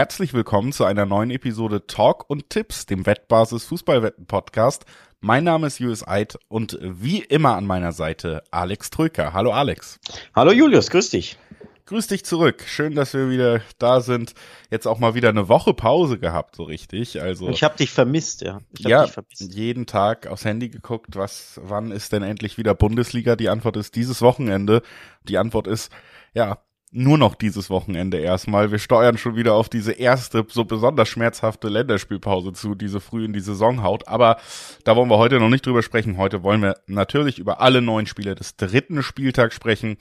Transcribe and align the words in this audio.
herzlich 0.00 0.32
willkommen 0.32 0.72
zu 0.72 0.86
einer 0.86 1.04
neuen 1.04 1.30
Episode 1.30 1.86
Talk 1.86 2.24
und 2.30 2.48
Tipps, 2.48 2.86
dem 2.86 3.04
Wettbasis 3.04 3.64
Fußballwetten 3.66 4.24
Podcast. 4.24 4.86
Mein 5.20 5.44
Name 5.44 5.66
ist 5.66 5.78
Julius 5.78 6.08
Eid 6.08 6.38
und 6.48 6.78
wie 6.80 7.18
immer 7.18 7.54
an 7.54 7.66
meiner 7.66 7.92
Seite 7.92 8.42
Alex 8.50 8.88
Trücker. 8.88 9.34
Hallo 9.34 9.52
Alex. 9.52 10.00
Hallo 10.34 10.52
Julius, 10.52 10.88
grüß 10.88 11.10
dich. 11.10 11.36
Grüß 11.84 12.06
dich 12.06 12.24
zurück. 12.24 12.64
Schön, 12.66 12.94
dass 12.94 13.12
wir 13.12 13.28
wieder 13.28 13.60
da 13.76 14.00
sind. 14.00 14.32
Jetzt 14.70 14.86
auch 14.86 14.98
mal 14.98 15.14
wieder 15.14 15.28
eine 15.28 15.50
Woche 15.50 15.74
Pause 15.74 16.18
gehabt, 16.18 16.56
so 16.56 16.62
richtig. 16.62 17.20
Also 17.20 17.50
ich 17.50 17.62
habe 17.62 17.76
dich 17.76 17.90
vermisst, 17.90 18.40
ja. 18.40 18.62
Ich 18.70 18.86
ja, 18.86 19.06
vermisst. 19.06 19.52
jeden 19.52 19.84
Tag 19.84 20.28
aufs 20.28 20.46
Handy 20.46 20.70
geguckt, 20.70 21.16
was, 21.16 21.60
wann 21.62 21.92
ist 21.92 22.14
denn 22.14 22.22
endlich 22.22 22.56
wieder 22.56 22.74
Bundesliga? 22.74 23.36
Die 23.36 23.50
Antwort 23.50 23.76
ist 23.76 23.96
dieses 23.96 24.22
Wochenende. 24.22 24.80
Die 25.28 25.36
Antwort 25.36 25.66
ist 25.66 25.92
ja 26.32 26.56
nur 26.92 27.18
noch 27.18 27.36
dieses 27.36 27.70
Wochenende 27.70 28.18
erstmal. 28.18 28.72
Wir 28.72 28.78
steuern 28.78 29.16
schon 29.16 29.36
wieder 29.36 29.54
auf 29.54 29.68
diese 29.68 29.92
erste, 29.92 30.44
so 30.48 30.64
besonders 30.64 31.08
schmerzhafte 31.08 31.68
Länderspielpause 31.68 32.52
zu, 32.52 32.74
die 32.74 32.88
so 32.88 32.98
früh 32.98 33.24
in 33.24 33.32
die 33.32 33.40
Saison 33.40 33.82
haut. 33.82 34.08
Aber 34.08 34.38
da 34.84 34.96
wollen 34.96 35.08
wir 35.08 35.18
heute 35.18 35.38
noch 35.38 35.50
nicht 35.50 35.64
drüber 35.64 35.82
sprechen. 35.82 36.18
Heute 36.18 36.42
wollen 36.42 36.62
wir 36.62 36.76
natürlich 36.86 37.38
über 37.38 37.60
alle 37.60 37.80
neun 37.80 38.06
Spiele 38.06 38.34
des 38.34 38.56
dritten 38.56 39.02
Spieltags 39.02 39.54
sprechen. 39.54 39.98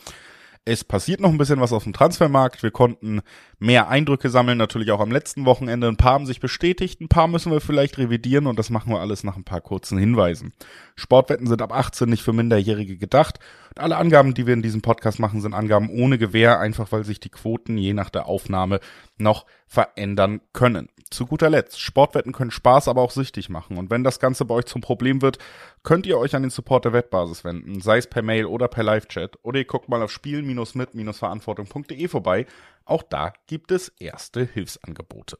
Es 0.65 0.83
passiert 0.83 1.19
noch 1.19 1.29
ein 1.29 1.37
bisschen 1.37 1.61
was 1.61 1.73
auf 1.73 1.83
dem 1.83 1.93
Transfermarkt. 1.93 2.63
Wir 2.63 2.71
konnten 2.71 3.21
mehr 3.59 3.87
Eindrücke 3.87 4.29
sammeln, 4.29 4.57
natürlich 4.57 4.91
auch 4.91 4.99
am 4.99 5.11
letzten 5.11 5.45
Wochenende. 5.45 5.87
Ein 5.87 5.97
paar 5.97 6.13
haben 6.13 6.25
sich 6.25 6.39
bestätigt, 6.39 7.01
ein 7.01 7.07
paar 7.07 7.27
müssen 7.27 7.51
wir 7.51 7.61
vielleicht 7.61 7.97
revidieren 7.97 8.45
und 8.45 8.59
das 8.59 8.69
machen 8.69 8.91
wir 8.91 8.99
alles 8.99 9.23
nach 9.23 9.35
ein 9.35 9.43
paar 9.43 9.61
kurzen 9.61 9.97
Hinweisen. 9.97 10.53
Sportwetten 10.95 11.47
sind 11.47 11.61
ab 11.61 11.73
18 11.73 12.09
nicht 12.09 12.23
für 12.23 12.33
Minderjährige 12.33 12.97
gedacht. 12.97 13.39
Alle 13.75 13.97
Angaben, 13.97 14.33
die 14.33 14.47
wir 14.47 14.53
in 14.53 14.61
diesem 14.61 14.81
Podcast 14.81 15.19
machen, 15.19 15.41
sind 15.41 15.53
Angaben 15.53 15.89
ohne 15.89 16.17
Gewähr, 16.17 16.59
einfach 16.59 16.91
weil 16.91 17.03
sich 17.03 17.19
die 17.19 17.29
Quoten 17.29 17.77
je 17.77 17.93
nach 17.93 18.09
der 18.09 18.25
Aufnahme 18.27 18.79
noch 19.17 19.45
verändern 19.67 20.41
können. 20.53 20.89
Zu 21.09 21.25
guter 21.25 21.49
Letzt, 21.49 21.79
Sportwetten 21.79 22.33
können 22.33 22.51
Spaß, 22.51 22.87
aber 22.87 23.01
auch 23.01 23.11
süchtig 23.11 23.49
machen. 23.49 23.77
Und 23.77 23.89
wenn 23.89 24.03
das 24.03 24.19
Ganze 24.19 24.45
bei 24.45 24.53
euch 24.55 24.65
zum 24.65 24.81
Problem 24.81 25.21
wird, 25.21 25.39
könnt 25.83 26.05
ihr 26.05 26.17
euch 26.17 26.35
an 26.35 26.43
den 26.43 26.51
Support 26.51 26.85
der 26.85 26.93
Wettbasis 26.93 27.43
wenden, 27.43 27.81
sei 27.81 27.97
es 27.97 28.07
per 28.07 28.21
Mail 28.21 28.45
oder 28.45 28.67
per 28.67 28.83
Live-Chat. 28.83 29.39
Oder 29.43 29.59
ihr 29.59 29.65
guckt 29.65 29.89
mal 29.89 30.03
auf 30.03 30.11
spielen-mit-verantwortung.de 30.11 32.07
vorbei. 32.07 32.45
Auch 32.85 33.03
da 33.03 33.33
gibt 33.47 33.71
es 33.71 33.89
erste 33.99 34.43
Hilfsangebote. 34.45 35.37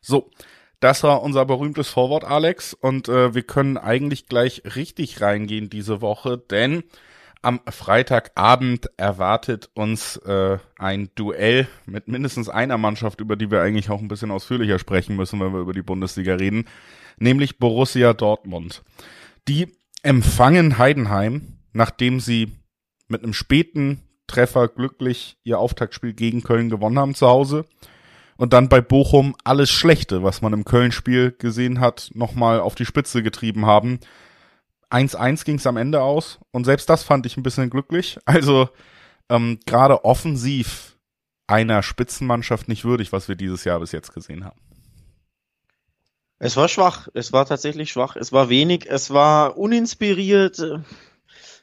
So, 0.00 0.30
das 0.80 1.04
war 1.04 1.22
unser 1.22 1.44
berühmtes 1.46 1.88
Vorwort, 1.88 2.24
Alex. 2.24 2.74
Und 2.74 3.08
äh, 3.08 3.34
wir 3.36 3.44
können 3.44 3.78
eigentlich 3.78 4.26
gleich 4.26 4.62
richtig 4.74 5.20
reingehen 5.20 5.70
diese 5.70 6.00
Woche, 6.00 6.38
denn 6.38 6.82
am 7.42 7.60
Freitagabend 7.68 8.88
erwartet 8.96 9.68
uns 9.74 10.16
äh, 10.18 10.58
ein 10.78 11.10
Duell 11.16 11.66
mit 11.86 12.06
mindestens 12.06 12.48
einer 12.48 12.78
Mannschaft, 12.78 13.20
über 13.20 13.36
die 13.36 13.50
wir 13.50 13.60
eigentlich 13.60 13.90
auch 13.90 14.00
ein 14.00 14.08
bisschen 14.08 14.30
ausführlicher 14.30 14.78
sprechen 14.78 15.16
müssen, 15.16 15.40
wenn 15.40 15.52
wir 15.52 15.60
über 15.60 15.72
die 15.72 15.82
Bundesliga 15.82 16.36
reden, 16.36 16.66
nämlich 17.18 17.58
Borussia 17.58 18.14
Dortmund. 18.14 18.82
Die 19.48 19.76
empfangen 20.02 20.78
Heidenheim, 20.78 21.58
nachdem 21.72 22.20
sie 22.20 22.52
mit 23.08 23.24
einem 23.24 23.34
späten 23.34 24.02
Treffer 24.28 24.68
glücklich 24.68 25.36
ihr 25.42 25.58
Auftaktspiel 25.58 26.14
gegen 26.14 26.42
Köln 26.42 26.70
gewonnen 26.70 26.98
haben 26.98 27.14
zu 27.14 27.26
Hause 27.26 27.66
und 28.36 28.52
dann 28.52 28.68
bei 28.68 28.80
Bochum 28.80 29.34
alles 29.44 29.70
Schlechte, 29.70 30.22
was 30.22 30.42
man 30.42 30.52
im 30.52 30.64
Köln-Spiel 30.64 31.34
gesehen 31.38 31.80
hat, 31.80 32.10
nochmal 32.14 32.60
auf 32.60 32.76
die 32.76 32.86
Spitze 32.86 33.22
getrieben 33.22 33.66
haben 33.66 33.98
1-1 34.92 35.44
ging 35.44 35.56
es 35.56 35.66
am 35.66 35.76
Ende 35.76 36.02
aus 36.02 36.38
und 36.50 36.64
selbst 36.64 36.88
das 36.88 37.02
fand 37.02 37.26
ich 37.26 37.36
ein 37.36 37.42
bisschen 37.42 37.70
glücklich. 37.70 38.18
Also 38.24 38.68
ähm, 39.28 39.58
gerade 39.66 40.04
offensiv 40.04 40.96
einer 41.46 41.82
Spitzenmannschaft 41.82 42.68
nicht 42.68 42.84
würdig, 42.84 43.12
was 43.12 43.28
wir 43.28 43.36
dieses 43.36 43.64
Jahr 43.64 43.80
bis 43.80 43.92
jetzt 43.92 44.12
gesehen 44.12 44.44
haben. 44.44 44.60
Es 46.38 46.56
war 46.56 46.68
schwach, 46.68 47.08
es 47.14 47.32
war 47.32 47.46
tatsächlich 47.46 47.92
schwach, 47.92 48.16
es 48.16 48.32
war 48.32 48.48
wenig, 48.48 48.86
es 48.90 49.12
war 49.12 49.56
uninspiriert. 49.56 50.60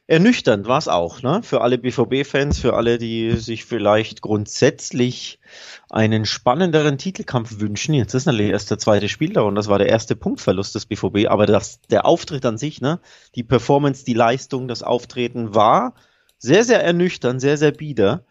Ernüchternd 0.10 0.68
war 0.68 0.80
es 0.80 0.88
auch, 0.88 1.22
ne? 1.22 1.42
Für 1.44 1.62
alle 1.62 1.78
BVB-Fans, 1.78 2.58
für 2.58 2.74
alle, 2.74 2.98
die 2.98 3.34
sich 3.34 3.64
vielleicht 3.66 4.22
grundsätzlich 4.22 5.40
einen 5.88 6.26
spannenderen 6.26 6.98
Titelkampf 6.98 7.60
wünschen. 7.60 7.94
Jetzt 7.94 8.16
ist 8.16 8.26
natürlich 8.26 8.50
erst 8.52 8.72
der 8.72 8.80
zweite 8.80 9.08
Spieltag 9.08 9.46
und 9.46 9.54
das 9.54 9.68
war 9.68 9.78
der 9.78 9.90
erste 9.90 10.16
Punktverlust 10.16 10.74
des 10.74 10.88
BVB, 10.88 11.28
aber 11.28 11.46
das, 11.46 11.80
der 11.92 12.08
Auftritt 12.08 12.44
an 12.48 12.58
sich, 12.58 12.82
ne? 12.82 13.00
Die 13.36 13.44
Performance, 13.44 14.04
die 14.04 14.16
Leistung, 14.16 14.68
das 14.68 14.82
Auftreten 14.82 15.54
war 15.54 15.94
sehr, 16.40 16.64
sehr 16.64 16.84
ernüchternd, 16.84 17.40
sehr, 17.40 17.58
sehr 17.58 17.72
bieder. 17.72 18.26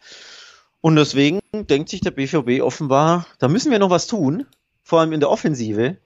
Und 0.81 0.97
deswegen 0.97 1.39
denkt 1.53 1.91
sich 1.91 2.01
der 2.01 2.11
BVB 2.11 2.61
offenbar, 2.61 3.25
da 3.39 3.47
müssen 3.47 3.71
wir 3.71 3.79
noch 3.79 3.91
was 3.91 4.09
tun, 4.09 4.47
vor 4.83 4.99
allem 4.99 5.13
in 5.13 5.21
der 5.21 5.31
Offensive. 5.31 5.99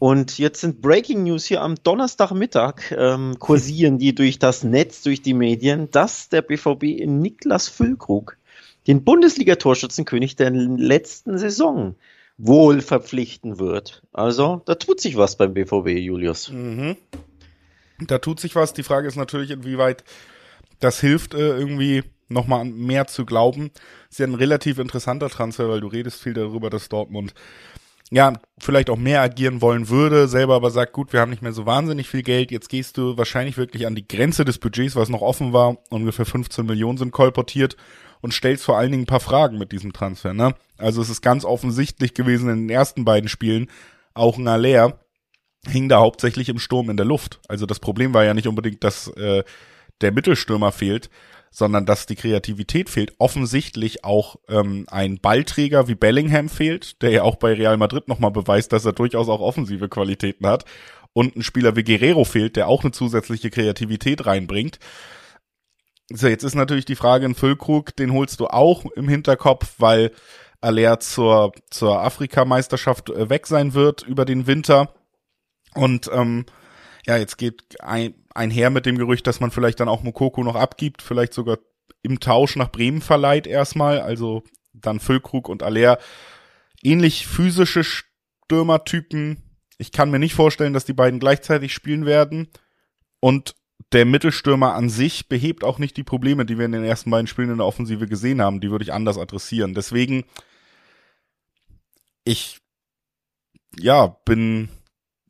Und 0.00 0.38
jetzt 0.38 0.62
sind 0.62 0.80
Breaking 0.80 1.24
News 1.24 1.44
hier 1.44 1.60
am 1.60 1.74
Donnerstagmittag, 1.74 2.90
ähm, 2.96 3.38
kursieren 3.38 3.98
die 3.98 4.14
durch 4.14 4.38
das 4.38 4.64
Netz, 4.64 5.02
durch 5.02 5.20
die 5.20 5.34
Medien, 5.34 5.90
dass 5.90 6.30
der 6.30 6.40
BVB 6.40 6.84
in 6.84 7.20
Niklas 7.20 7.68
Füllkrug, 7.68 8.38
den 8.86 9.04
Bundesliga-Torschützenkönig 9.04 10.36
der 10.36 10.52
letzten 10.52 11.36
Saison, 11.36 11.96
wohl 12.38 12.80
verpflichten 12.80 13.58
wird. 13.58 14.02
Also, 14.14 14.62
da 14.64 14.74
tut 14.76 15.02
sich 15.02 15.18
was 15.18 15.36
beim 15.36 15.52
BVB, 15.52 15.88
Julius. 15.98 16.50
Mhm. 16.50 16.96
Da 17.98 18.16
tut 18.16 18.40
sich 18.40 18.56
was. 18.56 18.72
Die 18.72 18.82
Frage 18.82 19.06
ist 19.06 19.16
natürlich, 19.16 19.50
inwieweit 19.50 20.02
das 20.78 20.98
hilft, 20.98 21.34
äh, 21.34 21.58
irgendwie 21.58 22.04
nochmal 22.30 22.64
mehr 22.64 23.06
zu 23.06 23.26
glauben. 23.26 23.70
Ist 24.08 24.18
ja 24.18 24.26
ein 24.26 24.34
relativ 24.34 24.78
interessanter 24.78 25.28
Transfer, 25.28 25.68
weil 25.68 25.82
du 25.82 25.88
redest 25.88 26.22
viel 26.22 26.32
darüber, 26.32 26.70
dass 26.70 26.88
Dortmund 26.88 27.34
ja, 28.10 28.32
vielleicht 28.58 28.90
auch 28.90 28.96
mehr 28.96 29.22
agieren 29.22 29.60
wollen 29.62 29.88
würde, 29.88 30.26
selber 30.26 30.56
aber 30.56 30.70
sagt, 30.70 30.92
gut, 30.92 31.12
wir 31.12 31.20
haben 31.20 31.30
nicht 31.30 31.42
mehr 31.42 31.52
so 31.52 31.64
wahnsinnig 31.64 32.08
viel 32.08 32.22
Geld, 32.22 32.50
jetzt 32.50 32.68
gehst 32.68 32.98
du 32.98 33.16
wahrscheinlich 33.16 33.56
wirklich 33.56 33.86
an 33.86 33.94
die 33.94 34.06
Grenze 34.06 34.44
des 34.44 34.58
Budgets, 34.58 34.96
was 34.96 35.08
noch 35.08 35.22
offen 35.22 35.52
war, 35.52 35.78
ungefähr 35.90 36.26
15 36.26 36.66
Millionen 36.66 36.98
sind 36.98 37.12
kolportiert 37.12 37.76
und 38.20 38.34
stellst 38.34 38.64
vor 38.64 38.76
allen 38.76 38.90
Dingen 38.90 39.04
ein 39.04 39.06
paar 39.06 39.20
Fragen 39.20 39.58
mit 39.58 39.70
diesem 39.70 39.92
Transfer, 39.92 40.34
ne? 40.34 40.54
Also 40.76 41.00
es 41.00 41.08
ist 41.08 41.22
ganz 41.22 41.44
offensichtlich 41.44 42.14
gewesen 42.14 42.50
in 42.50 42.66
den 42.66 42.70
ersten 42.70 43.04
beiden 43.04 43.28
Spielen, 43.28 43.70
auch 44.12 44.38
ein 44.38 44.48
Aller 44.48 44.98
hing 45.68 45.88
da 45.88 46.00
hauptsächlich 46.00 46.48
im 46.48 46.58
Sturm 46.58 46.90
in 46.90 46.96
der 46.96 47.06
Luft. 47.06 47.40
Also 47.48 47.66
das 47.66 47.80
Problem 47.80 48.14
war 48.14 48.24
ja 48.24 48.34
nicht 48.34 48.48
unbedingt, 48.48 48.82
dass 48.82 49.08
äh, 49.08 49.44
der 50.00 50.12
Mittelstürmer 50.12 50.72
fehlt, 50.72 51.10
sondern 51.50 51.84
dass 51.84 52.06
die 52.06 52.14
Kreativität 52.14 52.88
fehlt. 52.88 53.12
Offensichtlich 53.18 54.04
auch 54.04 54.36
ähm, 54.48 54.86
ein 54.90 55.18
Ballträger 55.18 55.88
wie 55.88 55.96
Bellingham 55.96 56.48
fehlt, 56.48 57.02
der 57.02 57.10
ja 57.10 57.22
auch 57.22 57.36
bei 57.36 57.52
Real 57.52 57.76
Madrid 57.76 58.08
nochmal 58.08 58.30
beweist, 58.30 58.72
dass 58.72 58.84
er 58.84 58.92
durchaus 58.92 59.28
auch 59.28 59.40
offensive 59.40 59.88
Qualitäten 59.88 60.46
hat. 60.46 60.64
Und 61.12 61.34
ein 61.34 61.42
Spieler 61.42 61.74
wie 61.74 61.82
Guerrero 61.82 62.24
fehlt, 62.24 62.54
der 62.54 62.68
auch 62.68 62.84
eine 62.84 62.92
zusätzliche 62.92 63.50
Kreativität 63.50 64.26
reinbringt. 64.26 64.78
So, 66.12 66.28
jetzt 66.28 66.44
ist 66.44 66.54
natürlich 66.54 66.84
die 66.84 66.96
Frage 66.96 67.26
in 67.26 67.34
Füllkrug, 67.34 67.94
den 67.96 68.12
holst 68.12 68.38
du 68.40 68.46
auch 68.46 68.84
im 68.96 69.08
Hinterkopf, 69.08 69.74
weil 69.78 70.12
Aller 70.60 71.00
zur, 71.00 71.52
zur 71.70 72.00
Afrikameisterschaft 72.00 73.10
äh, 73.10 73.28
weg 73.28 73.46
sein 73.46 73.74
wird 73.74 74.02
über 74.02 74.24
den 74.24 74.46
Winter. 74.46 74.92
Und 75.74 76.10
ähm, 76.12 76.46
ja, 77.06 77.16
jetzt 77.16 77.38
geht 77.38 77.80
ein, 77.80 78.14
einher 78.40 78.70
mit 78.70 78.86
dem 78.86 78.98
Gerücht, 78.98 79.26
dass 79.26 79.38
man 79.40 79.50
vielleicht 79.50 79.80
dann 79.80 79.88
auch 79.88 80.02
Mokoko 80.02 80.42
noch 80.42 80.56
abgibt, 80.56 81.02
vielleicht 81.02 81.34
sogar 81.34 81.58
im 82.02 82.18
Tausch 82.18 82.56
nach 82.56 82.72
Bremen 82.72 83.02
verleiht 83.02 83.46
erstmal, 83.46 84.00
also 84.00 84.42
dann 84.72 85.00
Füllkrug 85.00 85.48
und 85.48 85.62
Aller. 85.62 85.98
Ähnlich 86.82 87.26
physische 87.26 87.84
Stürmertypen. 87.84 89.42
Ich 89.76 89.92
kann 89.92 90.10
mir 90.10 90.18
nicht 90.18 90.34
vorstellen, 90.34 90.72
dass 90.72 90.86
die 90.86 90.94
beiden 90.94 91.20
gleichzeitig 91.20 91.74
spielen 91.74 92.06
werden. 92.06 92.48
Und 93.20 93.54
der 93.92 94.06
Mittelstürmer 94.06 94.74
an 94.74 94.88
sich 94.88 95.28
behebt 95.28 95.62
auch 95.62 95.78
nicht 95.78 95.96
die 95.96 96.04
Probleme, 96.04 96.46
die 96.46 96.58
wir 96.58 96.64
in 96.64 96.72
den 96.72 96.84
ersten 96.84 97.10
beiden 97.10 97.26
Spielen 97.26 97.50
in 97.50 97.58
der 97.58 97.66
Offensive 97.66 98.06
gesehen 98.06 98.40
haben. 98.40 98.60
Die 98.60 98.70
würde 98.70 98.84
ich 98.84 98.92
anders 98.92 99.18
adressieren. 99.18 99.74
Deswegen, 99.74 100.24
ich, 102.24 102.60
ja, 103.76 104.06
bin 104.24 104.70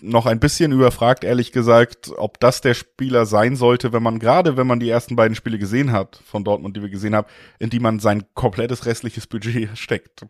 noch 0.03 0.27
ein 0.27 0.41
bisschen 0.41 0.73
überfragt, 0.73 1.25
ehrlich 1.25 1.53
gesagt, 1.53 2.13
ob 2.17 2.41
das 2.41 2.61
der 2.61 2.75
Spieler 2.75 3.27
sein 3.27 3.57
sollte, 3.57 3.93
wenn 3.93 4.03
man 4.03 4.19
gerade, 4.19 4.57
wenn 4.57 4.67
man 4.67 4.81
die 4.81 4.89
ersten 4.89 5.17
beiden 5.17 5.35
Spiele 5.35 5.59
gesehen 5.59 5.93
hat 5.93 6.21
von 6.25 6.45
Dortmund, 6.45 6.77
die 6.77 6.83
wir 6.83 6.91
gesehen 6.91 7.15
haben, 7.15 7.27
in 7.59 7.71
die 7.71 7.81
man 7.81 8.01
sein 8.01 8.25
komplettes 8.35 8.87
restliches 8.87 9.27
Budget 9.27 9.77
steckt. 9.77 10.25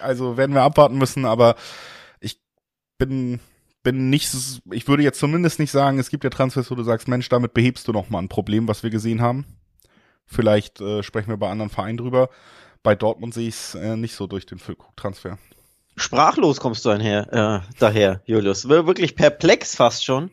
Also 0.00 0.36
werden 0.36 0.54
wir 0.54 0.62
abwarten 0.62 0.98
müssen, 0.98 1.24
aber 1.24 1.56
ich 2.20 2.40
bin 2.98 3.40
bin 3.82 4.10
nicht, 4.10 4.30
ich 4.72 4.88
würde 4.88 5.02
jetzt 5.02 5.18
zumindest 5.18 5.58
nicht 5.58 5.70
sagen, 5.70 5.98
es 5.98 6.10
gibt 6.10 6.24
ja 6.24 6.30
Transfers, 6.30 6.70
wo 6.70 6.74
du 6.74 6.82
sagst, 6.82 7.08
Mensch, 7.08 7.28
damit 7.28 7.54
behebst 7.54 7.88
du 7.88 7.92
noch 7.92 8.10
mal 8.10 8.18
ein 8.18 8.28
Problem, 8.28 8.68
was 8.68 8.82
wir 8.82 8.90
gesehen 8.90 9.22
haben. 9.22 9.46
Vielleicht 10.26 10.80
äh, 10.80 11.02
sprechen 11.02 11.30
wir 11.30 11.38
bei 11.38 11.48
anderen 11.48 11.70
Vereinen 11.70 11.96
drüber. 11.96 12.28
Bei 12.82 12.94
Dortmund 12.94 13.32
sehe 13.32 13.48
ich 13.48 13.54
es 13.54 13.74
äh, 13.74 13.96
nicht 13.96 14.14
so 14.14 14.26
durch 14.26 14.44
den 14.44 14.58
Füllkrug-Transfer. 14.58 15.38
Sprachlos 15.98 16.60
kommst 16.60 16.84
du 16.84 16.90
einher, 16.90 17.32
äh, 17.64 17.74
daher, 17.78 18.22
Julius. 18.24 18.68
Wirklich 18.68 19.16
perplex 19.16 19.76
fast 19.76 20.04
schon. 20.04 20.30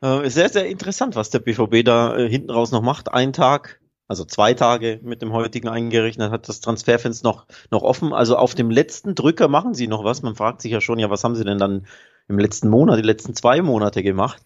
Äh, 0.00 0.28
sehr, 0.30 0.48
sehr 0.48 0.66
interessant, 0.66 1.16
was 1.16 1.30
der 1.30 1.40
BVB 1.40 1.84
da 1.84 2.16
äh, 2.16 2.28
hinten 2.28 2.50
raus 2.50 2.72
noch 2.72 2.82
macht. 2.82 3.12
Ein 3.12 3.32
Tag 3.32 3.80
also 4.08 4.24
zwei 4.24 4.54
Tage 4.54 5.00
mit 5.02 5.20
dem 5.20 5.34
heutigen 5.34 5.68
eingerechnet, 5.68 6.30
hat 6.30 6.48
das 6.48 6.60
Transferfenster 6.60 7.28
noch, 7.28 7.46
noch 7.70 7.82
offen. 7.82 8.14
Also 8.14 8.36
auf 8.36 8.54
dem 8.54 8.70
letzten 8.70 9.14
Drücker 9.14 9.48
machen 9.48 9.74
sie 9.74 9.86
noch 9.86 10.02
was. 10.02 10.22
Man 10.22 10.34
fragt 10.34 10.62
sich 10.62 10.72
ja 10.72 10.80
schon, 10.80 10.98
ja, 10.98 11.10
was 11.10 11.22
haben 11.24 11.36
sie 11.36 11.44
denn 11.44 11.58
dann 11.58 11.86
im 12.26 12.38
letzten 12.38 12.70
Monat, 12.70 12.98
die 12.98 13.02
letzten 13.02 13.34
zwei 13.34 13.60
Monate 13.60 14.02
gemacht? 14.02 14.42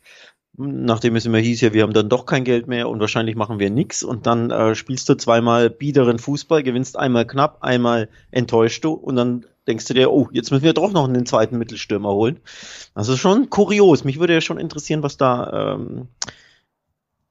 Nachdem 0.54 1.14
es 1.16 1.24
immer 1.24 1.38
hieß, 1.38 1.60
ja, 1.60 1.72
wir 1.72 1.84
haben 1.84 1.94
dann 1.94 2.08
doch 2.08 2.26
kein 2.26 2.44
Geld 2.44 2.66
mehr 2.66 2.88
und 2.88 3.00
wahrscheinlich 3.00 3.36
machen 3.36 3.60
wir 3.60 3.70
nix 3.70 4.02
und 4.02 4.26
dann 4.26 4.50
äh, 4.50 4.74
spielst 4.74 5.08
du 5.08 5.14
zweimal 5.14 5.70
biederen 5.70 6.18
Fußball, 6.18 6.62
gewinnst 6.64 6.98
einmal 6.98 7.26
knapp, 7.26 7.58
einmal 7.62 8.08
enttäuscht 8.32 8.84
du 8.84 8.92
und 8.92 9.16
dann 9.16 9.46
denkst 9.66 9.86
du 9.86 9.94
dir, 9.94 10.10
oh, 10.10 10.28
jetzt 10.32 10.50
müssen 10.50 10.64
wir 10.64 10.72
doch 10.72 10.92
noch 10.92 11.08
einen 11.08 11.26
zweiten 11.26 11.58
Mittelstürmer 11.58 12.12
holen. 12.12 12.40
Also 12.94 13.16
schon 13.16 13.50
kurios. 13.50 14.04
Mich 14.04 14.18
würde 14.18 14.34
ja 14.34 14.40
schon 14.40 14.58
interessieren, 14.58 15.02
was 15.02 15.16
da, 15.16 15.74
ähm, 15.74 16.08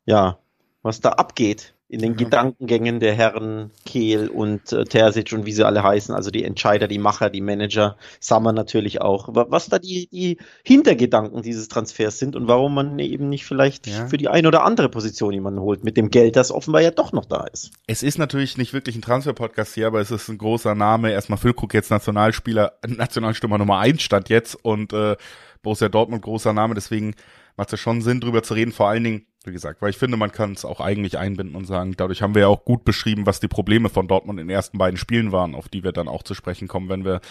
ja, 0.06 0.40
was 0.82 1.02
da 1.02 1.10
abgeht 1.12 1.74
in 1.92 2.00
den 2.00 2.14
mhm. 2.14 2.18
Gedankengängen 2.18 3.02
der 3.02 3.14
Herren 3.14 3.70
Kehl 3.86 4.30
und 4.30 4.72
äh, 4.72 4.86
Terzic 4.86 5.34
und 5.34 5.46
wie 5.46 5.52
sie 5.52 5.66
alle 5.66 5.84
heißen, 5.84 6.16
also 6.16 6.32
die 6.32 6.46
Entscheider, 6.46 6.88
die 6.88 7.00
Macher, 7.00 7.30
die 7.30 7.42
Manager, 7.42 7.98
Sammer 8.22 8.54
natürlich 8.54 9.02
auch, 9.02 9.28
was 9.34 9.68
da 9.68 9.78
die, 9.78 10.08
die 10.08 10.38
Hintergedanken 10.64 11.42
dieses 11.42 11.68
Transfers 11.68 12.18
sind 12.18 12.38
und 12.38 12.48
warum 12.48 12.76
man 12.76 12.98
eben 13.00 13.28
nicht 13.28 13.46
vielleicht 13.46 13.88
ja. 13.88 14.08
für 14.08 14.16
die 14.16 14.30
eine 14.30 14.48
oder 14.48 14.64
andere 14.64 14.88
Position 14.88 15.34
jemanden 15.34 15.60
holt, 15.60 15.84
mit 15.84 15.98
dem 15.98 16.10
Geld, 16.10 16.38
das 16.38 16.50
offenbar 16.50 16.82
ja 16.82 16.92
doch 16.92 17.12
noch 17.12 17.26
da 17.26 17.46
ist. 17.52 17.72
Es 17.88 18.04
ist 18.04 18.18
natürlich 18.18 18.58
nicht 18.58 18.72
wirklich 18.72 18.96
ein 18.96 19.02
Transfer-Podcast 19.02 19.74
hier, 19.74 19.88
aber 19.88 20.00
es 20.00 20.12
ist 20.12 20.30
ein 20.30 20.38
großer 20.38 20.76
Name. 20.76 21.12
Erstmal 21.12 21.40
Füllkrug 21.40 21.74
jetzt 21.74 21.92
Nationalspieler, 21.92 22.72
Nationalstürmer 22.88 23.58
Nummer 23.58 23.80
eins 23.80 24.02
stand 24.02 24.30
jetzt 24.30 24.56
und 24.56 24.94
äh, 24.94 25.18
Borussia 25.62 25.90
Dortmund 25.90 26.22
großer 26.22 26.54
Name, 26.54 26.74
deswegen 26.74 27.16
macht 27.58 27.74
es 27.74 27.82
schon 27.82 28.02
Sinn, 28.02 28.22
drüber 28.22 28.44
zu 28.44 28.54
reden, 28.54 28.72
vor 28.72 28.88
allen 28.88 29.04
Dingen 29.04 29.26
wie 29.44 29.52
gesagt, 29.52 29.82
weil 29.82 29.90
ich 29.90 29.98
finde, 29.98 30.18
man 30.18 30.32
kann 30.32 30.52
es 30.52 30.66
auch 30.66 30.80
eigentlich 30.80 31.18
einbinden 31.18 31.56
und 31.56 31.66
sagen, 31.66 31.96
dadurch 31.98 32.22
haben 32.22 32.36
wir 32.36 32.44
ja 32.44 32.48
auch 32.48 32.64
gut 32.64 32.86
beschrieben, 32.86 33.26
was 33.26 33.40
die 33.40 33.48
Probleme 33.48 33.90
von 33.90 34.08
Dortmund 34.08 34.40
in 34.40 34.48
den 34.48 34.56
ersten 34.56 34.78
beiden 34.78 34.98
Spielen 34.98 35.32
waren, 35.32 35.56
auf 35.56 35.68
die 35.68 35.84
wir 35.84 35.92
dann 35.92 36.08
auch 36.08 36.24
zu 36.24 36.36
sprechen 36.36 36.68
kommen, 36.68 36.90
wenn 36.90 37.06
wir 37.06 37.22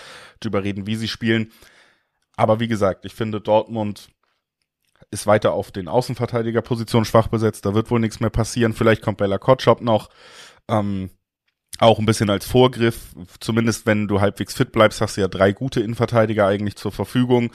drüber 0.40 0.64
reden, 0.64 0.86
wie 0.86 0.96
sie 0.96 1.08
spielen. 1.08 1.52
Aber 2.36 2.58
wie 2.58 2.68
gesagt, 2.68 3.04
ich 3.04 3.14
finde, 3.14 3.40
Dortmund 3.40 4.08
ist 5.10 5.26
weiter 5.26 5.52
auf 5.52 5.70
den 5.70 5.88
Außenverteidigerpositionen 5.88 7.04
schwach 7.04 7.28
besetzt, 7.28 7.64
da 7.64 7.74
wird 7.74 7.90
wohl 7.90 8.00
nichts 8.00 8.20
mehr 8.20 8.30
passieren. 8.30 8.72
Vielleicht 8.72 9.02
kommt 9.02 9.18
Bella 9.18 9.38
Kotschop 9.38 9.80
noch. 9.80 10.10
Ähm, 10.68 11.10
auch 11.78 11.98
ein 11.98 12.06
bisschen 12.06 12.30
als 12.30 12.44
Vorgriff, 12.44 13.14
zumindest 13.38 13.86
wenn 13.86 14.08
du 14.08 14.20
halbwegs 14.20 14.54
fit 14.54 14.72
bleibst, 14.72 15.00
hast 15.00 15.16
du 15.16 15.22
ja 15.22 15.28
drei 15.28 15.52
gute 15.52 15.80
Innenverteidiger 15.80 16.46
eigentlich 16.46 16.76
zur 16.76 16.92
Verfügung. 16.92 17.52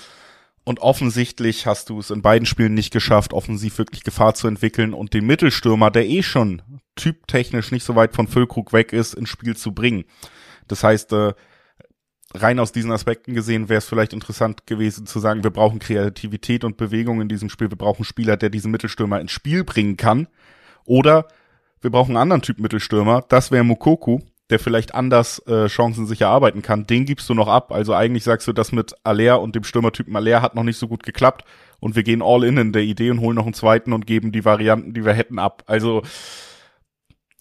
Und 0.66 0.80
offensichtlich 0.80 1.68
hast 1.68 1.92
du 1.92 2.00
es 2.00 2.10
in 2.10 2.24
beiden 2.24 2.48
Spielen 2.48 2.74
nicht 2.74 2.92
geschafft, 2.92 3.34
offensiv 3.34 3.78
wirklich 3.78 4.04
Gefahr 4.04 4.34
zu 4.34 4.48
entwickeln 4.48 4.96
und 4.96 5.14
den 5.14 5.26
Mittelstürmer, 5.28 5.92
der 5.92 6.08
eh 6.08 6.24
schon 6.24 6.64
typtechnisch 6.96 7.72
nicht 7.72 7.84
so 7.84 7.96
weit 7.96 8.16
von 8.16 8.28
Füllkrug 8.28 8.74
weg 8.74 8.92
ist, 8.92 9.14
ins 9.14 9.30
Spiel 9.30 9.56
zu 9.56 9.74
bringen. 9.74 10.06
Das 10.68 10.84
heißt, 10.84 11.14
äh, 11.14 11.34
rein 12.34 12.58
aus 12.58 12.72
diesen 12.72 12.92
Aspekten 12.92 13.36
gesehen 13.36 13.70
wäre 13.70 13.78
es 13.78 13.86
vielleicht 13.86 14.12
interessant 14.12 14.66
gewesen 14.66 15.06
zu 15.06 15.20
sagen, 15.20 15.44
wir 15.44 15.52
brauchen 15.52 15.78
Kreativität 15.78 16.64
und 16.64 16.78
Bewegung 16.78 17.22
in 17.22 17.30
diesem 17.30 17.50
Spiel, 17.50 17.70
wir 17.70 17.78
brauchen 17.78 18.00
einen 18.00 18.06
Spieler, 18.06 18.36
der 18.36 18.50
diesen 18.50 18.72
Mittelstürmer 18.72 19.22
ins 19.22 19.32
Spiel 19.32 19.64
bringen 19.64 19.98
kann. 19.98 20.28
Oder 20.84 21.28
wir 21.80 21.92
brauchen 21.92 22.12
einen 22.12 22.24
anderen 22.24 22.42
Typ 22.42 22.60
Mittelstürmer, 22.60 23.24
das 23.30 23.52
wäre 23.52 23.64
Mukoku, 23.64 24.20
der 24.50 24.60
vielleicht 24.60 24.94
anders 24.94 25.40
äh, 25.48 25.68
Chancen 25.68 26.06
sich 26.06 26.22
erarbeiten 26.22 26.62
kann, 26.62 26.86
den 26.86 27.06
gibst 27.06 27.30
du 27.30 27.34
noch 27.34 27.48
ab. 27.48 27.72
Also 27.72 27.94
eigentlich 27.94 28.24
sagst 28.24 28.48
du, 28.48 28.54
das 28.54 28.72
mit 28.72 28.94
Aller 29.04 29.42
und 29.42 29.56
dem 29.56 29.64
Stürmertypen 29.64 30.16
Aller 30.16 30.42
hat 30.42 30.56
noch 30.56 30.64
nicht 30.64 30.78
so 30.78 30.88
gut 30.88 31.04
geklappt 31.04 31.46
und 31.80 31.96
wir 31.96 32.04
gehen 32.04 32.22
all 32.22 32.44
in 32.44 32.58
in 32.58 32.72
der 32.72 32.84
Idee 32.84 33.10
und 33.10 33.22
holen 33.22 33.36
noch 33.36 33.46
einen 33.46 33.54
zweiten 33.54 33.94
und 33.94 34.06
geben 34.06 34.32
die 34.32 34.46
Varianten, 34.46 34.94
die 34.94 35.04
wir 35.04 35.14
hätten, 35.14 35.40
ab. 35.40 35.64
Also 35.66 36.04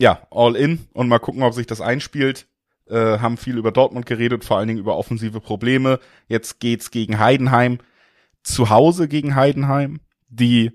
ja, 0.00 0.26
all 0.30 0.56
in 0.56 0.86
und 0.92 1.08
mal 1.08 1.18
gucken, 1.18 1.42
ob 1.42 1.54
sich 1.54 1.66
das 1.66 1.80
einspielt. 1.80 2.46
Äh, 2.86 3.18
haben 3.18 3.38
viel 3.38 3.56
über 3.56 3.72
Dortmund 3.72 4.04
geredet, 4.04 4.44
vor 4.44 4.58
allen 4.58 4.68
Dingen 4.68 4.80
über 4.80 4.96
offensive 4.96 5.40
Probleme. 5.40 6.00
Jetzt 6.28 6.60
geht's 6.60 6.90
gegen 6.90 7.18
Heidenheim, 7.18 7.78
zu 8.42 8.68
Hause 8.68 9.08
gegen 9.08 9.34
Heidenheim, 9.34 10.00
die 10.28 10.72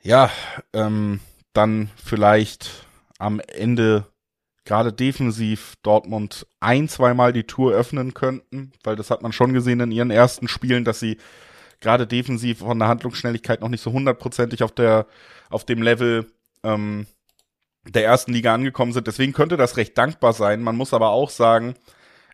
ja 0.00 0.30
ähm, 0.72 1.18
dann 1.52 1.90
vielleicht 1.96 2.86
am 3.18 3.40
Ende 3.40 4.06
gerade 4.64 4.92
defensiv 4.92 5.74
Dortmund 5.82 6.46
ein, 6.60 6.88
zweimal 6.88 7.32
die 7.32 7.44
Tour 7.44 7.72
öffnen 7.72 8.14
könnten, 8.14 8.72
weil 8.84 8.96
das 8.96 9.10
hat 9.10 9.22
man 9.22 9.32
schon 9.32 9.52
gesehen 9.52 9.80
in 9.80 9.90
ihren 9.90 10.10
ersten 10.10 10.48
Spielen, 10.48 10.84
dass 10.84 11.00
sie 11.00 11.18
gerade 11.80 12.06
defensiv 12.06 12.58
von 12.58 12.78
der 12.78 12.88
Handlungsschnelligkeit 12.88 13.60
noch 13.60 13.68
nicht 13.68 13.82
so 13.82 13.92
hundertprozentig 13.92 14.62
auf 14.62 14.72
der, 14.72 15.06
auf 15.50 15.64
dem 15.64 15.82
Level 15.82 16.30
ähm, 16.62 17.06
der 17.86 18.04
ersten 18.04 18.32
Liga 18.32 18.54
angekommen 18.54 18.92
sind. 18.92 19.08
Deswegen 19.08 19.32
könnte 19.32 19.56
das 19.56 19.76
recht 19.76 19.98
dankbar 19.98 20.32
sein. 20.32 20.62
Man 20.62 20.76
muss 20.76 20.94
aber 20.94 21.10
auch 21.10 21.30
sagen, 21.30 21.74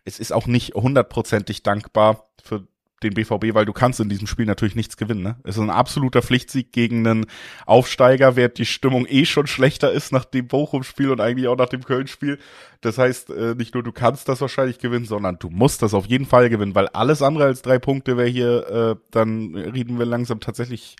es 0.05 0.19
ist 0.19 0.31
auch 0.31 0.45
nicht 0.45 0.75
hundertprozentig 0.75 1.63
dankbar 1.63 2.29
für 2.43 2.67
den 3.03 3.13
BVB, 3.13 3.53
weil 3.53 3.65
du 3.65 3.73
kannst 3.73 3.99
in 3.99 4.09
diesem 4.09 4.27
Spiel 4.27 4.45
natürlich 4.45 4.75
nichts 4.75 4.97
gewinnen. 4.97 5.23
Ne? 5.23 5.35
Es 5.43 5.55
ist 5.55 5.61
ein 5.61 5.69
absoluter 5.69 6.21
Pflichtsieg 6.21 6.71
gegen 6.71 7.07
einen 7.07 7.25
Aufsteiger, 7.65 8.35
während 8.35 8.57
die 8.57 8.65
Stimmung 8.65 9.05
eh 9.07 9.25
schon 9.25 9.47
schlechter 9.47 9.91
ist 9.91 10.11
nach 10.11 10.25
dem 10.25 10.47
Bochum-Spiel 10.47 11.11
und 11.11 11.21
eigentlich 11.21 11.47
auch 11.47 11.57
nach 11.57 11.69
dem 11.69 11.83
Köln-Spiel. 11.83 12.39
Das 12.81 12.97
heißt, 12.97 13.29
äh, 13.29 13.55
nicht 13.55 13.73
nur 13.73 13.83
du 13.83 13.91
kannst 13.91 14.29
das 14.29 14.41
wahrscheinlich 14.41 14.79
gewinnen, 14.79 15.05
sondern 15.05 15.37
du 15.39 15.49
musst 15.49 15.81
das 15.81 15.93
auf 15.93 16.05
jeden 16.05 16.25
Fall 16.25 16.49
gewinnen, 16.49 16.75
weil 16.75 16.87
alles 16.89 17.21
andere 17.21 17.45
als 17.45 17.61
drei 17.61 17.79
Punkte 17.79 18.17
wäre 18.17 18.27
hier, 18.27 18.69
äh, 18.69 18.95
dann 19.11 19.55
reden 19.55 19.99
wir 19.99 20.05
langsam 20.05 20.39
tatsächlich 20.39 20.95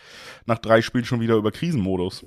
nach 0.45 0.59
drei 0.59 0.81
Spielen 0.81 1.05
schon 1.05 1.21
wieder 1.21 1.35
über 1.35 1.51
Krisenmodus. 1.51 2.25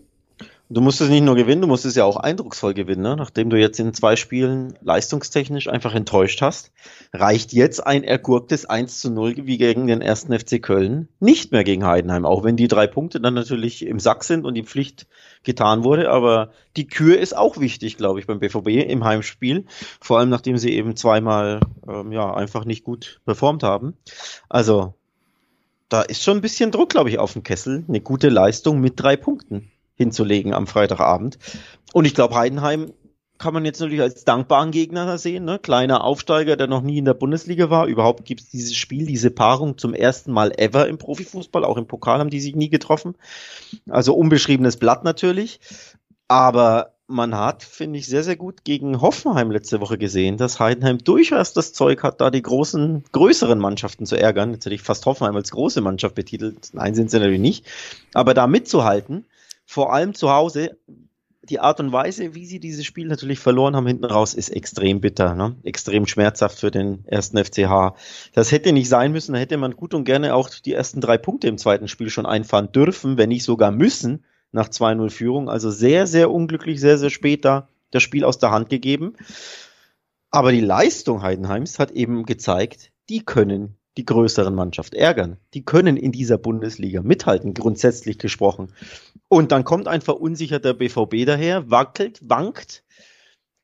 Du 0.73 0.81
musst 0.81 1.03
es 1.03 1.11
nicht 1.11 1.23
nur 1.23 1.37
gewinnen, 1.37 1.61
du 1.61 1.67
musst 1.67 1.85
es 1.85 1.97
ja 1.97 2.07
auch 2.07 2.17
eindrucksvoll 2.17 2.73
gewinnen, 2.73 3.03
ne? 3.03 3.15
nachdem 3.15 3.51
du 3.51 3.59
jetzt 3.59 3.79
in 3.79 3.93
zwei 3.93 4.17
Spielen 4.17 4.73
leistungstechnisch 4.81 5.69
einfach 5.69 5.95
enttäuscht 5.95 6.41
hast. 6.41 6.73
Reicht 7.13 7.53
jetzt 7.53 7.87
ein 7.87 8.05
ergurktes 8.05 8.65
1 8.65 8.99
zu 8.99 9.11
0 9.11 9.35
wie 9.45 9.59
gegen 9.59 9.87
den 9.87 10.01
ersten 10.01 10.33
FC 10.33 10.63
Köln 10.63 11.09
nicht 11.21 11.53
mehr 11.53 11.63
gegen 11.63 11.85
Heidenheim, 11.85 12.25
auch 12.25 12.43
wenn 12.43 12.57
die 12.57 12.69
drei 12.69 12.87
Punkte 12.87 13.21
dann 13.21 13.35
natürlich 13.35 13.85
im 13.85 14.01
Sack 14.01 14.25
sind 14.25 14.47
und 14.47 14.55
die 14.55 14.63
Pflicht 14.63 15.07
getan 15.43 15.85
wurde. 15.85 16.11
Aber 16.11 16.53
die 16.79 16.87
Kür 16.87 17.19
ist 17.19 17.37
auch 17.37 17.61
wichtig, 17.61 17.99
glaube 17.99 18.21
ich, 18.21 18.27
beim 18.27 18.41
BVB 18.41 18.89
im 18.89 19.05
Heimspiel. 19.05 19.67
Vor 20.01 20.21
allem 20.21 20.31
nachdem 20.31 20.57
sie 20.57 20.73
eben 20.73 20.97
zweimal 20.97 21.61
ähm, 21.87 22.13
ja 22.13 22.33
einfach 22.33 22.65
nicht 22.65 22.83
gut 22.83 23.21
performt 23.27 23.63
haben. 23.63 23.99
Also 24.49 24.95
da 25.91 26.01
ist 26.01 26.23
schon 26.23 26.39
ein 26.39 26.43
bisschen 26.43 26.71
Druck, 26.71 26.89
glaube 26.89 27.11
ich, 27.11 27.19
auf 27.19 27.35
dem 27.35 27.43
Kessel. 27.43 27.85
Eine 27.87 28.01
gute 28.01 28.31
Leistung 28.31 28.81
mit 28.81 28.95
drei 28.97 29.17
Punkten 29.17 29.71
hinzulegen 29.95 30.55
am 30.55 30.67
Freitagabend. 30.67 31.39
Und 31.93 32.05
ich 32.05 32.15
glaube, 32.15 32.35
Heidenheim 32.35 32.93
kann 33.43 33.55
man 33.55 33.65
jetzt 33.65 33.81
natürlich 33.81 34.01
als 34.01 34.25
dankbaren 34.25 34.71
Gegner 34.71 35.19
sehen. 35.19 35.45
Ne? 35.45 35.59
Kleiner 35.59 36.05
Aufsteiger, 36.05 36.57
der 36.57 36.69
noch 36.69 36.83
nie 36.83 36.99
in 36.99 37.05
der 37.05 37.15
Bundesliga 37.15 37.71
war. 37.71 37.87
Überhaupt 37.87 38.25
gibt 38.25 38.41
es 38.41 38.51
dieses 38.51 38.77
Spiel, 38.77 39.05
diese 39.05 39.33
Paarung 39.33 39.79
zum 39.79 39.95
ersten 39.95 40.31
Mal 40.31 40.53
ever 40.57 40.87
im 40.87 40.97
Profifußball. 40.97 41.65
Auch 41.65 41.77
im 41.77 41.89
Pokal 41.89 42.21
haben 42.21 42.31
die 42.31 42.41
sich 42.41 42.55
nie 42.55 42.71
getroffen. 42.71 43.17
Also 43.91 44.15
unbeschriebenes 44.15 44.77
Blatt 44.77 45.03
natürlich. 45.03 45.59
Aber 46.29 46.93
man 47.09 47.35
hat, 47.37 47.65
finde 47.65 47.99
ich, 47.99 48.07
sehr, 48.07 48.23
sehr 48.23 48.37
gut 48.37 48.65
gegen 48.65 49.01
Hoffenheim 49.01 49.51
letzte 49.51 49.81
Woche 49.81 49.99
gesehen, 49.99 50.37
dass 50.37 50.61
Heidenheim 50.61 50.99
durchaus 50.99 51.53
das 51.53 51.73
Zeug 51.73 52.05
hat, 52.05 52.21
da 52.21 52.31
die 52.31 52.43
großen, 52.43 53.05
größeren 53.11 53.59
Mannschaften 53.59 54.07
zu 54.07 54.17
ärgern. 54.17 54.53
Jetzt 54.53 54.65
hätte 54.65 54.75
ich 54.75 54.83
fast 54.83 55.05
Hoffenheim 55.05 55.35
als 55.35 55.51
große 55.51 55.81
Mannschaft 55.81 56.15
betitelt. 56.15 56.71
Nein, 56.75 56.95
sind 56.95 57.11
sie 57.11 57.19
natürlich 57.19 57.41
nicht. 57.41 57.67
Aber 58.15 58.35
da 58.35 58.47
mitzuhalten, 58.47 59.27
vor 59.73 59.95
allem 59.95 60.13
zu 60.13 60.31
Hause, 60.31 60.79
die 61.45 61.59
Art 61.59 61.81
und 61.81 61.93
Weise, 61.93 62.35
wie 62.35 62.45
sie 62.45 62.61
dieses 62.61 62.85
Spiel 62.85 63.07
natürlich 63.07 63.39
verloren 63.39 63.75
haben 63.75 63.87
hinten 63.87 64.05
raus, 64.05 64.35
ist 64.35 64.51
extrem 64.51 65.01
bitter, 65.01 65.35
ne? 65.35 65.57
extrem 65.65 66.07
schmerzhaft 66.07 66.61
für 66.61 66.71
den 66.71 67.07
ersten 67.07 67.43
FCH. 67.43 67.95
Das 68.35 68.53
hätte 68.53 68.75
nicht 68.75 68.91
sein 68.91 69.13
müssen, 69.13 69.33
da 69.33 69.39
hätte 69.39 69.57
man 69.57 69.75
gut 69.75 69.95
und 69.95 70.05
gerne 70.05 70.35
auch 70.35 70.51
die 70.51 70.75
ersten 70.75 71.01
drei 71.01 71.17
Punkte 71.17 71.49
im 71.49 71.57
zweiten 71.57 71.89
Spiel 71.89 72.11
schon 72.11 72.27
einfahren 72.27 72.71
dürfen, 72.71 73.17
wenn 73.17 73.31
nicht 73.31 73.45
sogar 73.45 73.71
müssen, 73.71 74.25
nach 74.53 74.69
2-0 74.69 75.09
Führung. 75.09 75.49
Also 75.49 75.71
sehr, 75.71 76.07
sehr 76.07 76.31
unglücklich, 76.31 76.79
sehr, 76.79 76.99
sehr 76.99 77.11
spät 77.11 77.47
da 77.47 77.67
das 77.91 78.03
Spiel 78.03 78.25
aus 78.25 78.39
der 78.39 78.51
Hand 78.51 78.69
gegeben. 78.69 79.15
Aber 80.31 80.53
die 80.53 80.61
Leistung 80.61 81.23
Heidenheims 81.23 81.79
hat 81.79 81.93
eben 81.93 82.25
gezeigt, 82.25 82.93
die 83.09 83.25
können 83.25 83.79
die 83.97 84.07
größeren 84.07 84.55
Mannschaft 84.55 84.95
ärgern. 84.95 85.37
Die 85.55 85.65
können 85.65 85.97
in 85.97 86.13
dieser 86.13 86.39
Bundesliga 86.39 87.03
mithalten, 87.03 87.55
grundsätzlich 87.55 88.19
gesprochen. 88.19 88.73
Und 89.29 89.53
dann 89.53 89.65
kommt 89.65 89.89
ein 89.89 90.01
verunsicherter 90.01 90.75
BVB 90.75 91.27
daher, 91.27 91.71
wackelt, 91.71 92.21
wankt. 92.23 92.85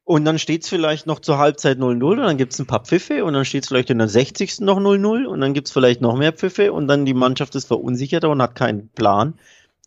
Und 0.04 0.24
dann 0.24 0.38
steht's 0.38 0.68
vielleicht 0.68 1.06
noch 1.06 1.20
zur 1.20 1.36
Halbzeit 1.36 1.78
0-0 1.78 2.02
und 2.02 2.16
dann 2.18 2.38
gibt's 2.38 2.58
ein 2.58 2.66
paar 2.66 2.84
Pfiffe 2.84 3.24
und 3.26 3.34
dann 3.34 3.44
steht's 3.44 3.68
vielleicht 3.68 3.90
in 3.90 3.98
der 3.98 4.08
60. 4.08 4.60
noch 4.60 4.78
0-0 4.78 5.26
und 5.26 5.40
dann 5.40 5.52
gibt's 5.52 5.70
vielleicht 5.70 6.00
noch 6.00 6.16
mehr 6.16 6.32
Pfiffe 6.32 6.72
und 6.72 6.88
dann 6.88 7.04
die 7.04 7.12
Mannschaft 7.12 7.54
ist 7.54 7.66
verunsicherter 7.66 8.30
und 8.30 8.40
hat 8.40 8.54
keinen 8.54 8.88
Plan, 8.88 9.34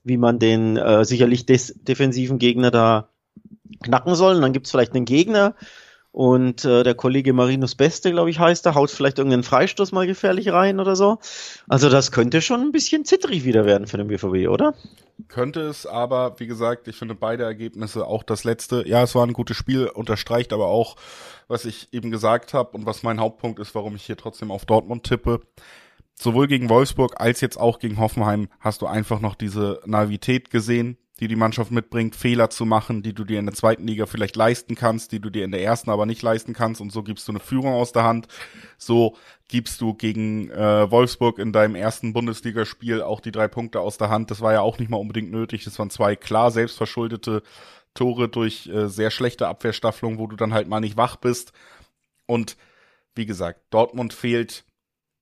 wie 0.04 0.18
man 0.18 0.38
den 0.38 0.78
äh, 0.78 1.06
sicherlich 1.06 1.48
des 1.48 1.74
defensiven 1.76 2.38
Gegner 2.38 2.70
da 2.70 3.10
knacken 3.84 4.14
soll. 4.14 4.36
Und 4.36 4.44
dann 4.44 4.54
gibt's 4.54 4.70
vielleicht 4.70 4.94
einen 4.94 5.06
Gegner, 5.06 5.56
Und 6.12 6.66
äh, 6.66 6.84
der 6.84 6.94
Kollege 6.94 7.32
Marinus 7.32 7.76
Beste, 7.76 8.12
glaube 8.12 8.30
ich, 8.30 8.40
heißt 8.40 8.66
er, 8.66 8.76
haut 8.76 8.92
vielleicht 8.92 9.18
irgendeinen 9.18 9.44
Freistoß 9.44 9.94
mal 9.94 10.06
gefährlich 10.06 10.52
rein 10.52 10.82
oder 10.82 10.98
so. 10.98 11.20
Also 11.70 11.90
das 11.90 12.12
könnte 12.12 12.42
schon 12.42 12.62
ein 12.62 12.74
bisschen 12.74 13.06
zittrig 13.06 13.46
wieder 13.46 13.66
werden 13.66 13.88
für 13.88 13.98
den 13.98 14.08
BVB, 14.08 14.50
oder? 14.50 14.74
Könnte 15.30 15.62
es, 15.62 15.86
aber 15.86 16.38
wie 16.40 16.48
gesagt, 16.48 16.88
ich 16.90 16.98
finde 16.98 17.16
beide 17.16 17.44
Ergebnisse, 17.44 18.06
auch 18.06 18.24
das 18.24 18.44
letzte, 18.44 18.88
ja, 18.88 19.04
es 19.04 19.16
war 19.16 19.26
ein 19.26 19.34
gutes 19.34 19.56
Spiel, 19.56 19.88
unterstreicht 19.88 20.52
aber 20.52 20.68
auch, 20.68 20.98
was 21.48 21.64
ich 21.64 21.94
eben 21.94 22.12
gesagt 22.12 22.54
habe 22.54 22.76
und 22.78 22.86
was 22.86 23.04
mein 23.04 23.20
Hauptpunkt 23.20 23.60
ist, 23.60 23.74
warum 23.74 23.96
ich 23.96 24.04
hier 24.04 24.18
trotzdem 24.18 24.52
auf 24.52 24.66
Dortmund 24.66 25.04
tippe. 25.04 25.42
Sowohl 26.16 26.48
gegen 26.48 26.70
Wolfsburg 26.70 27.22
als 27.22 27.40
jetzt 27.40 27.58
auch 27.58 27.80
gegen 27.80 27.98
Hoffenheim 27.98 28.50
hast 28.60 28.82
du 28.82 28.88
einfach 28.88 29.22
noch 29.22 29.36
diese 29.36 29.80
Naivität 29.86 30.50
gesehen, 30.50 30.98
die 31.22 31.28
die 31.28 31.36
Mannschaft 31.36 31.70
mitbringt, 31.70 32.16
Fehler 32.16 32.50
zu 32.50 32.66
machen, 32.66 33.04
die 33.04 33.14
du 33.14 33.24
dir 33.24 33.38
in 33.38 33.46
der 33.46 33.54
zweiten 33.54 33.86
Liga 33.86 34.08
vielleicht 34.08 34.36
leisten 34.36 34.74
kannst, 34.74 35.12
die 35.12 35.20
du 35.20 35.30
dir 35.30 35.46
in 35.46 35.52
der 35.52 35.62
ersten 35.62 35.92
aber 35.92 36.08
nicht 36.08 36.24
leisten 36.24 36.54
kannst 36.54 36.82
und 36.82 36.92
so 36.92 37.04
gibst 37.04 37.28
du 37.28 37.32
eine 37.32 37.40
Führung 37.40 37.74
aus 37.74 37.92
der 37.92 38.04
Hand. 38.04 38.28
So 38.80 39.16
gibst 39.48 39.82
du 39.82 39.94
gegen 39.94 40.50
äh, 40.50 40.90
Wolfsburg 40.90 41.38
in 41.38 41.54
deinem 41.54 41.76
ersten 41.76 42.14
Bundesligaspiel 42.14 43.04
auch 43.04 43.20
die 43.20 43.32
drei 43.32 43.48
Punkte 43.48 43.82
aus 43.82 44.00
der 44.00 44.10
Hand. 44.10 44.32
Das 44.32 44.42
war 44.42 44.52
ja 44.54 44.62
auch 44.62 44.80
nicht 44.80 44.90
mal 44.90 44.98
unbedingt 44.98 45.30
nötig. 45.30 45.64
Das 45.64 45.78
waren 45.78 45.92
zwei 45.92 46.16
klar 46.16 46.50
selbstverschuldete 46.50 47.44
Tore 47.94 48.28
durch 48.28 48.68
äh, 48.68 48.88
sehr 48.90 49.12
schlechte 49.12 49.48
Abwehrstaffelung, 49.48 50.18
wo 50.18 50.26
du 50.26 50.36
dann 50.36 50.54
halt 50.54 50.68
mal 50.68 50.80
nicht 50.80 50.98
wach 50.98 51.18
bist. 51.18 51.54
Und 52.26 52.58
wie 53.14 53.28
gesagt, 53.28 53.62
Dortmund 53.70 54.14
fehlt 54.14 54.64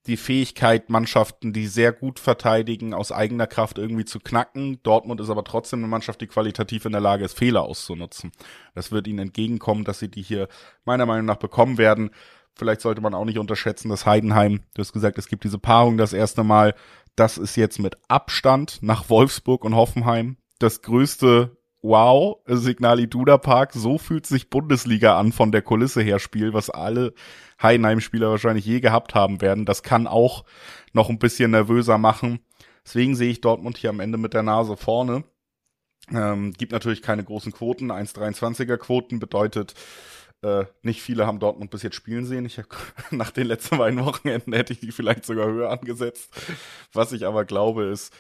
die 0.07 0.17
Fähigkeit, 0.17 0.89
Mannschaften, 0.89 1.53
die 1.53 1.67
sehr 1.67 1.91
gut 1.91 2.19
verteidigen, 2.19 2.93
aus 2.93 3.11
eigener 3.11 3.47
Kraft 3.47 3.77
irgendwie 3.77 4.05
zu 4.05 4.19
knacken. 4.19 4.79
Dortmund 4.83 5.21
ist 5.21 5.29
aber 5.29 5.43
trotzdem 5.43 5.79
eine 5.79 5.87
Mannschaft, 5.87 6.21
die 6.21 6.27
qualitativ 6.27 6.85
in 6.85 6.93
der 6.93 7.01
Lage 7.01 7.25
ist, 7.25 7.37
Fehler 7.37 7.63
auszunutzen. 7.63 8.31
Das 8.73 8.91
wird 8.91 9.07
ihnen 9.07 9.19
entgegenkommen, 9.19 9.83
dass 9.83 9.99
sie 9.99 10.09
die 10.09 10.21
hier 10.21 10.47
meiner 10.85 11.05
Meinung 11.05 11.25
nach 11.25 11.35
bekommen 11.35 11.77
werden. 11.77 12.11
Vielleicht 12.55 12.81
sollte 12.81 13.01
man 13.01 13.13
auch 13.13 13.25
nicht 13.25 13.39
unterschätzen, 13.39 13.89
dass 13.89 14.05
Heidenheim, 14.05 14.61
du 14.73 14.81
hast 14.81 14.93
gesagt, 14.93 15.17
es 15.17 15.27
gibt 15.27 15.43
diese 15.43 15.59
Paarung 15.59 15.97
das 15.97 16.13
erste 16.13 16.43
Mal. 16.43 16.75
Das 17.15 17.37
ist 17.37 17.55
jetzt 17.55 17.79
mit 17.79 17.97
Abstand 18.07 18.79
nach 18.81 19.09
Wolfsburg 19.09 19.63
und 19.63 19.75
Hoffenheim 19.75 20.37
das 20.59 20.81
größte 20.81 21.57
wow, 21.81 22.37
Signal 22.45 22.99
Iduna 22.99 23.37
Park, 23.37 23.73
so 23.73 23.97
fühlt 23.97 24.25
sich 24.25 24.49
Bundesliga 24.49 25.17
an 25.17 25.31
von 25.31 25.51
der 25.51 25.61
Kulisse 25.61 26.01
her 26.01 26.19
Spiel, 26.19 26.53
was 26.53 26.69
alle 26.69 27.13
Heidenheim-Spieler 27.61 28.29
wahrscheinlich 28.29 28.65
je 28.65 28.79
gehabt 28.79 29.15
haben 29.15 29.41
werden. 29.41 29.65
Das 29.65 29.83
kann 29.83 30.07
auch 30.07 30.45
noch 30.93 31.09
ein 31.09 31.19
bisschen 31.19 31.51
nervöser 31.51 31.97
machen. 31.97 32.39
Deswegen 32.85 33.15
sehe 33.15 33.29
ich 33.29 33.41
Dortmund 33.41 33.77
hier 33.77 33.91
am 33.91 33.99
Ende 33.99 34.17
mit 34.17 34.33
der 34.33 34.43
Nase 34.43 34.75
vorne. 34.75 35.23
Ähm, 36.11 36.53
gibt 36.53 36.71
natürlich 36.71 37.01
keine 37.01 37.23
großen 37.23 37.51
Quoten. 37.51 37.91
1,23er 37.91 38.77
Quoten 38.77 39.19
bedeutet, 39.19 39.75
äh, 40.41 40.65
nicht 40.81 41.01
viele 41.01 41.27
haben 41.27 41.39
Dortmund 41.39 41.69
bis 41.69 41.83
jetzt 41.83 41.95
spielen 41.95 42.25
sehen. 42.25 42.45
Ich 42.45 42.57
hab, 42.57 42.65
nach 43.11 43.31
den 43.31 43.47
letzten 43.47 43.77
beiden 43.77 44.03
Wochenenden 44.05 44.53
hätte 44.53 44.73
ich 44.73 44.79
die 44.79 44.91
vielleicht 44.91 45.25
sogar 45.25 45.47
höher 45.47 45.69
angesetzt. 45.69 46.31
Was 46.93 47.11
ich 47.11 47.25
aber 47.25 47.45
glaube, 47.45 47.85
ist 47.85 48.13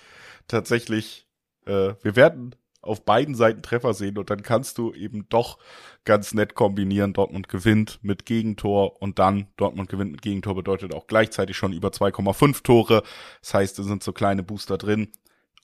tatsächlich, 0.47 1.27
äh, 1.65 1.93
wir 2.01 2.15
werden 2.15 2.55
auf 2.81 3.03
beiden 3.03 3.35
Seiten 3.35 3.61
Treffer 3.61 3.93
sehen 3.93 4.17
und 4.17 4.29
dann 4.29 4.41
kannst 4.41 4.77
du 4.77 4.93
eben 4.93 5.27
doch 5.29 5.57
ganz 6.05 6.33
nett 6.33 6.55
kombinieren. 6.55 7.13
Dortmund 7.13 7.49
gewinnt 7.49 7.99
mit 8.01 8.25
Gegentor 8.25 9.01
und 9.01 9.19
dann 9.19 9.47
Dortmund 9.57 9.89
gewinnt 9.89 10.11
mit 10.11 10.21
Gegentor 10.21 10.55
bedeutet 10.55 10.93
auch 10.93 11.07
gleichzeitig 11.07 11.57
schon 11.57 11.73
über 11.73 11.89
2,5 11.89 12.63
Tore. 12.63 13.03
Das 13.41 13.53
heißt, 13.53 13.79
es 13.79 13.85
sind 13.85 14.03
so 14.03 14.13
kleine 14.13 14.43
Booster 14.43 14.77
drin 14.77 15.11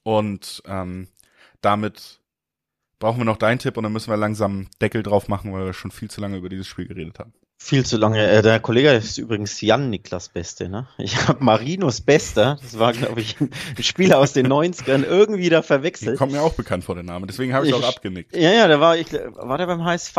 und 0.03 0.61
ähm, 0.65 1.07
damit 1.61 2.21
brauchen 2.99 3.19
wir 3.19 3.25
noch 3.25 3.37
deinen 3.37 3.59
Tipp 3.59 3.77
und 3.77 3.83
dann 3.83 3.93
müssen 3.93 4.09
wir 4.09 4.17
langsam 4.17 4.67
Deckel 4.81 5.03
drauf 5.03 5.27
machen, 5.27 5.53
weil 5.53 5.65
wir 5.65 5.73
schon 5.73 5.91
viel 5.91 6.09
zu 6.09 6.21
lange 6.21 6.37
über 6.37 6.49
dieses 6.49 6.67
Spiel 6.67 6.87
geredet 6.87 7.19
haben. 7.19 7.33
Viel 7.57 7.85
zu 7.85 7.97
lange. 7.97 8.21
Äh, 8.21 8.41
der 8.41 8.59
Kollege 8.59 8.91
ist 8.91 9.17
übrigens 9.17 9.59
Jan 9.61 9.89
Niklas 9.89 10.29
Beste, 10.29 10.69
ne? 10.69 10.87
Ich 10.97 11.27
habe 11.27 11.43
Marinos 11.43 12.01
Bester, 12.01 12.59
das 12.61 12.77
war, 12.77 12.91
glaube 12.91 13.21
ich, 13.21 13.39
ein 13.39 13.49
Spieler 13.79 14.19
aus 14.19 14.33
den 14.33 14.47
90ern, 14.47 15.03
irgendwie 15.03 15.49
da 15.49 15.61
verwechselt. 15.61 16.17
Kommt 16.17 16.33
mir 16.33 16.41
auch 16.41 16.53
bekannt 16.53 16.83
vor 16.83 16.95
den 16.95 17.05
Namen, 17.05 17.27
deswegen 17.27 17.53
habe 17.53 17.65
ich, 17.65 17.71
ich 17.71 17.75
auch 17.75 17.87
abgenickt. 17.87 18.35
Ja, 18.35 18.51
ja, 18.51 18.67
der 18.67 18.81
war, 18.81 18.97
ich, 18.97 19.11
war 19.13 19.57
der 19.57 19.67
beim 19.67 19.83
HSV? 19.83 20.17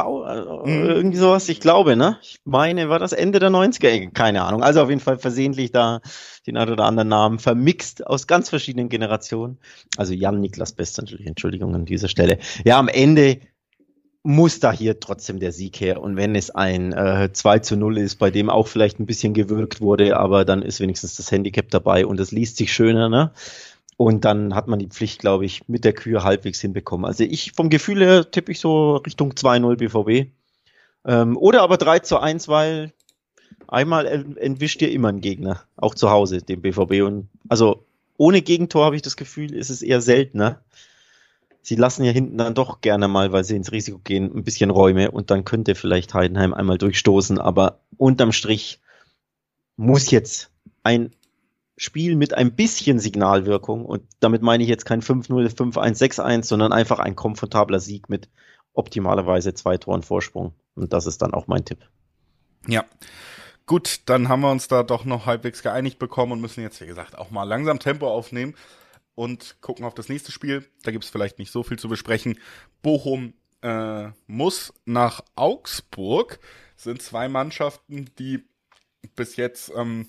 Mhm. 0.64 0.84
Irgendwie 0.86 1.18
sowas, 1.18 1.48
ich 1.48 1.60
glaube, 1.60 1.94
ne? 1.94 2.18
Ich 2.22 2.40
meine, 2.44 2.88
war 2.88 2.98
das 2.98 3.12
Ende 3.12 3.38
der 3.38 3.50
90er? 3.50 4.10
Keine 4.12 4.42
Ahnung. 4.42 4.62
Also 4.62 4.82
auf 4.82 4.88
jeden 4.88 5.02
Fall 5.02 5.18
versehentlich 5.18 5.70
da 5.70 6.00
den 6.46 6.56
einen 6.56 6.72
oder 6.72 6.84
anderen 6.84 7.08
Namen 7.08 7.38
vermixt 7.38 8.06
aus 8.06 8.26
ganz 8.26 8.48
verschiedenen 8.48 8.88
Generationen. 8.88 9.58
Also 9.96 10.14
Jan 10.14 10.40
Niklas 10.40 10.72
Bester, 10.72 11.02
natürlich, 11.02 11.26
Entschuldigung 11.26 11.74
an 11.74 11.84
dieser 11.84 12.08
Stelle. 12.08 12.38
Ja, 12.64 12.78
am 12.78 12.88
Ende 12.88 13.40
muss 14.26 14.59
da 14.59 14.73
hier 14.73 14.99
trotzdem 14.99 15.38
der 15.38 15.52
Sieg 15.52 15.80
her. 15.80 16.02
Und 16.02 16.16
wenn 16.16 16.35
es 16.35 16.50
ein 16.50 16.92
äh, 16.92 17.30
2 17.33 17.61
zu 17.61 17.76
0 17.76 17.99
ist, 17.99 18.16
bei 18.16 18.30
dem 18.30 18.50
auch 18.50 18.66
vielleicht 18.66 18.99
ein 18.99 19.06
bisschen 19.06 19.35
gewirkt 19.35 19.80
wurde, 19.80 20.16
aber 20.16 20.45
dann 20.45 20.62
ist 20.62 20.80
wenigstens 20.80 21.16
das 21.16 21.30
Handicap 21.30 21.71
dabei 21.71 22.04
und 22.04 22.18
es 22.18 22.33
liest 22.33 22.56
sich 22.56 22.73
schöner, 22.73 23.09
ne? 23.09 23.30
Und 23.97 24.26
dann 24.26 24.54
hat 24.54 24.66
man 24.66 24.78
die 24.78 24.88
Pflicht, 24.88 25.21
glaube 25.21 25.47
ich, 25.47 25.68
mit 25.68 25.85
der 25.85 25.95
Kühe 25.95 26.23
halbwegs 26.23 26.61
hinbekommen. 26.61 27.06
Also 27.06 27.25
ich 27.25 27.52
vom 27.52 27.71
Gefühl 27.71 28.00
her 28.02 28.30
tippe 28.30 28.52
ich 28.52 28.61
so 28.61 28.97
Richtung 28.97 29.33
2-0 29.33 29.76
BVB. 29.76 30.30
Ähm, 31.06 31.37
oder 31.38 31.62
aber 31.62 31.78
3 31.78 32.00
zu 32.00 32.18
1, 32.18 32.49
weil 32.49 32.92
einmal 33.68 34.06
entwischt 34.06 34.83
ihr 34.83 34.90
immer 34.90 35.09
einen 35.09 35.21
Gegner, 35.21 35.62
auch 35.76 35.95
zu 35.95 36.11
Hause, 36.11 36.42
dem 36.42 36.61
BVB. 36.61 37.06
Und 37.06 37.28
also 37.49 37.87
ohne 38.18 38.42
Gegentor 38.42 38.85
habe 38.85 38.97
ich 38.97 39.02
das 39.02 39.16
Gefühl, 39.16 39.54
ist 39.54 39.71
es 39.71 39.83
eher 39.83 40.00
seltener 40.00 40.61
sie 41.66 41.75
lassen 41.75 42.04
ja 42.04 42.12
hinten 42.12 42.38
dann 42.38 42.54
doch 42.54 42.80
gerne 42.80 43.08
mal, 43.08 43.32
weil 43.32 43.42
sie 43.42 43.56
ins 43.56 43.73
Risiko 43.73 43.99
gehen, 43.99 44.32
ein 44.32 44.44
bisschen 44.44 44.70
Räume 44.70 45.11
und 45.11 45.32
dann 45.32 45.44
könnte 45.44 45.75
vielleicht 45.75 46.14
Heidenheim 46.14 46.54
einmal 46.54 46.78
durchstoßen, 46.78 47.40
aber 47.40 47.80
unterm 47.96 48.30
Strich 48.30 48.80
muss 49.76 50.12
jetzt 50.12 50.52
ein 50.85 51.11
Spiel 51.76 52.14
mit 52.14 52.35
ein 52.35 52.54
bisschen 52.54 53.00
Signalwirkung 53.00 53.85
und 53.85 54.04
damit 54.20 54.42
meine 54.42 54.62
ich 54.62 54.68
jetzt 54.68 54.87
kein 54.87 55.02
5-0, 55.02 55.56
5-1, 55.56 56.20
6-1, 56.20 56.44
sondern 56.44 56.73
einfach 56.73 57.00
ein 57.00 57.16
komfortabler 57.16 57.80
Sieg 57.80 58.08
mit 58.08 58.28
optimalerweise 58.73 59.52
zwei 59.52 59.76
Toren 59.76 60.04
Vorsprung. 60.04 60.52
Und 60.76 60.92
das 60.92 61.06
ist 61.06 61.20
dann 61.20 61.35
auch 61.35 61.49
mein 61.49 61.64
Tipp. 61.64 61.80
Ja. 62.68 62.85
Gut, 63.66 64.02
dann 64.06 64.28
haben 64.28 64.42
wir 64.42 64.52
uns 64.52 64.68
da 64.68 64.85
doch 64.85 65.04
noch 65.04 65.26
halbwegs 65.26 65.62
geeinigt 65.62 65.99
bekommen 65.99 66.32
und 66.32 66.40
müssen 66.40 66.61
jetzt, 66.61 66.80
wie 66.80 66.87
gesagt, 66.87 67.18
auch 67.18 67.32
mal 67.32 67.42
langsam 67.42 67.80
Tempo 67.80 68.08
aufnehmen 68.08 68.54
und 69.16 69.56
gucken 69.61 69.85
auf 69.85 69.94
das 69.94 70.08
nächste 70.08 70.30
Spiel. 70.30 70.64
Da 70.85 70.92
gibt 70.92 71.02
es 71.02 71.11
vielleicht 71.11 71.40
nicht 71.40 71.50
so 71.50 71.64
viel 71.64 71.78
zu 71.78 71.88
besprechen. 71.88 72.38
Bochum 72.82 73.35
äh, 73.62 74.11
muss 74.28 74.73
nach 74.85 75.23
Augsburg. 75.35 76.38
Sind 76.76 77.02
zwei 77.02 77.28
Mannschaften, 77.28 78.11
die 78.18 78.44
bis 79.16 79.37
jetzt 79.37 79.73
ähm, 79.75 80.08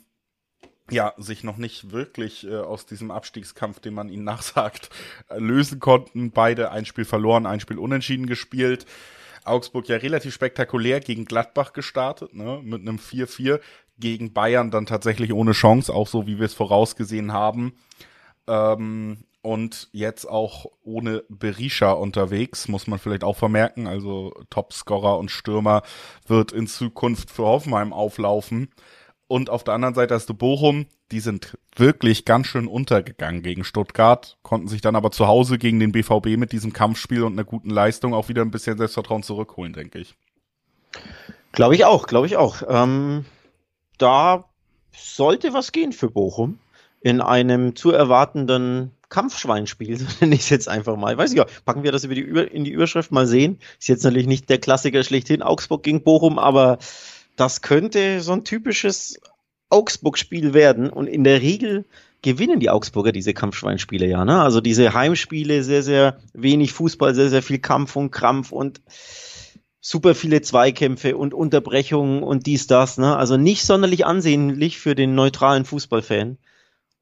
ja 0.91 1.13
sich 1.17 1.43
noch 1.43 1.57
nicht 1.57 1.91
wirklich 1.91 2.45
äh, 2.45 2.57
aus 2.57 2.85
diesem 2.85 3.09
Abstiegskampf, 3.09 3.79
den 3.79 3.93
man 3.93 4.09
ihnen 4.09 4.23
nachsagt, 4.25 4.89
äh, 5.29 5.39
lösen 5.39 5.79
konnten. 5.79 6.31
Beide 6.31 6.71
ein 6.71 6.85
Spiel 6.85 7.05
verloren, 7.05 7.47
ein 7.47 7.61
Spiel 7.61 7.79
unentschieden 7.79 8.27
gespielt. 8.27 8.85
Augsburg 9.45 9.87
ja 9.87 9.95
relativ 9.95 10.33
spektakulär 10.33 10.99
gegen 10.99 11.23
Gladbach 11.23 11.71
gestartet, 11.71 12.33
ne, 12.33 12.59
mit 12.61 12.81
einem 12.81 12.97
4-4 12.97 13.61
gegen 13.97 14.33
Bayern 14.33 14.69
dann 14.71 14.85
tatsächlich 14.85 15.31
ohne 15.31 15.53
Chance, 15.53 15.93
auch 15.93 16.07
so 16.07 16.27
wie 16.27 16.37
wir 16.37 16.45
es 16.45 16.53
vorausgesehen 16.53 17.31
haben. 17.31 17.77
Ähm, 18.47 19.23
und 19.41 19.87
jetzt 19.93 20.25
auch 20.25 20.65
ohne 20.83 21.23
Berisha 21.29 21.91
unterwegs, 21.91 22.67
muss 22.67 22.87
man 22.87 22.99
vielleicht 22.99 23.23
auch 23.23 23.37
vermerken. 23.37 23.87
Also 23.87 24.33
Topscorer 24.49 25.17
und 25.17 25.31
Stürmer 25.31 25.83
wird 26.27 26.51
in 26.51 26.67
Zukunft 26.67 27.31
für 27.31 27.45
Hoffenheim 27.45 27.93
auflaufen. 27.93 28.69
Und 29.27 29.49
auf 29.49 29.63
der 29.63 29.73
anderen 29.73 29.95
Seite 29.95 30.15
hast 30.15 30.27
du 30.27 30.33
Bochum, 30.33 30.87
die 31.11 31.19
sind 31.19 31.57
wirklich 31.75 32.25
ganz 32.25 32.47
schön 32.47 32.67
untergegangen 32.67 33.41
gegen 33.41 33.63
Stuttgart, 33.63 34.37
konnten 34.41 34.67
sich 34.67 34.81
dann 34.81 34.95
aber 34.95 35.11
zu 35.11 35.27
Hause 35.27 35.57
gegen 35.57 35.79
den 35.79 35.91
BVB 35.91 36.37
mit 36.37 36.51
diesem 36.51 36.73
Kampfspiel 36.73 37.23
und 37.23 37.33
einer 37.33 37.45
guten 37.45 37.69
Leistung 37.69 38.13
auch 38.13 38.29
wieder 38.29 38.41
ein 38.41 38.51
bisschen 38.51 38.77
Selbstvertrauen 38.77 39.23
zurückholen, 39.23 39.73
denke 39.73 39.99
ich. 39.99 40.15
Glaube 41.51 41.75
ich 41.75 41.85
auch, 41.85 42.07
glaube 42.07 42.27
ich 42.27 42.37
auch. 42.37 42.63
Ähm, 42.67 43.25
da 43.97 44.45
sollte 44.91 45.53
was 45.53 45.71
gehen 45.71 45.93
für 45.93 46.09
Bochum 46.09 46.59
in 47.01 47.21
einem 47.21 47.75
zu 47.75 47.91
erwartenden 47.91 48.91
Kampfschweinspiel, 49.09 49.97
so 49.99 50.05
nenne 50.19 50.35
ich 50.35 50.41
es 50.41 50.49
jetzt 50.49 50.69
einfach 50.69 50.97
mal. 50.97 51.17
Weiß 51.17 51.33
ich 51.33 51.41
auch, 51.41 51.47
packen 51.65 51.83
wir 51.83 51.91
das 51.91 52.03
über 52.03 52.15
die, 52.15 52.21
in 52.21 52.63
die 52.63 52.71
Überschrift 52.71 53.11
mal 53.11 53.27
sehen. 53.27 53.59
Ist 53.79 53.87
jetzt 53.87 54.03
natürlich 54.03 54.27
nicht 54.27 54.49
der 54.49 54.59
Klassiker 54.59 55.03
schlechthin, 55.03 55.41
Augsburg 55.41 55.83
gegen 55.83 56.03
Bochum, 56.03 56.39
aber 56.39 56.77
das 57.35 57.61
könnte 57.61 58.21
so 58.21 58.33
ein 58.33 58.43
typisches 58.43 59.19
Augsburg-Spiel 59.69 60.53
werden. 60.53 60.89
Und 60.89 61.07
in 61.07 61.23
der 61.23 61.41
Regel 61.41 61.85
gewinnen 62.21 62.59
die 62.59 62.69
Augsburger 62.69 63.11
diese 63.11 63.33
Kampfschweinspiele 63.33 64.07
ja. 64.07 64.25
Ne? 64.25 64.41
Also 64.41 64.61
diese 64.61 64.93
Heimspiele, 64.93 65.63
sehr, 65.63 65.83
sehr 65.83 66.19
wenig 66.33 66.73
Fußball, 66.73 67.15
sehr, 67.15 67.29
sehr 67.29 67.43
viel 67.43 67.59
Kampf 67.59 67.95
und 67.95 68.11
Krampf 68.11 68.51
und 68.51 68.81
super 69.79 70.15
viele 70.15 70.41
Zweikämpfe 70.41 71.15
und 71.15 71.33
Unterbrechungen 71.33 72.23
und 72.23 72.45
dies, 72.45 72.67
das. 72.67 72.97
Ne? 72.97 73.15
Also 73.15 73.37
nicht 73.37 73.63
sonderlich 73.63 74.05
ansehnlich 74.05 74.79
für 74.79 74.95
den 74.95 75.15
neutralen 75.15 75.65
Fußballfan. 75.65 76.37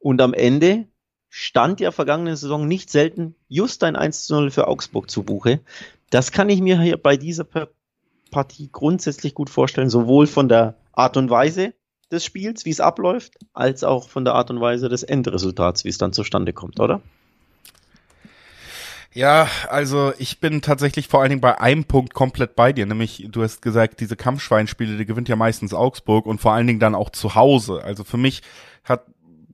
Und 0.06 0.22
am 0.22 0.36
Ende 0.36 0.86
stand 1.30 1.80
ja 1.80 1.90
vergangene 1.90 2.38
Saison 2.38 2.68
nicht 2.68 2.92
selten 2.92 3.34
just 3.48 3.84
ein 3.84 3.96
1 3.96 4.28
zu 4.28 4.36
0 4.36 4.52
für 4.52 4.68
Augsburg 4.68 5.10
zu 5.10 5.24
Buche. 5.24 5.62
Das 6.12 6.32
kann 6.32 6.48
ich 6.48 6.62
mir 6.62 6.80
hier 6.80 6.98
bei 6.98 7.18
dieser 7.18 7.44
Partie 8.30 8.70
grundsätzlich 8.72 9.34
gut 9.34 9.50
vorstellen, 9.50 9.90
sowohl 9.90 10.28
von 10.28 10.48
der 10.48 10.76
Art 10.94 11.18
und 11.18 11.32
Weise 11.32 11.74
des 12.12 12.24
Spiels, 12.24 12.66
wie 12.66 12.70
es 12.70 12.82
abläuft, 12.82 13.40
als 13.54 13.84
auch 13.84 14.08
von 14.08 14.26
der 14.26 14.36
Art 14.36 14.52
und 14.52 14.62
Weise 14.62 14.90
des 14.90 15.02
Endresultats, 15.02 15.86
wie 15.86 15.90
es 15.90 15.98
dann 15.98 16.14
zustande 16.14 16.54
kommt, 16.54 16.80
oder? 16.80 17.02
Ja, 19.12 19.48
also 19.70 20.14
ich 20.20 20.40
bin 20.40 20.62
tatsächlich 20.62 21.08
vor 21.08 21.22
allen 21.22 21.30
Dingen 21.32 21.42
bei 21.42 21.60
einem 21.60 21.86
Punkt 21.86 22.14
komplett 22.14 22.56
bei 22.56 22.74
dir, 22.74 22.86
nämlich 22.86 23.26
du 23.32 23.42
hast 23.42 23.64
gesagt, 23.64 24.02
diese 24.02 24.16
Kampfschweinspiele, 24.16 24.98
die 24.98 25.06
gewinnt 25.08 25.30
ja 25.30 25.36
meistens 25.36 25.74
Augsburg 25.74 26.28
und 26.28 26.42
vor 26.42 26.52
allen 26.52 26.68
Dingen 26.68 26.80
dann 26.80 26.94
auch 26.94 27.10
zu 27.10 27.34
Hause. 27.34 27.82
Also 27.84 28.04
für 28.04 28.18
mich 28.18 28.44
hat 28.84 29.06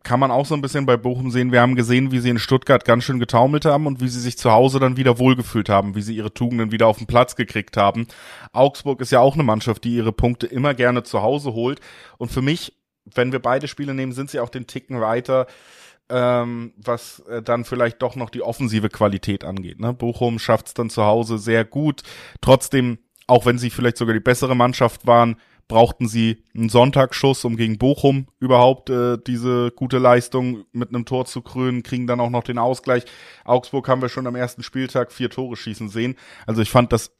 kann 0.03 0.19
man 0.19 0.31
auch 0.31 0.45
so 0.45 0.55
ein 0.55 0.61
bisschen 0.61 0.85
bei 0.85 0.97
Bochum 0.97 1.31
sehen. 1.31 1.51
Wir 1.51 1.61
haben 1.61 1.75
gesehen, 1.75 2.11
wie 2.11 2.19
sie 2.19 2.29
in 2.29 2.39
Stuttgart 2.39 2.85
ganz 2.85 3.03
schön 3.03 3.19
getaumelt 3.19 3.65
haben 3.65 3.85
und 3.85 4.01
wie 4.01 4.07
sie 4.07 4.19
sich 4.19 4.37
zu 4.37 4.51
Hause 4.51 4.79
dann 4.79 4.97
wieder 4.97 5.19
wohlgefühlt 5.19 5.69
haben, 5.69 5.95
wie 5.95 6.01
sie 6.01 6.15
ihre 6.15 6.33
Tugenden 6.33 6.71
wieder 6.71 6.87
auf 6.87 6.97
den 6.97 7.07
Platz 7.07 7.35
gekriegt 7.35 7.77
haben. 7.77 8.07
Augsburg 8.51 9.01
ist 9.01 9.11
ja 9.11 9.19
auch 9.19 9.35
eine 9.35 9.43
Mannschaft, 9.43 9.83
die 9.83 9.95
ihre 9.95 10.11
Punkte 10.11 10.47
immer 10.47 10.73
gerne 10.73 11.03
zu 11.03 11.21
Hause 11.21 11.53
holt. 11.53 11.79
Und 12.17 12.31
für 12.31 12.41
mich, 12.41 12.73
wenn 13.05 13.31
wir 13.31 13.39
beide 13.39 13.67
Spiele 13.67 13.93
nehmen, 13.93 14.11
sind 14.11 14.29
sie 14.29 14.39
auch 14.39 14.49
den 14.49 14.67
Ticken 14.67 15.01
weiter 15.01 15.47
ähm, 16.11 16.73
was 16.75 17.19
äh, 17.29 17.41
dann 17.41 17.63
vielleicht 17.63 18.01
doch 18.01 18.15
noch 18.15 18.29
die 18.29 18.41
offensive 18.41 18.89
Qualität 18.89 19.43
angeht. 19.43 19.79
Ne? 19.79 19.93
Bochum 19.93 20.39
schafft 20.39 20.67
es 20.67 20.73
dann 20.73 20.89
zu 20.89 21.05
Hause 21.05 21.37
sehr 21.37 21.63
gut. 21.63 22.01
Trotzdem, 22.41 22.99
auch 23.27 23.45
wenn 23.45 23.57
sie 23.57 23.69
vielleicht 23.69 23.97
sogar 23.97 24.13
die 24.13 24.19
bessere 24.19 24.55
Mannschaft 24.55 25.07
waren, 25.07 25.37
brauchten 25.71 26.09
sie 26.09 26.43
einen 26.53 26.67
Sonntagsschuss, 26.67 27.45
um 27.45 27.55
gegen 27.55 27.77
Bochum 27.77 28.27
überhaupt 28.39 28.89
äh, 28.89 29.17
diese 29.25 29.71
gute 29.71 29.99
Leistung 29.99 30.65
mit 30.73 30.89
einem 30.89 31.05
Tor 31.05 31.25
zu 31.25 31.41
krönen, 31.41 31.81
kriegen 31.81 32.07
dann 32.07 32.19
auch 32.19 32.29
noch 32.29 32.43
den 32.43 32.57
Ausgleich. 32.57 33.05
Augsburg 33.45 33.87
haben 33.87 34.01
wir 34.01 34.09
schon 34.09 34.27
am 34.27 34.35
ersten 34.35 34.63
Spieltag 34.63 35.13
vier 35.13 35.29
Tore 35.29 35.55
schießen 35.55 35.87
sehen. 35.87 36.17
Also 36.45 36.61
ich 36.61 36.69
fand 36.69 36.91
das 36.91 37.11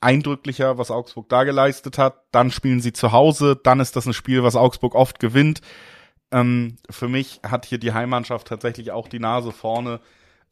eindrücklicher, 0.00 0.78
was 0.78 0.90
Augsburg 0.90 1.28
da 1.28 1.44
geleistet 1.44 1.98
hat. 1.98 2.22
Dann 2.32 2.50
spielen 2.50 2.80
sie 2.80 2.94
zu 2.94 3.12
Hause, 3.12 3.60
dann 3.62 3.78
ist 3.78 3.94
das 3.94 4.06
ein 4.06 4.14
Spiel, 4.14 4.42
was 4.42 4.56
Augsburg 4.56 4.94
oft 4.94 5.20
gewinnt. 5.20 5.60
Ähm, 6.30 6.76
für 6.88 7.08
mich 7.08 7.40
hat 7.46 7.66
hier 7.66 7.78
die 7.78 7.92
Heimmannschaft 7.92 8.48
tatsächlich 8.48 8.90
auch 8.90 9.08
die 9.08 9.20
Nase 9.20 9.52
vorne 9.52 10.00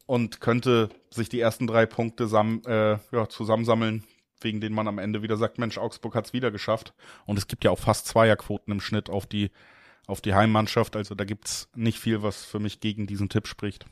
und 0.05 0.41
könnte 0.41 0.89
sich 1.09 1.27
die 1.27 1.39
ersten 1.39 1.65
drei 1.65 1.87
Punkte 1.87 2.27
sam 2.27 2.61
äh, 2.67 2.97
ja, 3.11 3.27
zusammensammeln, 3.29 4.03
wegen 4.41 4.61
denen 4.61 4.75
man 4.75 4.87
am 4.87 4.99
Ende 4.99 5.21
wieder 5.21 5.37
sagt, 5.37 5.57
Mensch, 5.57 5.77
Augsburg 5.77 6.15
hat's 6.15 6.33
wieder 6.33 6.51
geschafft. 6.51 6.93
Und 7.25 7.37
es 7.37 7.47
gibt 7.47 7.63
ja 7.63 7.71
auch 7.71 7.79
fast 7.79 8.07
Zweierquoten 8.07 8.71
im 8.71 8.81
Schnitt 8.81 9.09
auf 9.09 9.25
die, 9.25 9.51
auf 10.05 10.21
die 10.21 10.33
Heimmannschaft. 10.33 10.95
Also 10.95 11.15
da 11.15 11.25
gibt's 11.25 11.69
nicht 11.75 11.99
viel, 11.99 12.23
was 12.23 12.43
für 12.43 12.59
mich 12.59 12.79
gegen 12.79 13.07
diesen 13.07 13.29
Tipp 13.29 13.47
spricht. 13.47 13.85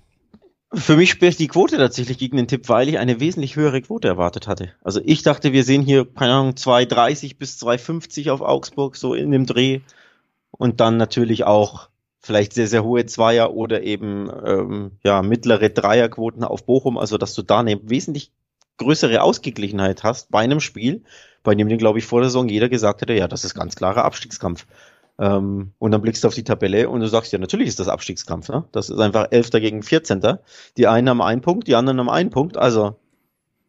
Für 0.74 0.98
mich 0.98 1.12
spricht 1.12 1.40
die 1.40 1.48
Quote 1.48 1.78
tatsächlich 1.78 2.18
gegen 2.18 2.38
den 2.38 2.48
Tipp, 2.48 2.68
weil 2.70 2.90
ich 2.90 2.98
eine 2.98 3.20
wesentlich 3.20 3.56
höhere 3.56 3.82
Quote 3.82 4.08
erwartet 4.08 4.48
hatte. 4.48 4.74
Also 4.84 5.00
ich 5.04 5.22
dachte, 5.22 5.54
wir 5.54 5.64
sehen 5.64 5.84
hier, 5.84 6.06
keine 6.06 6.34
Ahnung, 6.34 6.54
2,30 6.54 7.38
bis 7.38 7.62
2,50 7.62 8.32
auf 8.32 8.42
Augsburg, 8.42 8.96
so 8.98 9.14
in 9.14 9.32
dem 9.32 9.46
Dreh 9.46 9.82
und 10.52 10.80
dann 10.80 10.98
natürlich 10.98 11.46
auch 11.46 11.90
vielleicht 12.20 12.54
sehr, 12.54 12.68
sehr 12.68 12.84
hohe 12.84 13.06
Zweier 13.06 13.54
oder 13.54 13.84
eben 13.84 14.30
ähm, 14.46 14.92
ja, 15.04 15.22
mittlere 15.22 15.70
Dreierquoten 15.70 16.44
auf 16.44 16.66
Bochum, 16.66 16.98
also 16.98 17.18
dass 17.18 17.36
du 17.36 17.44
da 17.44 17.60
eine 17.60 17.80
wesentlich 17.88 18.32
größere 18.78 19.22
Ausgeglichenheit 19.22 20.04
hast 20.04 20.32
bei 20.32 20.40
einem 20.40 20.60
Spiel, 20.60 21.04
bei 21.44 21.56
dem 21.56 21.68
glaube 21.78 22.00
ich, 22.00 22.06
vor 22.06 22.22
der 22.22 22.30
Saison 22.30 22.50
jeder 22.50 22.70
gesagt 22.70 23.02
hätte, 23.02 23.14
ja, 23.14 23.28
das 23.28 23.46
ist 23.46 23.54
ganz 23.54 23.76
klarer 23.76 24.04
Abstiegskampf. 24.04 24.66
Ähm, 25.18 25.72
und 25.80 25.92
dann 25.92 26.02
blickst 26.02 26.24
du 26.24 26.28
auf 26.28 26.36
die 26.36 26.44
Tabelle 26.44 26.90
und 26.90 27.00
du 27.00 27.08
sagst, 27.08 27.32
ja, 27.32 27.40
natürlich 27.40 27.70
ist 27.70 27.80
das 27.80 27.88
Abstiegskampf. 27.88 28.50
Ne? 28.50 28.66
Das 28.72 28.90
ist 28.90 29.00
einfach 29.00 29.28
Elfter 29.32 29.60
gegen 29.60 29.84
Vierzehnter. 29.84 30.42
Die 30.78 30.88
einen 30.88 31.10
haben 31.10 31.22
einen 31.22 31.42
Punkt, 31.42 31.68
die 31.68 31.76
anderen 31.76 32.00
haben 32.00 32.10
einen 32.10 32.32
Punkt. 32.32 32.58
Also 32.58 32.98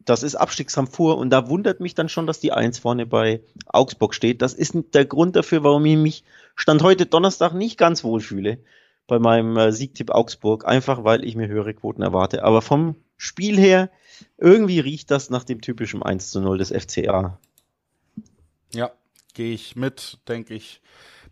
das 0.03 0.23
ist 0.23 0.35
Abstiegskampf 0.35 0.91
pur 0.91 1.17
und 1.17 1.29
da 1.29 1.49
wundert 1.49 1.79
mich 1.79 1.93
dann 1.93 2.09
schon, 2.09 2.27
dass 2.27 2.39
die 2.39 2.53
Eins 2.53 2.79
vorne 2.79 3.05
bei 3.05 3.41
Augsburg 3.67 4.13
steht. 4.13 4.41
Das 4.41 4.53
ist 4.53 4.75
der 4.93 5.05
Grund 5.05 5.35
dafür, 5.35 5.63
warum 5.63 5.85
ich 5.85 5.97
mich 5.97 6.23
Stand 6.55 6.81
heute 6.81 7.05
Donnerstag 7.05 7.53
nicht 7.53 7.77
ganz 7.77 8.03
wohl 8.03 8.19
fühle 8.19 8.57
bei 9.05 9.19
meinem 9.19 9.55
äh, 9.57 9.71
Siegtipp 9.71 10.11
Augsburg, 10.11 10.65
einfach 10.65 11.03
weil 11.03 11.23
ich 11.23 11.35
mir 11.35 11.47
höhere 11.47 11.73
Quoten 11.73 12.01
erwarte. 12.01 12.43
Aber 12.43 12.61
vom 12.61 12.95
Spiel 13.17 13.57
her, 13.57 13.89
irgendwie 14.37 14.79
riecht 14.79 15.11
das 15.11 15.29
nach 15.29 15.43
dem 15.43 15.61
typischen 15.61 16.03
1 16.03 16.31
zu 16.31 16.39
0 16.39 16.57
des 16.57 16.71
FCA. 16.71 17.39
Ja, 18.73 18.91
gehe 19.33 19.53
ich 19.53 19.75
mit, 19.75 20.19
denke 20.27 20.53
ich 20.53 20.81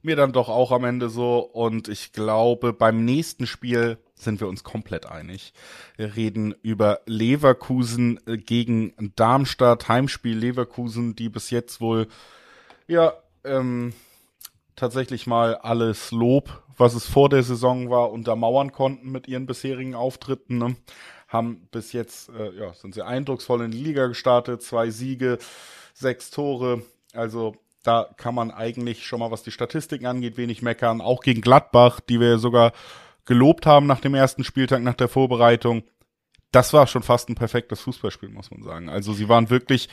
mir 0.02 0.16
dann 0.16 0.32
doch 0.32 0.50
auch 0.50 0.72
am 0.72 0.84
Ende 0.84 1.10
so. 1.10 1.40
Und 1.40 1.88
ich 1.88 2.14
glaube, 2.14 2.74
beim 2.74 3.04
nächsten 3.04 3.48
Spiel 3.48 3.98
sind 4.14 4.40
wir 4.40 4.48
uns 4.48 4.64
komplett 4.64 5.06
einig. 5.08 5.54
Wir 5.98 6.16
reden 6.16 6.56
über 6.62 7.02
Leverkusen 7.06 8.20
äh, 8.28 8.38
gegen 8.38 8.94
Darmstadt, 9.16 9.90
Heimspiel 9.90 10.38
Leverkusen, 10.38 11.16
die 11.16 11.30
bis 11.30 11.50
jetzt 11.50 11.82
wohl, 11.82 12.08
ja, 12.88 13.14
ähm, 13.44 13.94
tatsächlich 14.76 15.28
mal 15.28 15.56
alles 15.56 16.12
Lob, 16.12 16.64
was 16.78 16.94
es 16.94 17.06
vor 17.06 17.30
der 17.30 17.44
Saison 17.44 17.90
war, 17.90 18.12
untermauern 18.12 18.72
konnten 18.72 19.12
mit 19.12 19.28
ihren 19.28 19.46
bisherigen 19.46 19.96
Auftritten. 19.96 20.58
Ne? 20.58 20.76
Haben 21.36 21.68
bis 21.72 21.92
jetzt, 21.94 22.30
äh, 22.30 22.52
ja, 22.58 22.74
sind 22.74 22.94
sie 22.94 23.06
eindrucksvoll 23.06 23.64
in 23.64 23.72
die 23.72 23.84
Liga 23.84 24.08
gestartet, 24.08 24.64
zwei 24.64 24.90
Siege, 24.90 25.38
sechs 25.94 26.32
Tore. 26.32 26.84
Also 27.14 27.56
da 27.84 28.10
kann 28.18 28.34
man 28.34 28.52
eigentlich 28.52 29.06
schon 29.06 29.20
mal, 29.20 29.32
was 29.32 29.44
die 29.44 29.52
Statistiken 29.52 30.06
angeht, 30.06 30.38
wenig 30.38 30.62
meckern. 30.62 31.02
Auch 31.02 31.22
gegen 31.22 31.42
Gladbach, 31.42 32.00
die 32.00 32.20
wir 32.20 32.40
sogar 32.40 32.72
gelobt 33.26 33.66
haben 33.66 33.86
nach 33.86 34.02
dem 34.02 34.16
ersten 34.16 34.44
Spieltag, 34.44 34.82
nach 34.82 34.94
der 34.94 35.08
Vorbereitung. 35.08 35.84
Das 36.52 36.74
war 36.74 36.88
schon 36.88 37.04
fast 37.04 37.30
ein 37.30 37.36
perfektes 37.36 37.82
Fußballspiel, 37.82 38.30
muss 38.30 38.52
man 38.52 38.64
sagen. 38.64 38.90
Also 38.90 39.14
sie 39.14 39.28
waren 39.30 39.50
wirklich 39.50 39.90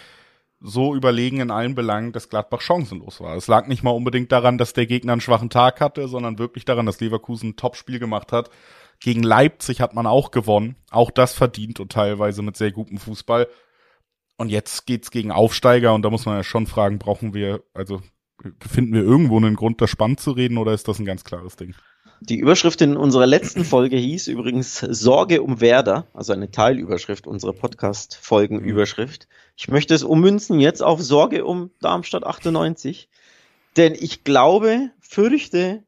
so 0.61 0.95
überlegen 0.95 1.41
in 1.41 1.51
allen 1.51 1.75
Belangen, 1.75 2.13
dass 2.13 2.29
Gladbach 2.29 2.61
chancenlos 2.61 3.21
war. 3.21 3.37
Es 3.37 3.49
lag 3.49 3.67
nicht 3.67 3.83
mal 3.83 3.91
unbedingt 3.91 4.31
daran, 4.31 4.59
dass 4.59 4.75
der 4.75 4.87
Gegner 4.87 5.13
einen 5.13 5.21
schwachen 5.21 5.51
Tag 5.51 5.81
hatte, 5.81 6.07
sondern 6.07 6.39
wirklich 6.39 6.65
daran, 6.65 6.87
dass 6.87 7.01
Leverkusen 7.01 7.51
ein 7.51 7.57
Topspiel 7.57 7.99
gemacht 7.99 8.31
hat. 8.31 8.51
Gegen 9.03 9.23
Leipzig 9.23 9.81
hat 9.81 9.95
man 9.95 10.07
auch 10.07 10.31
gewonnen, 10.31 10.77
auch 10.91 11.11
das 11.11 11.35
verdient 11.35 11.81
und 11.81 11.91
teilweise 11.91 12.43
mit 12.43 12.57
sehr 12.57 12.71
gutem 12.71 12.99
Fußball. 12.99 13.49
Und 14.37 14.49
jetzt 14.49 14.87
geht's 14.87 15.11
gegen 15.11 15.33
Aufsteiger 15.33 15.93
und 15.93 16.03
da 16.03 16.11
muss 16.11 16.25
man 16.25 16.37
ja 16.37 16.45
schon 16.45 16.67
fragen, 16.67 16.99
brauchen 16.99 17.35
wir, 17.35 17.65
also 17.75 18.01
finden 18.61 18.95
wir 18.95 19.03
irgendwo 19.03 19.37
einen 19.37 19.57
Grund, 19.57 19.81
das 19.81 19.91
spannend 19.91 20.21
zu 20.21 20.33
reden 20.33 20.57
oder 20.57 20.73
ist 20.73 20.87
das 20.87 20.99
ein 20.99 21.05
ganz 21.05 21.25
klares 21.25 21.57
Ding? 21.57 21.75
Die 22.21 22.39
Überschrift 22.39 22.81
in 22.81 22.97
unserer 22.97 23.27
letzten 23.27 23.65
Folge 23.65 23.97
hieß 23.97 24.29
übrigens 24.29 24.79
Sorge 24.79 25.43
um 25.43 25.61
Werder, 25.61 26.07
also 26.15 26.33
eine 26.33 26.53
Teilüberschrift 26.53 27.27
unserer 27.27 27.53
Podcast-Folgenüberschrift. 27.53 29.27
Ich 29.57 29.67
möchte 29.67 29.95
es 29.95 30.05
ummünzen 30.05 30.61
jetzt 30.61 30.83
auf 30.83 31.03
Sorge 31.03 31.45
um 31.45 31.73
Darmstadt 31.81 32.25
98, 32.25 33.09
denn 33.77 33.95
ich 33.99 34.23
glaube, 34.23 34.91
fürchte, 35.01 35.83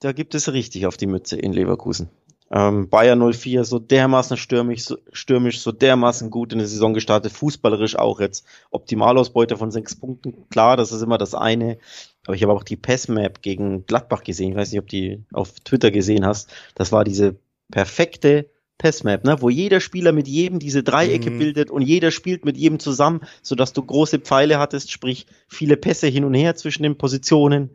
da 0.00 0.12
gibt 0.12 0.34
es 0.34 0.52
richtig 0.52 0.86
auf 0.86 0.98
die 0.98 1.06
Mütze 1.06 1.36
in 1.36 1.54
Leverkusen. 1.54 2.10
Ähm, 2.52 2.88
Bayern 2.88 3.32
04 3.32 3.64
so 3.64 3.78
dermaßen 3.78 4.36
stürmisch, 4.36 4.84
so, 4.84 4.98
stürmisch, 5.12 5.60
so 5.60 5.70
dermaßen 5.70 6.30
gut 6.30 6.52
in 6.52 6.58
der 6.58 6.66
Saison 6.66 6.94
gestartet, 6.94 7.32
fußballerisch 7.32 7.96
auch 7.96 8.20
jetzt 8.20 8.44
Optimalausbeute 8.70 9.56
von 9.56 9.70
sechs 9.70 9.94
Punkten. 9.94 10.48
Klar, 10.50 10.76
das 10.76 10.90
ist 10.90 11.02
immer 11.02 11.18
das 11.18 11.34
eine. 11.34 11.78
Aber 12.26 12.34
ich 12.34 12.42
habe 12.42 12.52
auch 12.52 12.64
die 12.64 12.76
Passmap 12.76 13.40
gegen 13.40 13.86
Gladbach 13.86 14.24
gesehen. 14.24 14.52
Ich 14.52 14.56
weiß 14.56 14.72
nicht, 14.72 14.80
ob 14.80 14.88
die 14.88 15.22
auf 15.32 15.60
Twitter 15.60 15.90
gesehen 15.90 16.26
hast. 16.26 16.50
Das 16.74 16.90
war 16.92 17.04
diese 17.04 17.36
perfekte 17.70 18.50
Passmap, 18.80 19.24
ne, 19.24 19.40
wo 19.40 19.50
jeder 19.50 19.78
Spieler 19.78 20.10
mit 20.12 20.26
jedem 20.26 20.58
diese 20.58 20.82
Dreiecke 20.82 21.30
mhm. 21.30 21.38
bildet 21.38 21.70
und 21.70 21.82
jeder 21.82 22.10
spielt 22.10 22.46
mit 22.46 22.56
jedem 22.56 22.78
zusammen, 22.78 23.20
sodass 23.42 23.74
du 23.74 23.82
große 23.82 24.20
Pfeile 24.20 24.58
hattest, 24.58 24.90
sprich 24.90 25.26
viele 25.48 25.76
Pässe 25.76 26.06
hin 26.06 26.24
und 26.24 26.32
her 26.32 26.56
zwischen 26.56 26.82
den 26.82 26.96
Positionen 26.96 27.70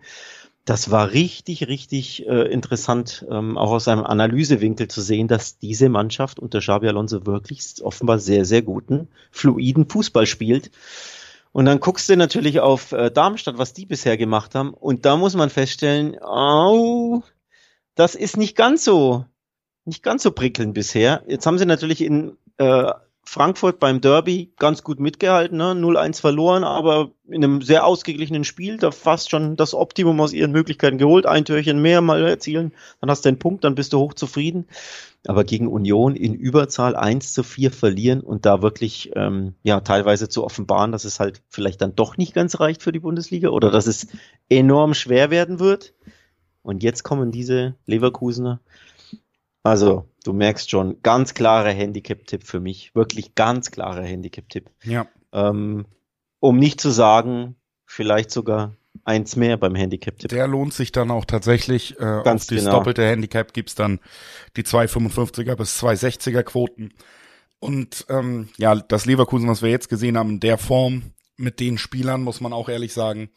das 0.65 0.89
war 0.89 1.11
richtig, 1.11 1.67
richtig 1.67 2.27
äh, 2.27 2.51
interessant, 2.51 3.23
ähm, 3.29 3.55
auch 3.55 3.71
aus 3.71 3.87
einem 3.87 4.03
Analysewinkel 4.03 4.87
zu 4.87 4.99
sehen, 4.99 5.27
dass 5.27 5.59
diese 5.59 5.89
Mannschaft 5.89 6.39
unter 6.39 6.59
Xabi 6.59 6.87
Alonso 6.87 7.27
wirklich 7.27 7.75
offenbar 7.81 8.17
sehr, 8.17 8.45
sehr 8.45 8.63
guten, 8.63 9.07
fluiden 9.31 9.87
Fußball 9.87 10.25
spielt. 10.25 10.71
Und 11.51 11.65
dann 11.65 11.79
guckst 11.79 12.09
du 12.09 12.17
natürlich 12.17 12.59
auf 12.61 12.91
äh, 12.91 13.11
Darmstadt, 13.11 13.59
was 13.59 13.73
die 13.73 13.85
bisher 13.85 14.17
gemacht 14.17 14.55
haben. 14.55 14.73
Und 14.73 15.05
da 15.05 15.17
muss 15.17 15.35
man 15.35 15.51
feststellen, 15.51 16.17
oh, 16.19 17.21
das 17.93 18.15
ist 18.15 18.35
nicht 18.35 18.57
ganz 18.57 18.83
so, 18.83 19.25
nicht 19.85 20.01
ganz 20.01 20.23
so 20.23 20.31
prickelnd 20.31 20.73
bisher. 20.73 21.23
Jetzt 21.27 21.45
haben 21.45 21.59
sie 21.59 21.67
natürlich 21.67 22.01
in 22.01 22.37
äh, 22.57 22.91
Frankfurt 23.27 23.79
beim 23.79 24.01
Derby 24.01 24.53
ganz 24.57 24.83
gut 24.83 24.99
mitgehalten, 24.99 25.57
ne? 25.57 25.73
0-1 25.73 26.21
verloren, 26.21 26.63
aber 26.63 27.11
in 27.27 27.43
einem 27.43 27.61
sehr 27.61 27.85
ausgeglichenen 27.85 28.43
Spiel, 28.43 28.77
da 28.77 28.91
fast 28.91 29.31
schon 29.31 29.55
das 29.55 29.73
Optimum 29.73 30.21
aus 30.21 30.31
ihren 30.31 30.51
Möglichkeiten 30.51 30.99
geholt, 30.99 31.25
ein 31.25 31.43
Türchen 31.43 31.81
mehr 31.81 32.01
mal 32.01 32.23
erzielen, 32.23 32.71
dann 33.01 33.09
hast 33.09 33.25
du 33.25 33.29
den 33.29 33.39
Punkt, 33.39 33.63
dann 33.63 33.75
bist 33.75 33.93
du 33.93 33.99
hoch 33.99 34.13
zufrieden. 34.13 34.67
Aber 35.27 35.43
gegen 35.43 35.67
Union 35.67 36.15
in 36.15 36.35
Überzahl 36.35 36.95
1 36.95 37.33
zu 37.33 37.41
4 37.41 37.71
verlieren 37.71 38.21
und 38.21 38.45
da 38.45 38.61
wirklich 38.61 39.11
ähm, 39.15 39.55
ja 39.63 39.79
teilweise 39.79 40.29
zu 40.29 40.43
offenbaren, 40.43 40.91
dass 40.91 41.03
es 41.03 41.19
halt 41.19 41.41
vielleicht 41.49 41.81
dann 41.81 41.95
doch 41.95 42.17
nicht 42.17 42.35
ganz 42.35 42.59
reicht 42.59 42.83
für 42.83 42.91
die 42.91 42.99
Bundesliga 42.99 43.49
oder 43.49 43.71
dass 43.71 43.87
es 43.87 44.07
enorm 44.49 44.93
schwer 44.93 45.31
werden 45.31 45.59
wird. 45.59 45.95
Und 46.61 46.83
jetzt 46.83 47.03
kommen 47.03 47.31
diese 47.31 47.75
Leverkusener 47.87 48.59
also, 49.65 50.05
du 50.25 50.33
merkst 50.33 50.69
schon, 50.69 51.01
ganz 51.03 51.33
klarer 51.33 51.71
Handicap-Tipp 51.71 52.43
für 52.43 52.59
mich. 52.59 52.95
Wirklich 52.95 53.35
ganz 53.35 53.71
klarer 53.71 54.03
Handicap-Tipp. 54.03 54.69
Ja. 54.83 55.07
Ähm, 55.31 55.85
um 56.39 56.57
nicht 56.57 56.81
zu 56.81 56.89
sagen, 56.89 57.55
vielleicht 57.85 58.31
sogar 58.31 58.75
eins 59.03 59.35
mehr 59.35 59.57
beim 59.57 59.75
Handicap-Tipp. 59.75 60.29
Der 60.29 60.47
lohnt 60.47 60.73
sich 60.73 60.91
dann 60.91 61.11
auch 61.11 61.25
tatsächlich. 61.25 61.99
Äh, 61.99 62.21
Ganz 62.23 62.43
auf 62.43 62.47
das 62.47 62.47
genau. 62.47 62.71
doppelte 62.71 63.05
Handicap 63.05 63.53
gibt's 63.53 63.75
dann 63.75 63.99
die 64.57 64.63
2,55er 64.63 65.55
bis 65.55 65.81
2,60er 65.81 66.43
Quoten. 66.43 66.93
Und 67.59 68.05
ähm, 68.09 68.49
ja, 68.57 68.75
das 68.75 69.05
Leverkusen, 69.05 69.47
was 69.47 69.61
wir 69.61 69.69
jetzt 69.69 69.89
gesehen 69.89 70.17
haben, 70.17 70.31
in 70.31 70.39
der 70.39 70.57
Form 70.57 71.03
mit 71.37 71.59
den 71.59 71.77
Spielern, 71.77 72.23
muss 72.23 72.41
man 72.41 72.53
auch 72.53 72.69
ehrlich 72.69 72.93
sagen, 72.93 73.29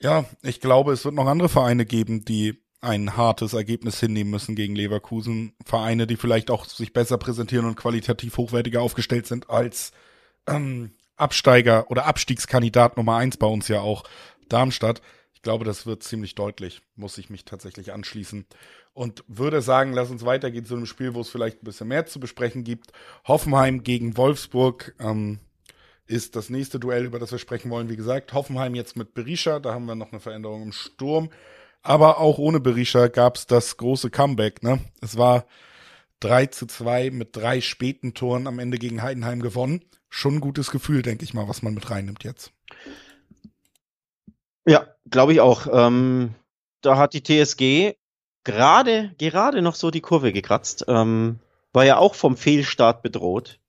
ja, 0.00 0.24
ich 0.42 0.60
glaube, 0.60 0.92
es 0.92 1.04
wird 1.04 1.14
noch 1.14 1.26
andere 1.26 1.48
Vereine 1.48 1.84
geben, 1.84 2.24
die 2.24 2.62
ein 2.80 3.16
hartes 3.16 3.54
Ergebnis 3.54 3.98
hinnehmen 3.98 4.30
müssen 4.30 4.54
gegen 4.54 4.76
Leverkusen. 4.76 5.52
Vereine, 5.64 6.06
die 6.06 6.16
vielleicht 6.16 6.50
auch 6.50 6.64
sich 6.64 6.92
besser 6.92 7.18
präsentieren 7.18 7.66
und 7.66 7.76
qualitativ 7.76 8.36
hochwertiger 8.36 8.82
aufgestellt 8.82 9.26
sind 9.26 9.50
als 9.50 9.92
ähm, 10.46 10.92
Absteiger 11.16 11.90
oder 11.90 12.06
Abstiegskandidat 12.06 12.96
Nummer 12.96 13.16
eins 13.16 13.36
bei 13.36 13.46
uns 13.46 13.68
ja 13.68 13.80
auch 13.80 14.04
Darmstadt. 14.48 15.02
Ich 15.34 15.42
glaube, 15.42 15.64
das 15.64 15.86
wird 15.86 16.02
ziemlich 16.02 16.34
deutlich, 16.34 16.82
muss 16.96 17.18
ich 17.18 17.30
mich 17.30 17.44
tatsächlich 17.44 17.92
anschließen. 17.92 18.46
Und 18.92 19.24
würde 19.28 19.62
sagen, 19.62 19.92
lass 19.92 20.10
uns 20.10 20.24
weitergehen 20.24 20.64
zu 20.64 20.74
einem 20.74 20.86
Spiel, 20.86 21.14
wo 21.14 21.20
es 21.20 21.30
vielleicht 21.30 21.62
ein 21.62 21.64
bisschen 21.64 21.88
mehr 21.88 22.06
zu 22.06 22.18
besprechen 22.18 22.64
gibt. 22.64 22.92
Hoffenheim 23.26 23.84
gegen 23.84 24.16
Wolfsburg 24.16 24.94
ähm, 24.98 25.38
ist 26.06 26.34
das 26.34 26.50
nächste 26.50 26.80
Duell, 26.80 27.04
über 27.04 27.18
das 27.18 27.30
wir 27.30 27.38
sprechen 27.38 27.70
wollen. 27.70 27.88
Wie 27.88 27.96
gesagt, 27.96 28.32
Hoffenheim 28.32 28.74
jetzt 28.74 28.96
mit 28.96 29.14
Berisha, 29.14 29.60
da 29.60 29.74
haben 29.74 29.86
wir 29.86 29.94
noch 29.94 30.10
eine 30.10 30.20
Veränderung 30.20 30.62
im 30.62 30.72
Sturm. 30.72 31.30
Aber 31.88 32.18
auch 32.18 32.36
ohne 32.36 32.60
Berisha 32.60 33.08
gab 33.08 33.36
es 33.36 33.46
das 33.46 33.78
große 33.78 34.10
Comeback. 34.10 34.62
Ne? 34.62 34.78
Es 35.00 35.16
war 35.16 35.46
3 36.20 36.44
zu 36.44 36.66
2 36.66 37.10
mit 37.10 37.34
drei 37.34 37.62
späten 37.62 38.12
Toren 38.12 38.46
am 38.46 38.58
Ende 38.58 38.76
gegen 38.76 39.00
Heidenheim 39.00 39.40
gewonnen. 39.40 39.82
Schon 40.10 40.34
ein 40.34 40.40
gutes 40.40 40.70
Gefühl, 40.70 41.00
denke 41.00 41.24
ich 41.24 41.32
mal, 41.32 41.48
was 41.48 41.62
man 41.62 41.72
mit 41.72 41.88
reinnimmt 41.88 42.24
jetzt. 42.24 42.52
Ja, 44.66 44.86
glaube 45.08 45.32
ich 45.32 45.40
auch. 45.40 45.66
Ähm, 45.72 46.34
da 46.82 46.98
hat 46.98 47.14
die 47.14 47.22
TSG 47.22 47.96
gerade, 48.44 49.14
gerade 49.16 49.62
noch 49.62 49.74
so 49.74 49.90
die 49.90 50.02
Kurve 50.02 50.34
gekratzt. 50.34 50.84
Ähm, 50.88 51.38
war 51.72 51.86
ja 51.86 51.96
auch 51.96 52.14
vom 52.14 52.36
Fehlstart 52.36 53.00
bedroht. 53.02 53.60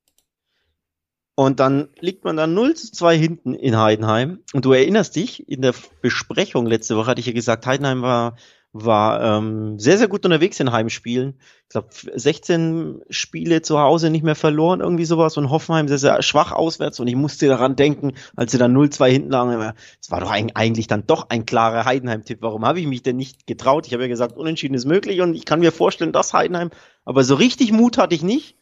Und 1.40 1.58
dann 1.58 1.88
liegt 1.98 2.22
man 2.24 2.36
dann 2.36 2.52
0 2.52 2.74
zu 2.74 2.92
2 2.92 3.16
hinten 3.16 3.54
in 3.54 3.78
Heidenheim. 3.78 4.40
Und 4.52 4.66
du 4.66 4.74
erinnerst 4.74 5.16
dich, 5.16 5.48
in 5.48 5.62
der 5.62 5.72
Besprechung 6.02 6.66
letzte 6.66 6.98
Woche 6.98 7.06
hatte 7.06 7.20
ich 7.20 7.28
ja 7.28 7.32
gesagt, 7.32 7.64
Heidenheim 7.64 8.02
war, 8.02 8.36
war 8.74 9.22
ähm, 9.22 9.78
sehr, 9.78 9.96
sehr 9.96 10.08
gut 10.08 10.26
unterwegs 10.26 10.60
in 10.60 10.70
Heimspielen. 10.70 11.38
Ich 11.62 11.70
glaube, 11.70 11.88
16 11.92 13.00
Spiele 13.08 13.62
zu 13.62 13.78
Hause 13.78 14.10
nicht 14.10 14.22
mehr 14.22 14.34
verloren, 14.34 14.80
irgendwie 14.80 15.06
sowas. 15.06 15.38
Und 15.38 15.48
Hoffenheim 15.48 15.88
sehr, 15.88 15.96
sehr 15.96 16.20
schwach 16.20 16.52
auswärts. 16.52 17.00
Und 17.00 17.06
ich 17.06 17.16
musste 17.16 17.48
daran 17.48 17.74
denken, 17.74 18.12
als 18.36 18.52
sie 18.52 18.58
dann 18.58 18.76
0-2 18.76 19.08
hinten 19.08 19.30
lagen, 19.30 19.72
es 19.98 20.10
war 20.10 20.20
doch 20.20 20.30
eigentlich 20.30 20.88
dann 20.88 21.06
doch 21.06 21.30
ein 21.30 21.46
klarer 21.46 21.86
Heidenheim-Tipp. 21.86 22.42
Warum 22.42 22.66
habe 22.66 22.80
ich 22.80 22.86
mich 22.86 23.02
denn 23.02 23.16
nicht 23.16 23.46
getraut? 23.46 23.86
Ich 23.86 23.94
habe 23.94 24.02
ja 24.02 24.10
gesagt, 24.10 24.36
unentschieden 24.36 24.74
ist 24.74 24.84
möglich. 24.84 25.22
Und 25.22 25.34
ich 25.34 25.46
kann 25.46 25.60
mir 25.60 25.72
vorstellen, 25.72 26.12
dass 26.12 26.34
Heidenheim, 26.34 26.68
aber 27.06 27.24
so 27.24 27.34
richtig 27.34 27.72
Mut 27.72 27.96
hatte 27.96 28.14
ich 28.14 28.22
nicht. 28.22 28.59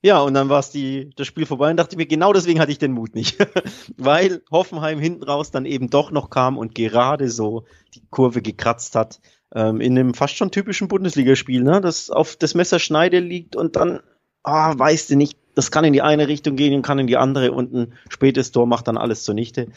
Ja, 0.00 0.20
und 0.20 0.34
dann 0.34 0.48
war 0.48 0.60
es 0.60 0.76
das 1.16 1.26
Spiel 1.26 1.44
vorbei 1.44 1.70
und 1.70 1.76
dachte 1.76 1.96
mir, 1.96 2.06
genau 2.06 2.32
deswegen 2.32 2.60
hatte 2.60 2.70
ich 2.70 2.78
den 2.78 2.92
Mut 2.92 3.16
nicht. 3.16 3.36
Weil 3.96 4.42
Hoffenheim 4.50 5.00
hinten 5.00 5.24
raus 5.24 5.50
dann 5.50 5.66
eben 5.66 5.90
doch 5.90 6.12
noch 6.12 6.30
kam 6.30 6.56
und 6.56 6.74
gerade 6.74 7.28
so 7.28 7.64
die 7.94 8.02
Kurve 8.10 8.40
gekratzt 8.40 8.94
hat. 8.94 9.20
Ähm, 9.52 9.80
in 9.80 9.98
einem 9.98 10.14
fast 10.14 10.36
schon 10.36 10.52
typischen 10.52 10.88
Bundesligaspiel, 10.88 11.62
ne? 11.62 11.80
Das 11.80 12.10
auf 12.10 12.36
das 12.36 12.54
Messer 12.54 12.78
Schneide 12.78 13.18
liegt 13.18 13.56
und 13.56 13.74
dann, 13.76 14.00
ah, 14.44 14.78
weißt 14.78 15.10
du 15.10 15.16
nicht, 15.16 15.36
das 15.54 15.72
kann 15.72 15.84
in 15.84 15.94
die 15.94 16.02
eine 16.02 16.28
Richtung 16.28 16.54
gehen 16.54 16.74
und 16.74 16.82
kann 16.82 17.00
in 17.00 17.06
die 17.08 17.16
andere 17.16 17.50
und 17.50 17.74
ein 17.74 17.94
spätes 18.08 18.52
Tor 18.52 18.66
macht 18.66 18.86
dann 18.86 18.98
alles 18.98 19.24
zunichte. 19.24 19.68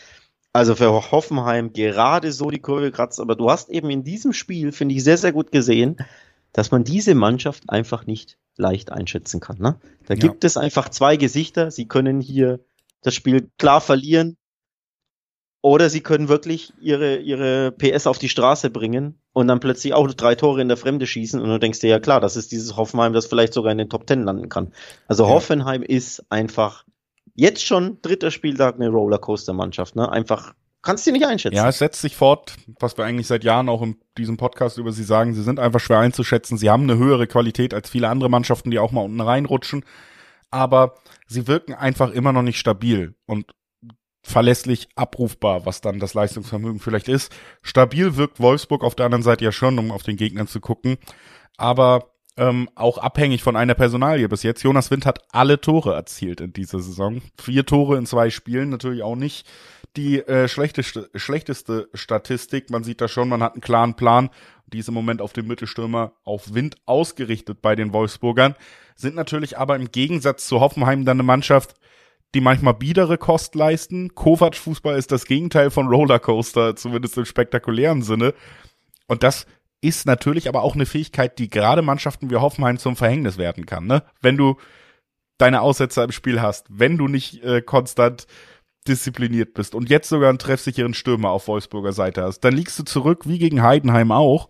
Also 0.53 0.75
für 0.75 0.91
Hoffenheim 1.11 1.73
gerade 1.73 2.31
so 2.31 2.51
die 2.51 2.59
Kurve 2.59 2.81
gekratzt, 2.81 3.21
aber 3.21 3.35
du 3.35 3.49
hast 3.49 3.69
eben 3.69 3.89
in 3.89 4.03
diesem 4.03 4.33
Spiel, 4.33 4.73
finde 4.73 4.93
ich, 4.93 5.03
sehr, 5.03 5.17
sehr 5.17 5.31
gut 5.31 5.51
gesehen, 5.51 5.95
dass 6.51 6.69
man 6.69 6.83
diese 6.83 7.15
Mannschaft 7.15 7.69
einfach 7.69 8.05
nicht 8.05 8.37
leicht 8.57 8.91
einschätzen 8.91 9.39
kann. 9.39 9.57
Ne? 9.59 9.79
Da 10.05 10.13
ja. 10.13 10.19
gibt 10.19 10.43
es 10.43 10.57
einfach 10.57 10.89
zwei 10.89 11.17
Gesichter. 11.17 11.71
Sie 11.71 11.87
können 11.87 12.21
hier 12.21 12.59
das 13.01 13.15
Spiel 13.15 13.49
klar 13.57 13.81
verlieren 13.81 14.37
oder 15.61 15.89
sie 15.89 16.01
können 16.01 16.27
wirklich 16.27 16.73
ihre, 16.79 17.17
ihre 17.17 17.71
PS 17.71 18.07
auf 18.07 18.17
die 18.17 18.29
Straße 18.29 18.69
bringen 18.69 19.19
und 19.33 19.47
dann 19.47 19.59
plötzlich 19.59 19.93
auch 19.93 20.11
drei 20.13 20.35
Tore 20.35 20.61
in 20.61 20.67
der 20.67 20.77
Fremde 20.77 21.05
schießen 21.05 21.39
und 21.39 21.49
du 21.49 21.59
denkst 21.59 21.79
dir, 21.79 21.89
ja 21.89 21.99
klar, 21.99 22.19
das 22.19 22.35
ist 22.35 22.51
dieses 22.51 22.75
Hoffenheim, 22.75 23.13
das 23.13 23.27
vielleicht 23.27 23.53
sogar 23.53 23.71
in 23.71 23.77
den 23.77 23.89
Top 23.89 24.07
Ten 24.07 24.23
landen 24.23 24.49
kann. 24.49 24.73
Also 25.07 25.23
ja. 25.23 25.29
Hoffenheim 25.29 25.83
ist 25.83 26.25
einfach 26.29 26.85
jetzt 27.35 27.65
schon 27.65 27.99
dritter 28.01 28.31
Spieltag 28.31 28.75
eine 28.75 28.89
Rollercoaster-Mannschaft. 28.89 29.95
Ne? 29.95 30.11
Einfach 30.11 30.53
kannst 30.81 31.05
du 31.05 31.11
nicht 31.11 31.25
einschätzen. 31.25 31.55
Ja, 31.55 31.69
es 31.69 31.79
setzt 31.79 32.01
sich 32.01 32.15
fort, 32.15 32.55
was 32.79 32.97
wir 32.97 33.05
eigentlich 33.05 33.27
seit 33.27 33.43
Jahren 33.43 33.69
auch 33.69 33.81
in 33.81 33.97
diesem 34.17 34.37
Podcast 34.37 34.77
über 34.77 34.91
sie 34.91 35.03
sagen. 35.03 35.33
Sie 35.33 35.43
sind 35.43 35.59
einfach 35.59 35.79
schwer 35.79 35.99
einzuschätzen. 35.99 36.57
Sie 36.57 36.69
haben 36.69 36.83
eine 36.83 36.97
höhere 36.97 37.27
Qualität 37.27 37.73
als 37.73 37.89
viele 37.89 38.09
andere 38.09 38.29
Mannschaften, 38.29 38.71
die 38.71 38.79
auch 38.79 38.91
mal 38.91 39.01
unten 39.01 39.21
reinrutschen. 39.21 39.85
Aber 40.49 40.95
sie 41.27 41.47
wirken 41.47 41.73
einfach 41.73 42.11
immer 42.11 42.33
noch 42.33 42.41
nicht 42.41 42.59
stabil 42.59 43.15
und 43.25 43.53
verlässlich 44.23 44.89
abrufbar, 44.95 45.65
was 45.65 45.81
dann 45.81 45.99
das 45.99 46.13
Leistungsvermögen 46.13 46.79
vielleicht 46.79 47.07
ist. 47.07 47.33
Stabil 47.61 48.17
wirkt 48.17 48.39
Wolfsburg 48.39 48.83
auf 48.83 48.95
der 48.95 49.05
anderen 49.05 49.23
Seite 49.23 49.45
ja 49.45 49.51
schon, 49.51 49.79
um 49.79 49.91
auf 49.91 50.03
den 50.03 50.17
Gegner 50.17 50.45
zu 50.45 50.59
gucken. 50.59 50.97
Aber 51.57 52.10
ähm, 52.41 52.69
auch 52.73 52.97
abhängig 52.97 53.43
von 53.43 53.55
einer 53.55 53.75
Personalie 53.75 54.27
bis 54.27 54.41
jetzt. 54.41 54.63
Jonas 54.63 54.89
Wind 54.89 55.05
hat 55.05 55.19
alle 55.31 55.61
Tore 55.61 55.93
erzielt 55.93 56.41
in 56.41 56.53
dieser 56.53 56.79
Saison. 56.79 57.21
Vier 57.39 57.67
Tore 57.67 57.97
in 57.99 58.07
zwei 58.07 58.31
Spielen, 58.31 58.69
natürlich 58.69 59.03
auch 59.03 59.15
nicht 59.15 59.47
die 59.95 60.21
äh, 60.21 60.47
schlechteste, 60.47 61.11
schlechteste 61.13 61.87
Statistik. 61.93 62.71
Man 62.71 62.83
sieht 62.83 62.99
da 62.99 63.07
schon, 63.07 63.29
man 63.29 63.43
hat 63.43 63.53
einen 63.53 63.61
klaren 63.61 63.93
Plan. 63.93 64.31
Die 64.65 64.79
ist 64.79 64.87
im 64.87 64.95
Moment 64.95 65.21
auf 65.21 65.33
den 65.33 65.45
Mittelstürmer 65.45 66.13
auf 66.23 66.55
Wind 66.55 66.77
ausgerichtet 66.87 67.61
bei 67.61 67.75
den 67.75 67.93
Wolfsburgern. 67.93 68.55
Sind 68.95 69.15
natürlich 69.15 69.59
aber 69.59 69.75
im 69.75 69.91
Gegensatz 69.91 70.47
zu 70.47 70.61
Hoffenheim 70.61 71.05
dann 71.05 71.17
eine 71.17 71.23
Mannschaft, 71.23 71.75
die 72.33 72.41
manchmal 72.41 72.73
biedere 72.73 73.19
Kost 73.19 73.53
leisten. 73.53 74.15
Kovac-Fußball 74.15 74.97
ist 74.97 75.11
das 75.11 75.25
Gegenteil 75.25 75.69
von 75.69 75.89
Rollercoaster, 75.89 76.75
zumindest 76.75 77.19
im 77.19 77.25
spektakulären 77.25 78.01
Sinne. 78.01 78.33
Und 79.05 79.21
das 79.21 79.45
ist 79.81 80.05
natürlich 80.05 80.47
aber 80.47 80.61
auch 80.61 80.75
eine 80.75 80.85
Fähigkeit, 80.85 81.39
die 81.39 81.49
gerade 81.49 81.81
Mannschaften 81.81 82.29
wie 82.29 82.35
Hoffenheim 82.35 82.77
zum 82.77 82.95
Verhängnis 82.95 83.37
werden 83.37 83.65
kann. 83.65 83.87
Ne? 83.87 84.03
Wenn 84.21 84.37
du 84.37 84.57
deine 85.37 85.61
Aussetzer 85.61 86.03
im 86.03 86.11
Spiel 86.11 86.41
hast, 86.41 86.67
wenn 86.69 86.97
du 86.97 87.07
nicht 87.07 87.43
äh, 87.43 87.61
konstant 87.61 88.27
diszipliniert 88.87 89.53
bist 89.53 89.75
und 89.75 89.89
jetzt 89.89 90.09
sogar 90.09 90.29
einen 90.29 90.39
treffsicheren 90.39 90.93
Stürmer 90.93 91.29
auf 91.29 91.47
Wolfsburger 91.47 91.93
Seite 91.93 92.23
hast, 92.23 92.41
dann 92.41 92.55
liegst 92.55 92.77
du 92.79 92.83
zurück 92.83 93.27
wie 93.27 93.39
gegen 93.39 93.61
Heidenheim 93.61 94.11
auch. 94.11 94.49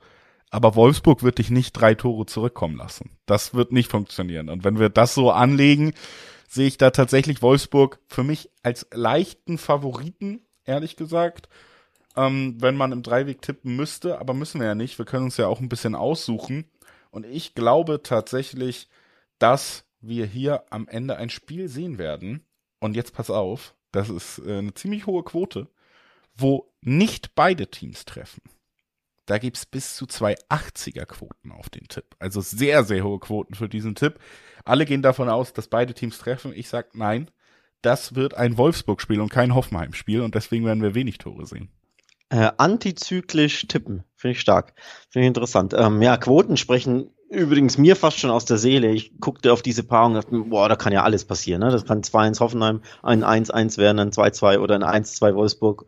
Aber 0.50 0.76
Wolfsburg 0.76 1.24
wird 1.24 1.38
dich 1.38 1.50
nicht 1.50 1.72
drei 1.72 1.96
Tore 1.96 2.26
zurückkommen 2.26 2.76
lassen. 2.76 3.12
Das 3.26 3.54
wird 3.54 3.72
nicht 3.72 3.90
funktionieren. 3.90 4.50
Und 4.50 4.66
wenn 4.66 4.80
wir 4.80 4.90
das 4.90 5.14
so 5.14 5.32
anlegen, 5.32 5.94
sehe 6.50 6.68
ich 6.68 6.78
da 6.78 6.92
tatsächlich 6.92 7.42
Wolfsburg 7.42 8.00
für 8.08 8.24
mich 8.24 8.50
als 8.62 8.86
leichten 8.92 9.58
Favoriten, 9.58 10.42
ehrlich 10.66 10.98
gesagt. 10.98 11.48
Ähm, 12.16 12.56
wenn 12.60 12.76
man 12.76 12.92
im 12.92 13.04
Dreiweg 13.04 13.42
tippen 13.42 13.76
müsste, 13.76 14.20
aber 14.20 14.34
müssen 14.34 14.60
wir 14.60 14.68
ja 14.68 14.76
nicht. 14.76 14.98
Wir 14.98 15.06
können 15.06 15.26
uns 15.26 15.38
ja 15.38 15.48
auch 15.48 15.62
ein 15.62 15.70
bisschen 15.70 15.96
aussuchen. 15.96 16.70
Und 17.10 17.26
ich 17.26 17.56
glaube 17.56 18.02
tatsächlich, 18.04 18.90
dass 19.40 19.86
wir 20.02 20.26
hier 20.26 20.66
am 20.70 20.88
Ende 20.88 21.18
ein 21.18 21.30
Spiel 21.30 21.70
sehen 21.70 21.98
werden. 21.98 22.46
Und 22.80 22.96
jetzt 22.96 23.14
pass 23.14 23.30
auf, 23.30 23.76
das 23.92 24.10
ist 24.10 24.40
äh, 24.40 24.58
eine 24.58 24.74
ziemlich 24.74 25.06
hohe 25.06 25.24
Quote, 25.24 25.68
wo 26.36 26.74
nicht 26.82 27.36
beide 27.36 27.68
Teams 27.68 28.06
treffen. 28.06 28.42
Da 29.26 29.38
gibt's 29.38 29.66
bis 29.66 29.96
zu 29.96 30.08
zwei 30.08 30.36
80er 30.50 31.06
Quoten 31.06 31.52
auf 31.52 31.70
den 31.70 31.88
Tipp. 31.88 32.16
Also 32.20 32.42
sehr, 32.42 32.84
sehr 32.84 33.04
hohe 33.04 33.20
Quoten 33.20 33.54
für 33.54 33.70
diesen 33.70 33.96
Tipp. 33.96 34.20
Alle 34.66 34.86
gehen 34.86 35.02
davon 35.02 35.30
aus, 35.30 35.54
dass 35.54 35.68
beide 35.68 35.94
Teams 35.94 36.18
treffen. 36.18 36.54
Ich 36.56 36.68
sag 36.68 36.96
nein. 36.96 37.30
Das 37.82 38.16
wird 38.16 38.36
ein 38.36 38.58
Wolfsburg-Spiel 38.58 39.22
und 39.22 39.30
kein 39.30 39.56
Hoffenheim-Spiel 39.56 40.22
und 40.22 40.36
deswegen 40.36 40.66
werden 40.66 40.84
wir 40.84 40.94
wenig 40.94 41.18
Tore 41.18 41.48
sehen. 41.48 41.70
Äh, 42.32 42.50
antizyklisch 42.56 43.68
tippen, 43.68 44.06
finde 44.16 44.32
ich 44.32 44.40
stark, 44.40 44.74
finde 45.10 45.26
ich 45.26 45.28
interessant. 45.28 45.74
Ähm, 45.78 46.02
ja, 46.02 46.16
Quoten 46.16 46.56
sprechen 46.56 47.10
übrigens 47.30 47.78
mir 47.78 47.98
fast 47.98 48.20
schon 48.20 48.30
aus 48.30 48.46
der 48.46 48.58
Seele. 48.58 48.90
Ich 48.92 49.20
guckte 49.20 49.52
auf 49.52 49.62
diese 49.62 49.84
Paarung 49.84 50.16
und 50.16 50.24
dachte, 50.24 50.38
boah, 50.38 50.70
da 50.70 50.78
kann 50.78 50.94
ja 50.94 51.04
alles 51.04 51.26
passieren. 51.26 51.60
Ne? 51.60 51.72
Das 51.72 51.86
kann 51.86 52.04
2-1 52.04 52.40
Hoffenheim, 52.40 52.84
ein 53.04 53.26
1-1 53.26 53.78
werden, 53.78 54.00
ein 54.00 54.12
2-2 54.12 54.60
oder 54.60 54.76
ein 54.76 55.04
1-2 55.04 55.36
Wolfsburg. 55.36 55.88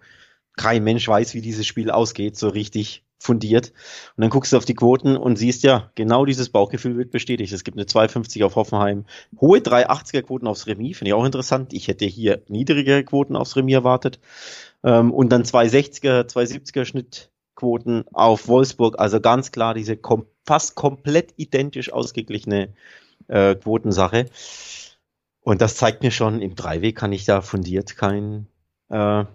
Kein 0.58 0.84
Mensch 0.84 1.08
weiß, 1.08 1.34
wie 1.34 1.42
dieses 1.42 1.66
Spiel 1.66 1.90
ausgeht, 1.90 2.36
so 2.36 2.50
richtig 2.50 3.06
fundiert. 3.20 3.72
Und 4.18 4.24
dann 4.24 4.30
guckst 4.30 4.52
du 4.52 4.58
auf 4.58 4.66
die 4.66 4.76
Quoten 4.76 5.16
und 5.16 5.38
siehst 5.38 5.64
ja, 5.64 5.92
genau 5.96 6.26
dieses 6.26 6.50
Bauchgefühl 6.50 6.98
wird 6.98 7.12
bestätigt. 7.12 7.54
Es 7.54 7.64
gibt 7.64 7.78
eine 7.78 7.86
2,50 7.86 8.44
auf 8.44 8.58
Hoffenheim, 8.58 9.06
hohe 9.40 9.60
3,80er 9.60 10.24
Quoten 10.24 10.48
aufs 10.48 10.68
Remis, 10.68 10.98
finde 10.98 11.12
ich 11.12 11.14
auch 11.14 11.24
interessant. 11.26 11.72
Ich 11.72 11.88
hätte 11.88 12.04
hier 12.04 12.42
niedrigere 12.50 13.06
Quoten 13.06 13.38
aufs 13.38 13.56
Remis 13.56 13.76
erwartet. 13.76 14.20
Ähm, 14.84 15.12
und 15.12 15.30
dann 15.30 15.44
2,60er, 15.44 16.28
2,70er 16.28 16.86
Schnitt 16.86 17.32
Quoten 17.56 18.06
auf 18.14 18.48
Wolfsburg. 18.48 19.00
Also 19.00 19.22
ganz 19.22 19.52
klar 19.52 19.74
diese 19.74 19.98
kom 19.98 20.26
fast 20.46 20.76
komplett 20.76 21.34
identisch 21.38 21.94
ausgeglichene 21.94 22.74
äh, 23.28 23.56
Quotensache. 23.56 24.26
Und 25.42 25.62
das 25.62 25.78
zeigt 25.78 26.04
mir 26.04 26.12
schon, 26.12 26.42
im 26.42 26.56
Dreiweg 26.56 26.98
kann 26.98 27.12
ich 27.12 27.26
da 27.26 27.42
fundiert 27.42 27.96
kein, 27.98 28.48
äh, 28.90 29.26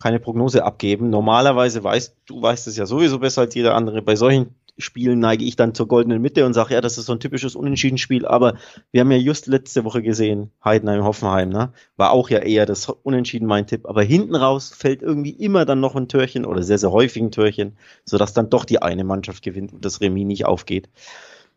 keine 0.00 0.20
Prognose 0.20 0.64
abgeben. 0.64 1.10
Normalerweise 1.10 1.82
weißt 1.82 2.16
du 2.26 2.42
weißt 2.42 2.66
es 2.66 2.76
ja 2.76 2.86
sowieso 2.86 3.18
besser 3.18 3.42
als 3.42 3.54
jeder 3.54 3.74
andere. 3.74 4.02
Bei 4.02 4.16
solchen 4.16 4.54
Spielen 4.78 5.20
neige 5.20 5.44
ich 5.44 5.56
dann 5.56 5.74
zur 5.74 5.86
goldenen 5.86 6.22
Mitte 6.22 6.46
und 6.46 6.54
sage, 6.54 6.74
ja, 6.74 6.80
das 6.80 6.98
ist 6.98 7.06
so 7.06 7.12
ein 7.12 7.20
typisches 7.20 7.54
Unentschieden-Spiel, 7.54 8.26
aber 8.26 8.56
wir 8.90 9.02
haben 9.02 9.10
ja 9.10 9.18
just 9.18 9.46
letzte 9.46 9.84
Woche 9.84 10.02
gesehen, 10.02 10.50
Heidenheim, 10.64 11.04
Hoffenheim, 11.04 11.50
ne? 11.50 11.72
War 11.96 12.10
auch 12.10 12.30
ja 12.30 12.38
eher 12.38 12.64
das 12.64 12.88
Unentschieden 12.88 13.46
mein 13.46 13.66
Tipp, 13.66 13.86
aber 13.86 14.02
hinten 14.02 14.34
raus 14.34 14.72
fällt 14.74 15.02
irgendwie 15.02 15.30
immer 15.30 15.64
dann 15.64 15.80
noch 15.80 15.94
ein 15.94 16.08
Türchen 16.08 16.46
oder 16.46 16.62
sehr, 16.62 16.78
sehr 16.78 16.90
häufig 16.90 17.22
ein 17.22 17.32
Türchen, 17.32 17.76
sodass 18.04 18.32
dann 18.32 18.50
doch 18.50 18.64
die 18.64 18.80
eine 18.80 19.04
Mannschaft 19.04 19.42
gewinnt 19.42 19.72
und 19.72 19.84
das 19.84 20.00
Remis 20.00 20.26
nicht 20.26 20.46
aufgeht. 20.46 20.88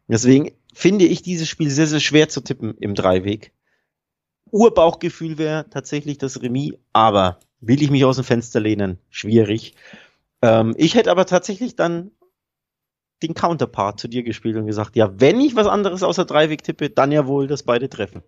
Deswegen 0.08 0.51
finde 0.73 1.06
ich 1.06 1.21
dieses 1.21 1.47
Spiel 1.47 1.69
sehr, 1.69 1.88
sehr 1.88 1.99
schwer 1.99 2.30
zu 2.30 2.41
tippen 2.41 2.75
im 2.80 2.95
Dreiweg. 2.95 3.54
Urbauchgefühl 4.51 5.38
wäre 5.38 5.69
tatsächlich 5.69 6.17
das 6.17 6.41
Remis, 6.41 6.73
aber 6.93 7.39
will 7.60 7.82
ich 7.82 7.89
mich 7.89 8.06
aus 8.06 8.17
dem 8.17 8.25
Fenster 8.25 8.60
lehnen? 8.60 8.99
Schwierig. 9.10 9.73
Ähm, 10.41 10.75
ich 10.78 10.95
hätte 10.95 11.12
aber 11.12 11.25
tatsächlich 11.25 11.75
dann 11.75 12.12
den 13.23 13.34
Counterpart 13.34 13.99
zu 13.99 14.08
dir 14.08 14.23
gespielt 14.23 14.58
und 14.58 14.67
gesagt, 14.67 14.95
ja, 14.95 15.19
wenn 15.19 15.39
ich 15.39 15.56
was 15.56 15.67
anderes 15.67 16.04
außer 16.04 16.25
Dreiweg 16.25 16.63
tippe, 16.63 16.89
dann 16.89 17.12
ja 17.12 17.28
wohl, 17.28 17.47
dass 17.47 17.63
beide 17.63 17.89
treffen. 17.89 18.23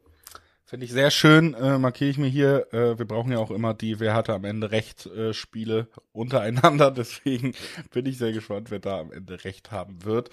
Finde 0.70 0.86
ich 0.86 0.92
sehr 0.92 1.12
schön, 1.12 1.54
äh, 1.54 1.78
markiere 1.78 2.10
ich 2.10 2.18
mir 2.18 2.28
hier. 2.28 2.68
Äh, 2.74 3.00
wir 3.00 3.06
brauchen 3.06 3.32
ja 3.32 3.38
auch 3.38 3.52
immer 3.52 3.74
die, 3.74 4.02
wer 4.02 4.14
hatte 4.14 4.34
am 4.34 4.44
Ende 4.44 4.70
recht, 4.72 5.06
äh, 5.06 5.34
Spiele 5.34 5.88
untereinander. 6.12 6.92
Deswegen 6.96 7.54
bin 7.92 8.06
ich 8.06 8.18
sehr 8.18 8.34
gespannt, 8.34 8.70
wer 8.70 8.80
da 8.80 9.00
am 9.00 9.14
Ende 9.14 9.46
recht 9.46 9.72
haben 9.72 10.04
wird. 10.04 10.30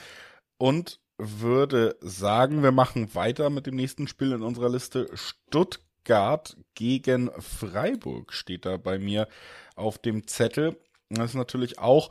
Und 0.58 0.98
würde 1.18 1.96
sagen, 2.00 2.64
wir 2.64 2.72
machen 2.72 3.14
weiter 3.14 3.48
mit 3.48 3.66
dem 3.66 3.76
nächsten 3.76 4.08
Spiel 4.08 4.32
in 4.32 4.42
unserer 4.42 4.68
Liste. 4.68 5.08
Stuttgart 5.14 6.56
gegen 6.74 7.30
Freiburg 7.38 8.32
steht 8.32 8.66
da 8.66 8.76
bei 8.76 8.98
mir 8.98 9.28
auf 9.76 9.98
dem 9.98 10.26
Zettel. 10.26 10.76
Das 11.10 11.30
ist 11.30 11.36
natürlich 11.36 11.78
auch 11.78 12.10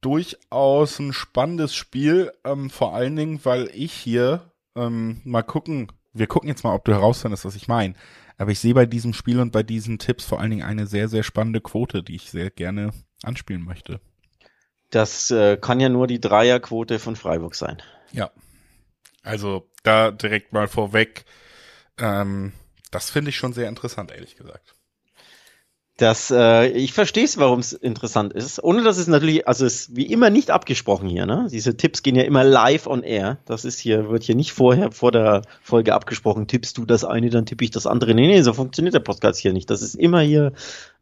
durchaus 0.00 0.98
ein 0.98 1.12
spannendes 1.12 1.74
Spiel, 1.74 2.32
ähm, 2.44 2.70
vor 2.70 2.94
allen 2.94 3.16
Dingen, 3.16 3.44
weil 3.44 3.70
ich 3.72 3.92
hier 3.92 4.52
ähm, 4.76 5.20
mal 5.24 5.42
gucken, 5.42 5.92
wir 6.12 6.26
gucken 6.26 6.48
jetzt 6.48 6.64
mal, 6.64 6.74
ob 6.74 6.84
du 6.84 6.92
herausfindest, 6.92 7.44
was 7.44 7.56
ich 7.56 7.68
meine. 7.68 7.94
Aber 8.36 8.52
ich 8.52 8.60
sehe 8.60 8.74
bei 8.74 8.86
diesem 8.86 9.14
Spiel 9.14 9.40
und 9.40 9.50
bei 9.50 9.62
diesen 9.62 9.98
Tipps 9.98 10.24
vor 10.24 10.40
allen 10.40 10.50
Dingen 10.50 10.62
eine 10.62 10.86
sehr, 10.86 11.08
sehr 11.08 11.24
spannende 11.24 11.60
Quote, 11.60 12.02
die 12.02 12.16
ich 12.16 12.30
sehr 12.30 12.50
gerne 12.50 12.92
anspielen 13.22 13.64
möchte. 13.64 14.00
Das 14.90 15.30
äh, 15.30 15.56
kann 15.56 15.80
ja 15.80 15.88
nur 15.88 16.06
die 16.06 16.20
Dreierquote 16.20 16.98
von 16.98 17.16
Freiburg 17.16 17.54
sein. 17.54 17.82
Ja. 18.12 18.30
Also 19.22 19.68
da 19.82 20.10
direkt 20.12 20.52
mal 20.52 20.68
vorweg. 20.68 21.24
Ähm, 21.98 22.52
das 22.90 23.10
finde 23.10 23.30
ich 23.30 23.36
schon 23.36 23.52
sehr 23.52 23.68
interessant, 23.68 24.12
ehrlich 24.12 24.36
gesagt. 24.36 24.74
Das, 25.98 26.30
äh, 26.30 26.68
ich 26.68 26.92
verstehe 26.92 27.24
es, 27.24 27.38
warum 27.38 27.58
es 27.58 27.72
interessant 27.72 28.32
ist. 28.32 28.62
Ohne 28.62 28.84
dass 28.84 28.98
es 28.98 29.08
natürlich, 29.08 29.48
also 29.48 29.66
es 29.66 29.88
ist 29.88 29.96
wie 29.96 30.06
immer 30.06 30.30
nicht 30.30 30.52
abgesprochen 30.52 31.08
hier, 31.08 31.26
ne? 31.26 31.48
Diese 31.50 31.76
Tipps 31.76 32.04
gehen 32.04 32.14
ja 32.14 32.22
immer 32.22 32.44
live 32.44 32.86
on 32.86 33.02
air. 33.02 33.38
Das 33.46 33.64
ist 33.64 33.80
hier, 33.80 34.08
wird 34.08 34.22
hier 34.22 34.36
nicht 34.36 34.52
vorher 34.52 34.92
vor 34.92 35.10
der 35.10 35.42
Folge 35.60 35.94
abgesprochen. 35.94 36.46
Tippst 36.46 36.78
du 36.78 36.84
das 36.84 37.04
eine, 37.04 37.30
dann 37.30 37.46
tippe 37.46 37.64
ich 37.64 37.72
das 37.72 37.88
andere. 37.88 38.14
Nee, 38.14 38.28
nee, 38.28 38.42
so 38.42 38.52
funktioniert 38.52 38.94
der 38.94 39.00
Podcast 39.00 39.40
hier 39.40 39.52
nicht. 39.52 39.70
Das 39.70 39.82
ist 39.82 39.96
immer 39.96 40.20
hier 40.20 40.52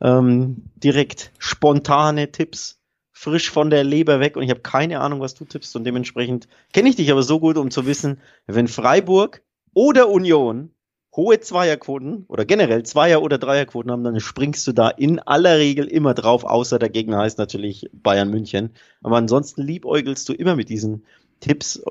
ähm, 0.00 0.62
direkt 0.76 1.30
spontane 1.38 2.32
Tipps, 2.32 2.80
frisch 3.12 3.50
von 3.50 3.68
der 3.68 3.84
Leber 3.84 4.18
weg 4.20 4.38
und 4.38 4.44
ich 4.44 4.50
habe 4.50 4.60
keine 4.60 5.00
Ahnung, 5.00 5.20
was 5.20 5.34
du 5.34 5.44
tippst 5.44 5.76
und 5.76 5.84
dementsprechend 5.84 6.48
kenne 6.72 6.88
ich 6.88 6.96
dich 6.96 7.12
aber 7.12 7.22
so 7.22 7.38
gut, 7.38 7.58
um 7.58 7.70
zu 7.70 7.84
wissen, 7.84 8.18
wenn 8.46 8.66
Freiburg 8.66 9.42
oder 9.74 10.08
Union 10.08 10.70
hohe 11.16 11.40
Zweierquoten 11.40 12.26
oder 12.28 12.44
generell 12.44 12.82
Zweier- 12.82 13.22
oder 13.22 13.38
Dreierquoten 13.38 13.90
haben, 13.90 14.04
dann 14.04 14.20
springst 14.20 14.66
du 14.66 14.72
da 14.72 14.90
in 14.90 15.18
aller 15.18 15.56
Regel 15.58 15.86
immer 15.86 16.12
drauf, 16.12 16.44
außer 16.44 16.78
der 16.78 16.90
Gegner 16.90 17.16
heißt 17.18 17.38
natürlich 17.38 17.88
Bayern 17.92 18.30
München. 18.30 18.74
Aber 19.02 19.16
ansonsten 19.16 19.62
liebäugelst 19.62 20.28
du 20.28 20.34
immer 20.34 20.54
mit 20.54 20.68
diesen 20.68 21.06
Tipps. 21.40 21.82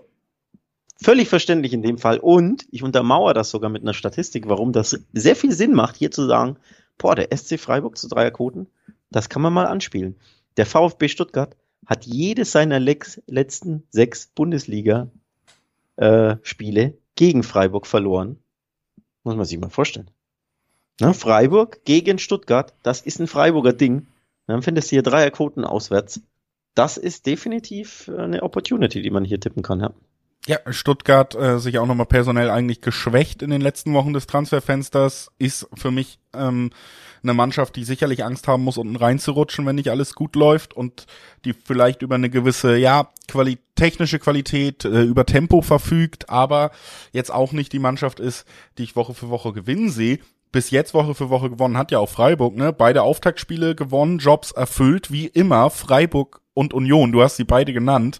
Völlig 1.02 1.28
verständlich 1.28 1.74
in 1.74 1.82
dem 1.82 1.98
Fall. 1.98 2.20
Und 2.20 2.68
ich 2.72 2.84
untermauere 2.84 3.34
das 3.34 3.50
sogar 3.50 3.70
mit 3.70 3.82
einer 3.82 3.96
Statistik, 3.96 4.48
warum 4.48 4.72
das 4.72 4.98
sehr 5.12 5.36
viel 5.36 5.52
Sinn 5.52 5.74
macht, 5.74 5.98
hier 5.98 6.12
zu 6.12 6.26
sagen, 6.28 6.56
boah, 6.98 7.16
der 7.16 7.36
SC 7.36 7.60
Freiburg 7.60 7.98
zu 7.98 8.08
Dreierquoten, 8.08 8.68
das 9.12 9.28
kann 9.28 9.42
man 9.42 9.52
mal 9.54 9.66
anspielen. 9.66 10.16
Der 10.58 10.66
VfB 10.66 11.10
Stuttgart 11.10 11.58
hat 11.86 12.06
jedes 12.06 12.52
seiner 12.52 12.80
letzten 12.80 13.84
sechs 13.90 14.28
Bundesliga-Spiele 14.28 16.82
äh, 16.82 16.94
gegen 17.16 17.44
Freiburg 17.44 17.88
verloren 17.88 18.40
muss 19.26 19.36
man 19.36 19.46
sich 19.46 19.60
mal 19.60 19.70
vorstellen. 19.70 20.10
Na, 21.00 21.12
Freiburg 21.12 21.84
gegen 21.84 22.20
Stuttgart, 22.20 22.74
das 22.84 23.02
ist 23.02 23.20
ein 23.20 23.28
Freiburger 23.28 23.74
Ding. 23.74 24.08
Dann 24.48 24.62
findest 24.62 24.92
du 24.92 24.96
hier 24.96 25.04
Dreierquoten 25.04 25.66
auswärts. 25.66 26.22
Das 26.74 26.98
ist 26.98 27.26
definitiv 27.26 28.10
eine 28.10 28.44
Opportunity, 28.44 29.02
die 29.02 29.10
man 29.10 29.26
hier 29.26 29.40
tippen 29.40 29.64
kann, 29.64 29.82
ja. 29.82 29.94
Ja, 30.48 30.60
Stuttgart 30.70 31.34
äh, 31.34 31.58
sich 31.58 31.80
auch 31.80 31.88
nochmal 31.88 32.06
personell 32.06 32.52
eigentlich 32.52 32.82
geschwächt 32.82 33.42
in 33.42 33.50
den 33.50 33.62
letzten 33.62 33.94
Wochen 33.94 34.14
des 34.14 34.28
Transferfensters, 34.28 35.32
ist 35.40 35.68
für 35.74 35.90
mich 35.90 36.20
ähm, 36.36 36.70
eine 37.24 37.34
Mannschaft, 37.34 37.76
die 37.76 37.84
sicherlich 37.84 38.24
Angst 38.24 38.48
haben 38.48 38.64
muss, 38.64 38.78
unten 38.78 38.96
reinzurutschen, 38.96 39.66
wenn 39.66 39.76
nicht 39.76 39.90
alles 39.90 40.14
gut 40.14 40.36
läuft 40.36 40.76
und 40.76 41.08
die 41.46 41.54
vielleicht 41.54 42.04
über 42.04 42.14
eine 42.14 42.30
gewisse, 42.30 42.78
ja, 42.78 43.10
Quali 43.28 43.58
technische 43.74 44.20
Qualität, 44.20 44.86
äh, 44.86 45.02
über 45.02 45.26
Tempo 45.26 45.64
verfügt, 45.64 46.30
aber 46.30 46.70
jetzt 47.12 47.34
auch 47.34 47.52
nicht 47.52 47.74
die 47.74 47.80
Mannschaft 47.80 48.20
ist, 48.20 48.46
die 48.78 48.84
ich 48.84 48.96
Woche 48.96 49.16
für 49.16 49.30
Woche 49.30 49.52
gewinnen 49.52 49.90
sehe. 49.90 50.20
Bis 50.52 50.70
jetzt 50.70 50.94
Woche 50.94 51.16
für 51.16 51.32
Woche 51.32 51.50
gewonnen 51.50 51.78
hat 51.78 51.92
ja 51.92 51.98
auch 51.98 52.10
Freiburg, 52.10 52.56
ne? 52.56 52.72
Beide 52.72 53.02
Auftaktspiele 53.02 53.74
gewonnen, 53.74 54.20
Jobs 54.20 54.52
erfüllt, 54.52 55.12
wie 55.12 55.26
immer, 55.26 55.72
Freiburg 55.72 56.42
und 56.54 56.74
Union. 56.74 57.12
Du 57.12 57.24
hast 57.24 57.36
sie 57.36 57.44
beide 57.44 57.74
genannt. 57.74 58.20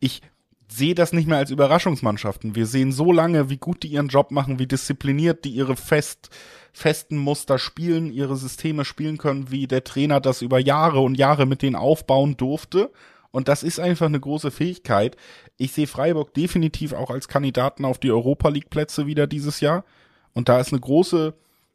Ich 0.00 0.22
sehe 0.68 0.94
das 0.94 1.12
nicht 1.12 1.28
mehr 1.28 1.38
als 1.38 1.50
Überraschungsmannschaften. 1.50 2.54
Wir 2.54 2.66
sehen 2.66 2.92
so 2.92 3.12
lange, 3.12 3.50
wie 3.50 3.56
gut 3.56 3.82
die 3.82 3.88
ihren 3.88 4.08
Job 4.08 4.30
machen, 4.30 4.58
wie 4.58 4.66
diszipliniert 4.66 5.44
die 5.44 5.50
ihre 5.50 5.76
fest, 5.76 6.30
festen 6.72 7.16
Muster 7.16 7.58
spielen, 7.58 8.12
ihre 8.12 8.36
Systeme 8.36 8.84
spielen 8.84 9.18
können, 9.18 9.50
wie 9.50 9.66
der 9.66 9.84
Trainer 9.84 10.20
das 10.20 10.42
über 10.42 10.58
Jahre 10.58 11.00
und 11.00 11.16
Jahre 11.16 11.46
mit 11.46 11.62
denen 11.62 11.76
aufbauen 11.76 12.36
durfte. 12.36 12.90
Und 13.30 13.48
das 13.48 13.62
ist 13.62 13.78
einfach 13.78 14.06
eine 14.06 14.20
große 14.20 14.50
Fähigkeit. 14.50 15.16
Ich 15.56 15.72
sehe 15.72 15.86
Freiburg 15.86 16.34
definitiv 16.34 16.92
auch 16.92 17.10
als 17.10 17.28
Kandidaten 17.28 17.84
auf 17.84 17.98
die 17.98 18.10
Europa 18.10 18.48
League 18.48 18.70
Plätze 18.70 19.06
wieder 19.06 19.26
dieses 19.26 19.60
Jahr. 19.60 19.84
Und 20.32 20.48
da 20.48 20.58
ist 20.58 20.72
eine 20.72 20.80
große, 20.80 21.34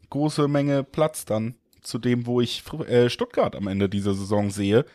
große 0.10 0.47
Menge 0.47 0.84
Platz 0.84 1.25
dann 1.25 1.56
zu 1.82 1.97
dem, 1.97 2.25
wo 2.25 2.41
ich 2.41 2.63
äh, 2.88 3.10
Stuttgart 3.10 3.56
am 3.56 3.67
Ende 3.67 3.89
dieser 3.89 4.13
Saison 4.13 4.49
sehe. 4.49 4.86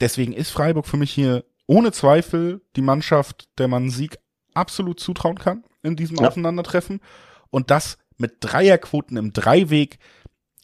Deswegen 0.00 0.32
ist 0.32 0.50
Freiburg 0.50 0.86
für 0.86 0.96
mich 0.96 1.12
hier 1.12 1.44
ohne 1.70 1.92
Zweifel 1.92 2.62
die 2.74 2.82
Mannschaft, 2.82 3.48
der 3.58 3.68
man 3.68 3.90
Sieg 3.90 4.18
absolut 4.54 4.98
zutrauen 4.98 5.38
kann 5.38 5.62
in 5.84 5.94
diesem 5.94 6.16
ja. 6.16 6.26
Aufeinandertreffen. 6.26 7.00
Und 7.50 7.70
das 7.70 7.96
mit 8.18 8.38
Dreierquoten 8.40 9.16
im 9.16 9.32
Dreiweg, 9.32 10.00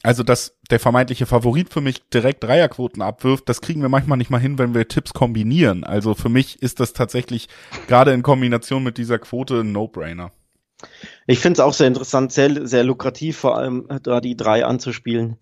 also 0.03 0.25
dass 0.25 0.59
der 0.69 0.81
vermeintliche 0.81 1.27
Favorit 1.27 1.73
für 1.73 1.81
mich 1.81 2.03
direkt 2.11 2.43
Dreierquoten 2.43 3.03
abwirft, 3.03 3.49
das 3.49 3.61
kriegen 3.61 3.83
wir 3.83 3.89
manchmal 3.89 4.19
nicht 4.19 4.31
mal 4.31 4.41
hin, 4.41 4.59
wenn 4.59 4.75
wir 4.75 4.89
Tipps 4.89 5.13
kombinieren. 5.13 5.85
Also 5.85 6.15
für 6.17 6.29
mich 6.29 6.61
ist 6.61 6.81
das 6.81 6.93
tatsächlich 6.93 7.49
gerade 7.87 8.13
in 8.13 8.25
Kombination 8.25 8.83
mit 8.83 8.99
dieser 8.99 9.21
Quote 9.21 9.61
ein 9.61 9.71
No-Brainer. 9.71 10.33
Ich 11.29 11.39
finde 11.39 11.53
es 11.53 11.61
auch 11.61 11.73
sehr 11.73 11.87
interessant, 11.87 12.33
sehr, 12.33 12.67
sehr 12.67 12.83
lukrativ, 12.83 13.37
vor 13.37 13.57
allem 13.57 13.87
da 14.03 14.21
die 14.21 14.37
drei 14.37 14.65
anzuspielen. 14.65 15.37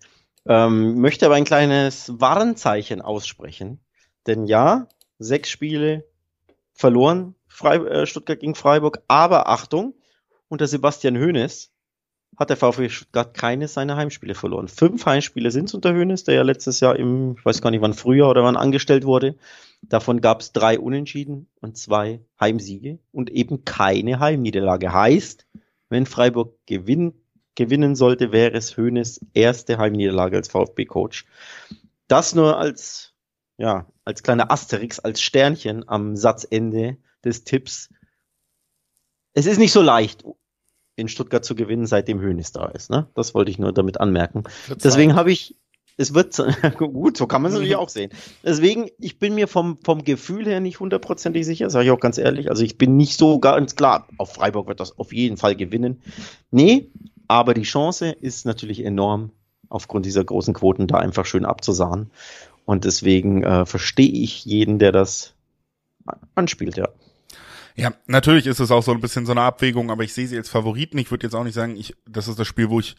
Ähm, 0.47 1.01
möchte 1.01 1.25
aber 1.25 1.35
ein 1.35 1.43
kleines 1.43 2.13
Warnzeichen 2.19 3.01
aussprechen. 3.01 3.79
Denn 4.27 4.45
ja, 4.45 4.87
sechs 5.19 5.49
Spiele 5.49 6.05
verloren, 6.73 7.35
Frei, 7.47 7.77
äh, 7.77 8.05
Stuttgart 8.05 8.39
gegen 8.39 8.55
Freiburg, 8.55 9.01
aber 9.07 9.49
Achtung, 9.49 9.93
unter 10.49 10.67
Sebastian 10.67 11.17
Hoeneß 11.17 11.71
hat 12.37 12.49
der 12.49 12.57
VfB 12.57 12.89
Stuttgart 12.89 13.33
keine 13.33 13.67
seiner 13.67 13.95
Heimspiele 13.95 14.35
verloren. 14.35 14.67
Fünf 14.67 15.05
Heimspiele 15.05 15.51
sind 15.51 15.69
es 15.69 15.73
unter 15.73 15.93
Hoeneß, 15.93 16.25
der 16.25 16.35
ja 16.35 16.41
letztes 16.41 16.79
Jahr 16.81 16.97
im, 16.97 17.35
ich 17.37 17.45
weiß 17.45 17.61
gar 17.61 17.71
nicht 17.71 17.81
wann 17.81 17.93
früher 17.93 18.27
oder 18.27 18.43
wann 18.43 18.57
angestellt 18.57 19.05
wurde. 19.05 19.35
Davon 19.81 20.21
gab 20.21 20.41
es 20.41 20.51
drei 20.51 20.79
Unentschieden 20.79 21.47
und 21.61 21.77
zwei 21.77 22.19
Heimsiege 22.39 22.99
und 23.11 23.29
eben 23.29 23.63
keine 23.63 24.19
Heimniederlage. 24.19 24.91
Heißt, 24.91 25.45
wenn 25.89 26.05
Freiburg 26.05 26.57
gewinn, 26.65 27.13
gewinnen 27.55 27.95
sollte, 27.95 28.31
wäre 28.31 28.53
es 28.53 28.75
Hoeneß 28.75 29.21
erste 29.33 29.77
Heimniederlage 29.77 30.37
als 30.37 30.49
VfB-Coach. 30.49 31.25
Das 32.07 32.35
nur 32.35 32.57
als 32.57 33.13
ja, 33.57 33.87
als 34.03 34.23
kleiner 34.23 34.51
Asterix, 34.51 34.99
als 34.99 35.21
Sternchen 35.21 35.87
am 35.87 36.15
Satzende 36.15 36.97
des 37.23 37.43
Tipps. 37.43 37.89
Es 39.33 39.45
ist 39.45 39.57
nicht 39.57 39.71
so 39.71 39.81
leicht, 39.81 40.23
in 40.95 41.07
Stuttgart 41.07 41.43
zu 41.43 41.55
gewinnen, 41.55 41.85
seitdem 41.85 42.21
Hönes 42.21 42.51
da 42.51 42.67
ist. 42.67 42.89
Ne? 42.89 43.09
Das 43.15 43.33
wollte 43.33 43.51
ich 43.51 43.59
nur 43.59 43.73
damit 43.73 43.99
anmerken. 43.99 44.43
Deswegen 44.83 45.15
habe 45.15 45.31
ich, 45.31 45.57
es 45.97 46.13
wird 46.13 46.37
gut, 46.77 47.17
so 47.17 47.27
kann 47.27 47.41
man 47.41 47.49
es 47.49 47.55
natürlich 47.55 47.75
auch 47.77 47.89
sehen. 47.89 48.11
Deswegen, 48.43 48.89
ich 48.99 49.19
bin 49.19 49.35
mir 49.35 49.47
vom, 49.47 49.77
vom 49.77 50.03
Gefühl 50.03 50.45
her 50.45 50.59
nicht 50.59 50.79
hundertprozentig 50.79 51.45
sicher, 51.45 51.69
sage 51.69 51.85
ich 51.85 51.91
auch 51.91 51.99
ganz 51.99 52.17
ehrlich. 52.17 52.49
Also 52.49 52.63
ich 52.63 52.77
bin 52.77 52.95
nicht 52.95 53.17
so 53.17 53.39
ganz 53.39 53.75
klar, 53.75 54.07
auf 54.17 54.33
Freiburg 54.33 54.67
wird 54.67 54.79
das 54.79 54.97
auf 54.97 55.11
jeden 55.11 55.37
Fall 55.37 55.55
gewinnen. 55.55 56.01
Nee, 56.51 56.91
aber 57.27 57.53
die 57.53 57.63
Chance 57.63 58.11
ist 58.11 58.45
natürlich 58.45 58.83
enorm, 58.83 59.31
aufgrund 59.67 60.05
dieser 60.05 60.23
großen 60.23 60.53
Quoten 60.53 60.87
da 60.87 60.97
einfach 60.97 61.25
schön 61.25 61.45
abzusahen. 61.45 62.11
Und 62.65 62.83
deswegen 62.83 63.43
äh, 63.43 63.65
verstehe 63.65 64.11
ich 64.11 64.45
jeden, 64.45 64.79
der 64.79 64.91
das 64.91 65.33
anspielt, 66.35 66.77
ja. 66.77 66.89
Ja, 67.77 67.93
natürlich 68.07 68.47
ist 68.47 68.59
es 68.59 68.71
auch 68.71 68.83
so 68.83 68.91
ein 68.91 69.01
bisschen 69.01 69.25
so 69.25 69.33
eine 69.33 69.41
Abwägung, 69.41 69.91
aber 69.91 70.03
ich 70.03 70.13
sehe 70.13 70.27
sie 70.27 70.37
als 70.37 70.49
Favoriten. 70.49 70.97
Ich 70.97 71.11
würde 71.11 71.27
jetzt 71.27 71.33
auch 71.33 71.43
nicht 71.43 71.53
sagen, 71.53 71.75
ich, 71.75 71.93
das 72.07 72.27
ist 72.27 72.39
das 72.39 72.47
Spiel, 72.47 72.69
wo 72.69 72.79
ich 72.79 72.95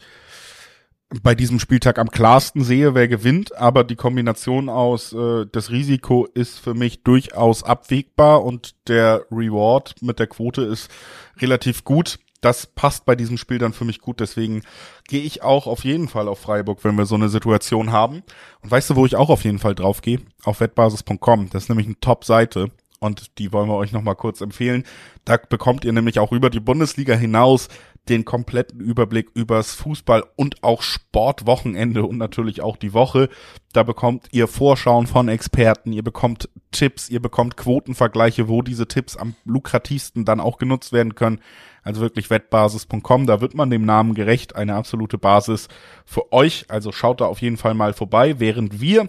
bei 1.23 1.35
diesem 1.35 1.59
Spieltag 1.59 1.99
am 1.99 2.11
klarsten 2.11 2.63
sehe, 2.63 2.93
wer 2.93 3.07
gewinnt, 3.07 3.55
aber 3.55 3.83
die 3.83 3.95
Kombination 3.95 4.67
aus 4.67 5.13
äh, 5.13 5.45
das 5.51 5.71
Risiko 5.71 6.27
ist 6.33 6.59
für 6.59 6.73
mich 6.73 7.03
durchaus 7.03 7.63
abwägbar 7.63 8.43
und 8.43 8.75
der 8.87 9.25
Reward 9.31 9.95
mit 10.01 10.19
der 10.19 10.27
Quote 10.27 10.63
ist 10.63 10.91
relativ 11.39 11.85
gut. 11.85 12.19
Das 12.41 12.67
passt 12.67 13.05
bei 13.05 13.15
diesem 13.15 13.37
Spiel 13.37 13.57
dann 13.57 13.73
für 13.73 13.85
mich 13.85 13.99
gut, 13.99 14.19
deswegen 14.19 14.61
gehe 15.07 15.23
ich 15.23 15.41
auch 15.41 15.67
auf 15.67 15.83
jeden 15.83 16.07
Fall 16.07 16.27
auf 16.27 16.39
Freiburg, 16.39 16.83
wenn 16.83 16.97
wir 16.97 17.05
so 17.05 17.15
eine 17.15 17.29
Situation 17.29 17.91
haben. 17.91 18.23
Und 18.61 18.71
weißt 18.71 18.91
du, 18.91 18.95
wo 18.95 19.05
ich 19.05 19.15
auch 19.15 19.29
auf 19.29 19.43
jeden 19.43 19.59
Fall 19.59 19.75
drauf 19.75 20.01
gehe? 20.01 20.19
Auf 20.43 20.59
wettbasis.com. 20.59 21.49
Das 21.49 21.63
ist 21.63 21.69
nämlich 21.69 21.87
eine 21.87 21.99
Top-Seite 21.99 22.71
und 22.99 23.37
die 23.37 23.51
wollen 23.53 23.69
wir 23.69 23.75
euch 23.75 23.91
nochmal 23.91 24.15
kurz 24.15 24.41
empfehlen. 24.41 24.83
Da 25.25 25.37
bekommt 25.37 25.85
ihr 25.85 25.93
nämlich 25.93 26.19
auch 26.19 26.31
über 26.31 26.49
die 26.49 26.59
Bundesliga 26.59 27.15
hinaus 27.15 27.69
den 28.09 28.25
kompletten 28.25 28.79
Überblick 28.79 29.29
übers 29.33 29.73
Fußball 29.73 30.23
und 30.35 30.63
auch 30.63 30.81
Sportwochenende 30.81 32.05
und 32.05 32.17
natürlich 32.17 32.61
auch 32.61 32.77
die 32.77 32.93
Woche. 32.93 33.29
Da 33.73 33.83
bekommt 33.83 34.27
ihr 34.31 34.47
Vorschauen 34.47 35.07
von 35.07 35.27
Experten, 35.27 35.91
ihr 35.91 36.03
bekommt 36.03 36.49
Tipps, 36.71 37.09
ihr 37.09 37.21
bekommt 37.21 37.57
Quotenvergleiche, 37.57 38.47
wo 38.47 38.61
diese 38.61 38.87
Tipps 38.87 39.17
am 39.17 39.35
lukrativsten 39.43 40.25
dann 40.25 40.39
auch 40.39 40.57
genutzt 40.57 40.93
werden 40.93 41.15
können. 41.15 41.41
Also 41.87 42.01
wirklich 42.01 42.29
wettbasis.com, 42.29 43.27
da 43.27 43.39
wird 43.39 43.55
man 43.55 43.69
dem 43.69 43.85
Namen 43.85 44.13
gerecht, 44.13 44.57
eine 44.57 44.75
absolute 44.75 45.17
Basis 45.17 45.69
für 46.03 46.33
euch. 46.33 46.65
Also 46.67 46.91
schaut 46.91 47.21
da 47.21 47.27
auf 47.27 47.41
jeden 47.41 47.55
Fall 47.55 47.75
mal 47.75 47.93
vorbei, 47.93 48.41
während 48.41 48.81
wir 48.81 49.07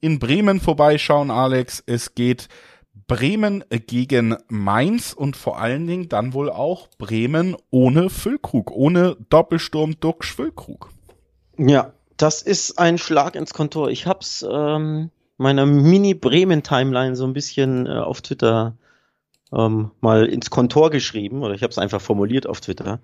in 0.00 0.18
Bremen 0.18 0.58
vorbeischauen, 0.58 1.30
Alex. 1.30 1.84
Es 1.84 2.14
geht 2.14 2.48
Bremen 3.06 3.62
gegen 3.68 4.38
Mainz 4.48 5.12
und 5.12 5.36
vor 5.36 5.58
allen 5.60 5.86
Dingen 5.86 6.08
dann 6.08 6.32
wohl 6.32 6.48
auch 6.48 6.88
Bremen 6.96 7.56
ohne 7.68 8.08
Füllkrug, 8.08 8.70
ohne 8.70 9.18
Doppelsturm 9.28 10.00
Duck 10.00 10.24
Füllkrug. 10.24 10.88
Ja, 11.58 11.92
das 12.16 12.40
ist 12.40 12.78
ein 12.78 12.96
Schlag 12.96 13.34
ins 13.34 13.52
Kontor. 13.52 13.90
Ich 13.90 14.06
hab's 14.06 14.42
ähm, 14.50 15.10
meiner 15.36 15.66
Mini-Bremen-Timeline 15.66 17.16
so 17.16 17.26
ein 17.26 17.34
bisschen 17.34 17.86
äh, 17.86 17.90
auf 17.90 18.22
Twitter 18.22 18.78
ähm, 19.54 19.90
mal 20.00 20.26
ins 20.26 20.50
Kontor 20.50 20.90
geschrieben 20.90 21.42
oder 21.42 21.54
ich 21.54 21.62
habe 21.62 21.70
es 21.70 21.78
einfach 21.78 22.00
formuliert 22.00 22.46
auf 22.46 22.60
Twitter. 22.60 23.00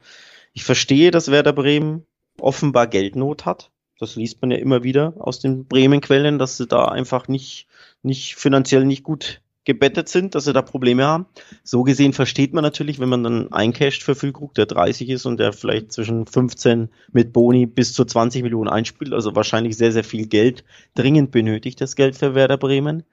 Ich 0.52 0.64
verstehe, 0.64 1.10
dass 1.10 1.30
Werder 1.30 1.52
Bremen 1.52 2.04
offenbar 2.40 2.86
Geldnot 2.86 3.46
hat. 3.46 3.70
Das 3.98 4.16
liest 4.16 4.40
man 4.40 4.50
ja 4.50 4.56
immer 4.56 4.82
wieder 4.82 5.14
aus 5.18 5.40
den 5.40 5.66
Bremen-Quellen, 5.66 6.38
dass 6.38 6.56
sie 6.56 6.66
da 6.66 6.86
einfach 6.86 7.28
nicht, 7.28 7.66
nicht 8.02 8.36
finanziell 8.36 8.84
nicht 8.84 9.04
gut 9.04 9.42
gebettet 9.64 10.08
sind, 10.08 10.34
dass 10.34 10.46
sie 10.46 10.54
da 10.54 10.62
Probleme 10.62 11.04
haben. 11.04 11.26
So 11.62 11.82
gesehen 11.82 12.14
versteht 12.14 12.54
man 12.54 12.64
natürlich, 12.64 12.98
wenn 12.98 13.10
man 13.10 13.22
dann 13.22 13.52
eincasht 13.52 14.02
für 14.02 14.14
Füllkrug, 14.14 14.54
der 14.54 14.66
30 14.66 15.10
ist 15.10 15.26
und 15.26 15.38
der 15.38 15.52
vielleicht 15.52 15.92
zwischen 15.92 16.26
15 16.26 16.88
mit 17.12 17.32
Boni 17.32 17.66
bis 17.66 17.92
zu 17.92 18.04
20 18.04 18.42
Millionen 18.42 18.70
einspielt, 18.70 19.12
also 19.12 19.36
wahrscheinlich 19.36 19.76
sehr, 19.76 19.92
sehr 19.92 20.02
viel 20.02 20.26
Geld, 20.26 20.64
dringend 20.94 21.30
benötigt 21.30 21.80
das 21.80 21.94
Geld 21.94 22.16
für 22.16 22.34
Werder 22.34 22.56
Bremen. 22.56 23.04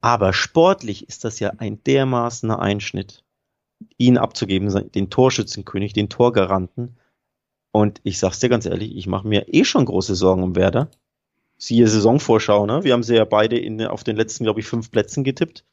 Aber 0.00 0.32
sportlich 0.32 1.08
ist 1.08 1.24
das 1.24 1.40
ja 1.40 1.52
ein 1.58 1.82
dermaßener 1.84 2.58
Einschnitt, 2.60 3.24
ihn 3.96 4.18
abzugeben, 4.18 4.90
den 4.90 5.10
Torschützenkönig, 5.10 5.92
den 5.92 6.08
Torgaranten. 6.08 6.96
Und 7.72 8.00
ich 8.04 8.18
sag's 8.18 8.38
dir 8.38 8.48
ganz 8.48 8.66
ehrlich, 8.66 8.96
ich 8.96 9.06
mache 9.06 9.26
mir 9.26 9.52
eh 9.52 9.64
schon 9.64 9.84
große 9.84 10.14
Sorgen 10.14 10.42
um 10.42 10.56
Werder 10.56 10.90
siehe 11.56 11.88
Saisonvorschau, 11.88 12.66
ne? 12.66 12.84
Wir 12.84 12.92
haben 12.92 13.02
sie 13.02 13.16
ja 13.16 13.24
beide 13.24 13.58
in, 13.58 13.82
auf 13.82 14.04
den 14.04 14.16
letzten, 14.16 14.44
glaube 14.44 14.60
ich, 14.60 14.66
fünf 14.66 14.90
Plätzen 14.90 15.24
getippt. 15.24 15.64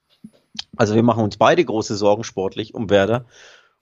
Also 0.76 0.96
wir 0.96 1.04
machen 1.04 1.24
uns 1.24 1.38
beide 1.38 1.64
große 1.64 1.96
Sorgen 1.96 2.24
sportlich 2.24 2.74
um 2.74 2.90
Werder. 2.90 3.26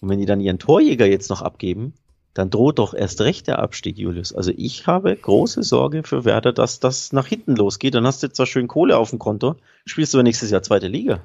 Und 0.01 0.09
wenn 0.09 0.19
die 0.19 0.25
dann 0.25 0.39
ihren 0.39 0.59
Torjäger 0.59 1.05
jetzt 1.05 1.29
noch 1.29 1.41
abgeben, 1.41 1.93
dann 2.33 2.49
droht 2.49 2.79
doch 2.79 2.93
erst 2.93 3.21
recht 3.21 3.47
der 3.47 3.59
Abstieg, 3.59 3.97
Julius. 3.97 4.33
Also 4.33 4.51
ich 4.55 4.87
habe 4.87 5.15
große 5.15 5.63
Sorge 5.63 6.03
für 6.03 6.25
Werder, 6.25 6.53
dass 6.53 6.79
das 6.79 7.11
nach 7.11 7.25
hinten 7.25 7.55
losgeht. 7.55 7.95
Dann 7.95 8.05
hast 8.05 8.23
du 8.23 8.31
zwar 8.31 8.45
schön 8.45 8.67
Kohle 8.67 8.97
auf 8.97 9.09
dem 9.09 9.19
Konto, 9.19 9.55
spielst 9.85 10.13
du 10.13 10.17
aber 10.17 10.23
nächstes 10.23 10.51
Jahr 10.51 10.61
zweite 10.61 10.87
Liga. 10.87 11.21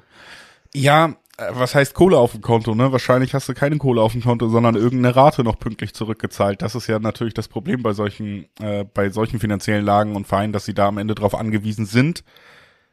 Ja, 0.73 1.15
äh, 1.37 1.51
was 1.51 1.75
heißt 1.75 1.93
Kohle 1.93 2.17
auf 2.17 2.31
dem 2.31 2.41
Konto, 2.41 2.75
ne? 2.75 2.91
Wahrscheinlich 2.91 3.33
hast 3.33 3.47
du 3.47 3.53
keine 3.53 3.77
Kohle 3.77 4.01
auf 4.01 4.13
dem 4.13 4.23
Konto, 4.23 4.49
sondern 4.49 4.75
irgendeine 4.75 5.15
Rate 5.15 5.43
noch 5.43 5.59
pünktlich 5.59 5.93
zurückgezahlt. 5.93 6.61
Das 6.61 6.75
ist 6.75 6.87
ja 6.87 6.99
natürlich 6.99 7.33
das 7.33 7.47
Problem 7.47 7.83
bei 7.83 7.93
solchen, 7.93 8.47
äh, 8.59 8.83
bei 8.83 9.09
solchen 9.09 9.39
finanziellen 9.39 9.85
Lagen 9.85 10.15
und 10.15 10.27
Vereinen, 10.27 10.53
dass 10.53 10.65
sie 10.65 10.73
da 10.73 10.87
am 10.87 10.97
Ende 10.97 11.15
drauf 11.15 11.35
angewiesen 11.35 11.85
sind. 11.85 12.23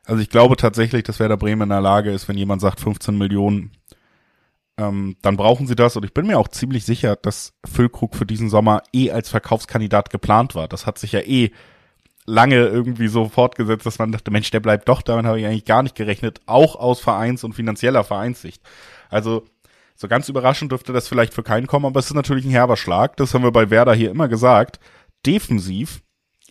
Also 0.05 0.20
ich 0.20 0.31
glaube 0.31 0.57
tatsächlich, 0.57 1.05
dass 1.05 1.20
Werder 1.20 1.37
Bremen 1.37 1.62
in 1.62 1.68
der 1.68 1.81
Lage 1.81 2.11
ist, 2.11 2.29
wenn 2.29 2.37
jemand 2.37 2.61
sagt 2.61 2.81
15 2.81 3.16
Millionen, 3.16 3.70
ähm, 4.88 5.16
dann 5.23 5.37
brauchen 5.37 5.66
sie 5.66 5.77
das. 5.77 5.97
Und 5.97 6.05
ich 6.05 6.14
bin 6.14 6.27
mir 6.27 6.38
auch 6.38 6.49
ziemlich 6.49 6.85
sicher, 6.85 7.16
dass 7.16 7.53
Füllkrug 7.64 8.14
für 8.14 8.27
diesen 8.27 8.51
Sommer 8.51 8.83
eh 8.92 9.11
als 9.11 9.29
Verkaufskandidat 9.29 10.11
geplant 10.11 10.55
war. 10.55 10.68
Das 10.68 10.87
hat 10.87 10.99
sich 10.99 11.12
ja 11.12 11.21
eh 11.21 11.51
lange 12.25 12.57
irgendwie 12.57 13.09
so 13.09 13.29
fortgesetzt, 13.29 13.87
dass 13.87 13.99
man 13.99 14.12
dachte, 14.12 14.31
Mensch, 14.31 14.51
der 14.51 14.61
bleibt 14.61 14.88
doch, 14.88 15.03
damit 15.03 15.27
habe 15.27 15.40
ich 15.40 15.47
eigentlich 15.47 15.64
gar 15.64 15.83
nicht 15.83 15.97
gerechnet, 15.97 16.40
auch 16.47 16.77
aus 16.77 17.01
Vereins- 17.01 17.45
und 17.45 17.55
finanzieller 17.55 18.05
Vereinssicht. 18.05 18.62
Also 19.09 19.45
so 19.95 20.09
ganz 20.09 20.29
überraschend 20.29 20.73
dürfte 20.73 20.92
das 20.92 21.09
vielleicht 21.09 21.35
für 21.35 21.42
keinen 21.42 21.66
kommen, 21.66 21.87
aber 21.87 22.01
es 22.01 22.07
ist 22.07 22.14
natürlich 22.14 22.45
ein 22.45 22.51
herber 22.51 22.77
Schlag, 22.77 23.16
das 23.16 23.35
haben 23.35 23.42
wir 23.42 23.53
bei 23.53 23.71
Werder 23.71 23.95
hier 23.95 24.11
immer 24.11 24.29
gesagt. 24.29 24.79
Defensiv 25.27 26.03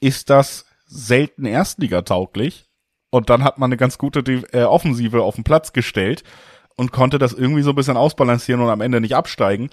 ist 0.01 0.29
das 0.29 0.65
selten 0.85 1.45
Erstligatauglich 1.45 2.69
und 3.09 3.29
dann 3.29 3.43
hat 3.43 3.57
man 3.57 3.69
eine 3.69 3.77
ganz 3.77 3.97
gute 3.97 4.19
äh, 4.51 4.63
Offensive 4.63 5.21
auf 5.21 5.35
den 5.35 5.43
Platz 5.43 5.73
gestellt 5.73 6.23
und 6.75 6.91
konnte 6.91 7.19
das 7.19 7.33
irgendwie 7.33 7.63
so 7.63 7.71
ein 7.71 7.75
bisschen 7.75 7.97
ausbalancieren 7.97 8.61
und 8.61 8.69
am 8.69 8.81
Ende 8.81 9.01
nicht 9.01 9.15
absteigen. 9.15 9.69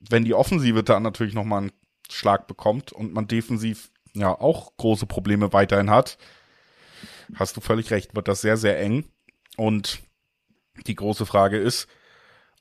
Wenn 0.00 0.24
die 0.24 0.34
Offensive 0.34 0.82
dann 0.82 1.02
natürlich 1.02 1.34
nochmal 1.34 1.62
einen 1.62 1.72
Schlag 2.10 2.46
bekommt 2.46 2.92
und 2.92 3.12
man 3.12 3.28
defensiv 3.28 3.90
ja 4.14 4.38
auch 4.38 4.76
große 4.76 5.06
Probleme 5.06 5.52
weiterhin 5.52 5.90
hat, 5.90 6.18
hast 7.34 7.56
du 7.56 7.60
völlig 7.60 7.90
recht, 7.90 8.14
wird 8.14 8.28
das 8.28 8.40
sehr, 8.40 8.56
sehr 8.56 8.80
eng. 8.80 9.04
Und 9.56 10.00
die 10.86 10.94
große 10.94 11.26
Frage 11.26 11.58
ist, 11.58 11.88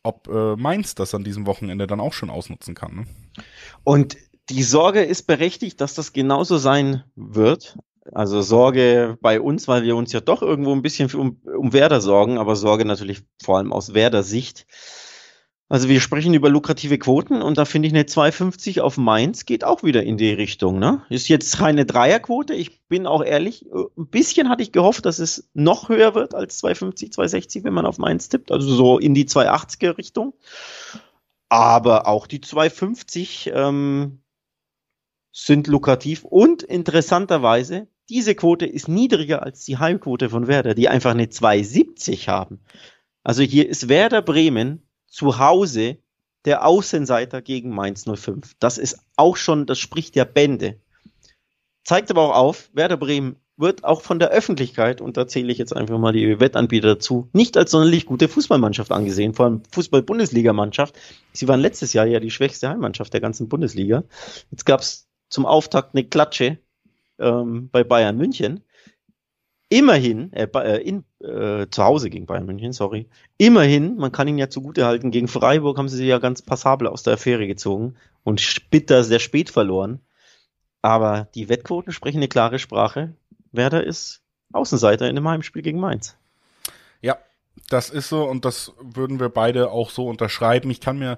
ob 0.04 0.28
äh, 0.28 0.56
Mainz 0.56 0.96
das 0.96 1.14
an 1.14 1.24
diesem 1.24 1.46
Wochenende 1.46 1.88
dann 1.88 2.00
auch 2.00 2.14
schon 2.14 2.30
ausnutzen 2.30 2.76
kann. 2.76 2.96
Ne? 2.96 3.06
Und 3.84 4.18
die 4.50 4.64
Sorge 4.64 5.04
ist 5.04 5.24
berechtigt, 5.28 5.80
dass 5.80 5.94
das 5.94 6.14
genauso 6.14 6.58
sein 6.58 7.04
wird. 7.16 7.78
Also 8.12 8.42
Sorge 8.42 9.18
bei 9.22 9.40
uns, 9.40 9.68
weil 9.68 9.84
wir 9.84 9.96
uns 9.96 10.12
ja 10.12 10.22
doch 10.22 10.42
irgendwo 10.42 10.74
ein 10.74 10.82
bisschen 10.82 11.14
um, 11.14 11.40
um 11.44 11.74
Werder 11.74 12.02
sorgen, 12.02 12.38
aber 12.38 12.56
Sorge 12.56 12.86
natürlich 12.86 13.22
vor 13.42 13.58
allem 13.58 13.72
aus 13.72 13.94
Werder 13.94 14.24
Sicht. 14.24 14.66
Also 15.72 15.88
wir 15.88 16.02
sprechen 16.02 16.34
über 16.34 16.50
lukrative 16.50 16.98
Quoten 16.98 17.42
und 17.42 17.58
da 17.58 17.64
finde 17.64 17.88
ich 17.88 17.94
eine 17.94 18.04
2,50 18.04 18.82
auf 18.82 18.98
Mainz 18.98 19.46
geht 19.46 19.64
auch 19.64 19.84
wieder 19.84 20.04
in 20.04 20.18
die 20.18 20.34
Richtung. 20.34 20.80
Ne? 20.80 21.06
Ist 21.10 21.30
jetzt 21.30 21.60
keine 21.60 21.86
Dreierquote. 21.86 22.54
Ich 22.54 22.82
bin 22.90 23.08
auch 23.08 23.24
ehrlich, 23.24 23.66
ein 23.72 24.08
bisschen 24.08 24.50
hatte 24.50 24.64
ich 24.64 24.74
gehofft, 24.74 25.06
dass 25.06 25.20
es 25.20 25.50
noch 25.54 25.88
höher 25.88 26.14
wird 26.14 26.36
als 26.36 26.62
2,50, 26.62 27.14
2,60, 27.14 27.64
wenn 27.64 27.74
man 27.74 27.86
auf 27.86 28.00
Mainz 28.00 28.28
tippt. 28.28 28.52
Also 28.52 28.68
so 28.76 29.00
in 29.00 29.14
die 29.14 29.24
2,80er 29.24 29.98
Richtung. 29.98 30.34
Aber 31.48 32.06
auch 32.06 32.28
die 32.28 32.40
2,50 32.40 33.54
ähm, 33.54 34.22
sind 35.32 35.68
lukrativ 35.68 36.26
und 36.26 36.64
interessanterweise, 36.64 37.88
diese 38.12 38.36
Quote 38.36 38.66
ist 38.66 38.90
niedriger 38.90 39.42
als 39.42 39.64
die 39.64 39.78
Heimquote 39.78 40.30
von 40.30 40.48
Werder, 40.48 40.76
die 40.76 40.90
einfach 40.90 41.12
eine 41.12 41.28
2,70 41.28 42.28
haben. 42.28 42.60
Also 43.24 43.42
hier 43.42 43.70
ist 43.70 43.88
Werder 43.88 44.22
Bremen 44.22 44.84
zu 45.08 45.40
Hause 45.40 45.98
der 46.44 46.66
Außenseiter 46.66 47.42
gegen 47.42 47.74
Mainz 47.74 48.04
05. 48.04 48.56
Das 48.60 48.78
ist 48.78 49.00
auch 49.16 49.38
schon, 49.38 49.66
das 49.66 49.80
spricht 49.80 50.18
ja 50.18 50.26
Bände. 50.26 50.82
Zeigt 51.86 52.12
aber 52.12 52.24
auch 52.24 52.36
auf, 52.36 52.70
Werder 52.74 52.98
Bremen 52.98 53.38
wird 53.56 53.86
auch 53.86 54.02
von 54.02 54.20
der 54.20 54.32
Öffentlichkeit, 54.32 55.00
und 55.00 55.16
da 55.16 55.26
zähle 55.26 55.50
ich 55.50 55.58
jetzt 55.58 55.74
einfach 55.74 55.98
mal 55.98 56.12
die 56.12 56.38
Wettanbieter 56.42 56.96
dazu, 56.96 57.30
nicht 57.32 57.56
als 57.56 57.72
sonderlich 57.72 58.06
gute 58.06 58.28
Fußballmannschaft 58.28 58.92
angesehen, 58.92 59.34
vor 59.34 59.46
allem 59.46 59.64
Fußball-Bundesligamannschaft. 59.72 61.00
Sie 61.32 61.48
waren 61.48 61.62
letztes 61.62 61.94
Jahr 61.94 62.08
ja 62.08 62.20
die 62.20 62.32
schwächste 62.32 62.68
Heimmannschaft 62.68 63.14
der 63.14 63.22
ganzen 63.22 63.48
Bundesliga. 63.48 64.04
Jetzt 64.50 64.66
gab 64.66 64.82
es 64.82 65.08
zum 65.30 65.46
Auftakt 65.46 65.96
eine 65.96 66.04
Klatsche 66.04 66.58
ähm, 67.22 67.70
bei 67.72 67.84
Bayern 67.84 68.18
München 68.18 68.64
immerhin, 69.72 70.34
äh, 70.34 70.48
äh, 70.54 70.82
in, 70.82 71.06
äh, 71.22 71.68
zu 71.70 71.84
Hause 71.84 72.10
gegen 72.10 72.26
Bayern 72.26 72.46
München, 72.46 72.74
sorry, 72.74 73.08
immerhin, 73.38 73.96
man 73.96 74.12
kann 74.12 74.28
ihn 74.28 74.38
ja 74.38 74.50
zugute 74.50 74.86
halten, 74.86 75.12
gegen 75.12 75.30
Freiburg 75.30 75.78
haben 75.78 75.88
sie 75.88 75.96
sich 75.96 76.08
ja 76.08 76.20
ganz 76.20 76.42
passabel 76.42 76.88
aus 76.88 77.04
der 77.04 77.14
Affäre 77.14 77.48
gezogen 77.48 77.96
und 78.24 78.70
bitter 78.70 79.06
sehr 79.06 79.20
spät 79.20 79.50
verloren. 79.50 80.02
Aber 80.82 81.30
die 81.36 81.48
Wettquoten 81.48 81.94
sprechen 81.94 82.18
eine 82.18 82.28
klare 82.28 82.60
Sprache. 82.60 83.14
Werder 83.54 83.84
ist 83.84 84.22
Außenseiter 84.52 85.08
in 85.08 85.16
dem 85.16 85.28
Heimspiel 85.28 85.62
gegen 85.62 85.80
Mainz. 85.80 86.18
Ja, 87.02 87.18
das 87.70 87.90
ist 87.90 88.10
so 88.10 88.26
und 88.26 88.44
das 88.44 88.74
würden 88.82 89.22
wir 89.22 89.30
beide 89.30 89.72
auch 89.72 89.90
so 89.90 90.08
unterschreiben. 90.08 90.70
Ich 90.70 90.82
kann 90.82 91.00
mir 91.00 91.18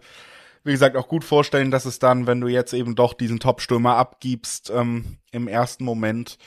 wie 0.64 0.72
gesagt, 0.72 0.95
auch 0.95 1.07
gut 1.07 1.24
vorstellen, 1.24 1.72
dass 1.72 1.86
es 1.86 1.99
dann, 1.99 2.28
wenn 2.28 2.41
du 2.41 2.47
jetzt 2.47 2.74
eben 2.74 2.95
doch 2.95 3.14
diesen 3.14 3.39
Top-Stürmer 3.39 3.95
abgibst, 3.95 4.72
ähm, 4.74 5.18
im 5.32 5.47
ersten 5.47 5.84
Moment 5.84 6.38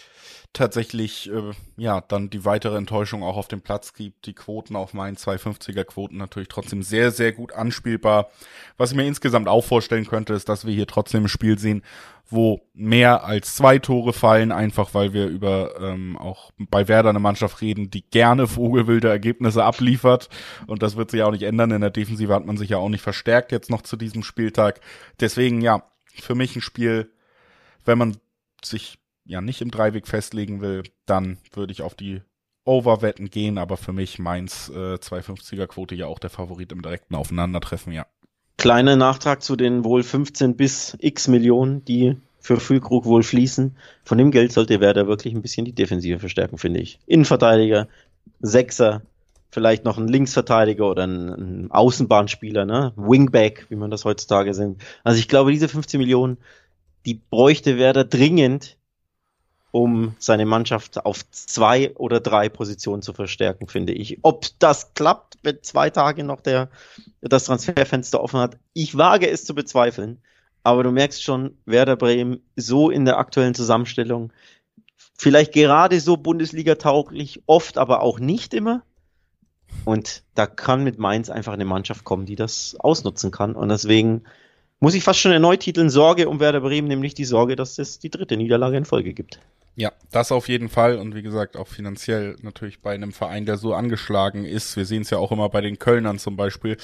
tatsächlich 0.56 1.30
äh, 1.30 1.52
ja 1.76 2.00
dann 2.00 2.30
die 2.30 2.44
weitere 2.44 2.76
Enttäuschung 2.76 3.22
auch 3.22 3.36
auf 3.36 3.48
dem 3.48 3.60
Platz 3.60 3.92
gibt. 3.92 4.26
Die 4.26 4.34
Quoten 4.34 4.74
auf 4.74 4.94
meinen 4.94 5.16
250er 5.16 5.84
Quoten 5.84 6.16
natürlich 6.16 6.48
trotzdem 6.48 6.82
sehr, 6.82 7.10
sehr 7.10 7.32
gut 7.32 7.52
anspielbar. 7.52 8.30
Was 8.76 8.90
ich 8.90 8.96
mir 8.96 9.06
insgesamt 9.06 9.48
auch 9.48 9.64
vorstellen 9.64 10.06
könnte, 10.06 10.34
ist, 10.34 10.48
dass 10.48 10.66
wir 10.66 10.74
hier 10.74 10.86
trotzdem 10.86 11.24
ein 11.24 11.28
Spiel 11.28 11.58
sehen, 11.58 11.82
wo 12.28 12.62
mehr 12.74 13.24
als 13.24 13.54
zwei 13.54 13.78
Tore 13.78 14.12
fallen, 14.12 14.50
einfach 14.50 14.94
weil 14.94 15.12
wir 15.12 15.26
über 15.26 15.80
ähm, 15.80 16.16
auch 16.18 16.50
bei 16.58 16.88
Werder 16.88 17.10
eine 17.10 17.20
Mannschaft 17.20 17.60
reden, 17.60 17.90
die 17.90 18.02
gerne 18.02 18.48
vogelwilde 18.48 19.08
Ergebnisse 19.08 19.62
abliefert. 19.62 20.28
Und 20.66 20.82
das 20.82 20.96
wird 20.96 21.10
sich 21.10 21.22
auch 21.22 21.30
nicht 21.30 21.44
ändern. 21.44 21.70
In 21.70 21.82
der 21.82 21.90
Defensive 21.90 22.34
hat 22.34 22.46
man 22.46 22.56
sich 22.56 22.70
ja 22.70 22.78
auch 22.78 22.88
nicht 22.88 23.02
verstärkt 23.02 23.52
jetzt 23.52 23.70
noch 23.70 23.82
zu 23.82 23.96
diesem 23.96 24.22
Spieltag. 24.22 24.80
Deswegen 25.20 25.60
ja, 25.60 25.84
für 26.14 26.34
mich 26.34 26.56
ein 26.56 26.62
Spiel, 26.62 27.12
wenn 27.84 27.98
man 27.98 28.16
sich 28.64 28.98
ja 29.26 29.40
nicht 29.40 29.60
im 29.60 29.70
Dreiweg 29.70 30.06
festlegen 30.06 30.60
will, 30.60 30.84
dann 31.04 31.38
würde 31.52 31.72
ich 31.72 31.82
auf 31.82 31.94
die 31.94 32.22
Overwetten 32.64 33.30
gehen, 33.30 33.58
aber 33.58 33.76
für 33.76 33.92
mich 33.92 34.18
Mainz 34.18 34.70
äh, 34.74 34.94
250er 34.94 35.66
Quote 35.66 35.94
ja 35.94 36.06
auch 36.06 36.18
der 36.18 36.30
Favorit 36.30 36.72
im 36.72 36.82
direkten 36.82 37.14
Aufeinandertreffen, 37.14 37.92
ja. 37.92 38.06
Kleiner 38.58 38.96
Nachtrag 38.96 39.42
zu 39.42 39.54
den 39.54 39.84
wohl 39.84 40.02
15 40.02 40.56
bis 40.56 40.96
x 40.98 41.28
Millionen, 41.28 41.84
die 41.84 42.16
für 42.40 42.58
Füllkrug 42.58 43.04
wohl 43.04 43.22
fließen. 43.22 43.76
Von 44.04 44.18
dem 44.18 44.30
Geld 44.30 44.52
sollte 44.52 44.80
Werder 44.80 45.06
wirklich 45.06 45.34
ein 45.34 45.42
bisschen 45.42 45.64
die 45.64 45.74
Defensive 45.74 46.18
verstärken, 46.18 46.58
finde 46.58 46.80
ich. 46.80 46.98
Innenverteidiger, 47.06 47.88
Sechser, 48.40 49.02
vielleicht 49.50 49.84
noch 49.84 49.98
ein 49.98 50.08
Linksverteidiger 50.08 50.88
oder 50.88 51.06
ein, 51.06 51.70
Außenbahnspieler, 51.70 52.64
ne? 52.64 52.92
Wingback, 52.96 53.66
wie 53.68 53.76
man 53.76 53.90
das 53.90 54.04
heutzutage 54.04 54.54
sind. 54.54 54.82
Also 55.04 55.18
ich 55.18 55.28
glaube, 55.28 55.52
diese 55.52 55.68
15 55.68 55.98
Millionen, 55.98 56.38
die 57.04 57.14
bräuchte 57.14 57.78
Werder 57.78 58.04
dringend, 58.04 58.75
um 59.76 60.14
seine 60.18 60.46
Mannschaft 60.46 61.04
auf 61.04 61.30
zwei 61.32 61.94
oder 61.96 62.18
drei 62.18 62.48
Positionen 62.48 63.02
zu 63.02 63.12
verstärken, 63.12 63.68
finde 63.68 63.92
ich. 63.92 64.20
Ob 64.22 64.46
das 64.58 64.94
klappt, 64.94 65.36
wenn 65.42 65.62
zwei 65.62 65.90
Tage 65.90 66.24
noch 66.24 66.40
der, 66.40 66.70
das 67.20 67.44
Transferfenster 67.44 68.22
offen 68.22 68.40
hat, 68.40 68.56
ich 68.72 68.96
wage 68.96 69.28
es 69.28 69.44
zu 69.44 69.54
bezweifeln. 69.54 70.22
Aber 70.62 70.82
du 70.82 70.92
merkst 70.92 71.22
schon, 71.22 71.58
Werder 71.66 71.96
Bremen 71.96 72.40
so 72.56 72.88
in 72.88 73.04
der 73.04 73.18
aktuellen 73.18 73.52
Zusammenstellung, 73.52 74.32
vielleicht 75.18 75.52
gerade 75.52 76.00
so 76.00 76.16
Bundesliga 76.16 76.76
tauglich, 76.76 77.42
oft 77.44 77.76
aber 77.76 78.00
auch 78.00 78.18
nicht 78.18 78.54
immer. 78.54 78.82
Und 79.84 80.22
da 80.34 80.46
kann 80.46 80.84
mit 80.84 80.98
Mainz 80.98 81.28
einfach 81.28 81.52
eine 81.52 81.66
Mannschaft 81.66 82.04
kommen, 82.04 82.24
die 82.24 82.36
das 82.36 82.76
ausnutzen 82.78 83.30
kann. 83.30 83.54
Und 83.54 83.68
deswegen 83.68 84.22
muss 84.80 84.94
ich 84.94 85.04
fast 85.04 85.20
schon 85.20 85.32
erneut 85.32 85.60
titeln 85.60 85.90
Sorge 85.90 86.30
um 86.30 86.40
Werder 86.40 86.62
Bremen, 86.62 86.88
nämlich 86.88 87.12
die 87.12 87.26
Sorge, 87.26 87.56
dass 87.56 87.78
es 87.78 87.98
die 87.98 88.10
dritte 88.10 88.38
Niederlage 88.38 88.78
in 88.78 88.86
Folge 88.86 89.12
gibt. 89.12 89.38
Ja, 89.78 89.92
das 90.10 90.32
auf 90.32 90.48
jeden 90.48 90.70
Fall 90.70 90.96
und 90.96 91.14
wie 91.14 91.20
gesagt 91.20 91.54
auch 91.54 91.68
finanziell 91.68 92.36
natürlich 92.40 92.80
bei 92.80 92.94
einem 92.94 93.12
Verein, 93.12 93.44
der 93.44 93.58
so 93.58 93.74
angeschlagen 93.74 94.46
ist. 94.46 94.74
Wir 94.74 94.86
sehen 94.86 95.02
es 95.02 95.10
ja 95.10 95.18
auch 95.18 95.32
immer 95.32 95.50
bei 95.50 95.60
den 95.60 95.78
Kölnern 95.78 96.18
zum 96.18 96.34
Beispiel. 96.34 96.78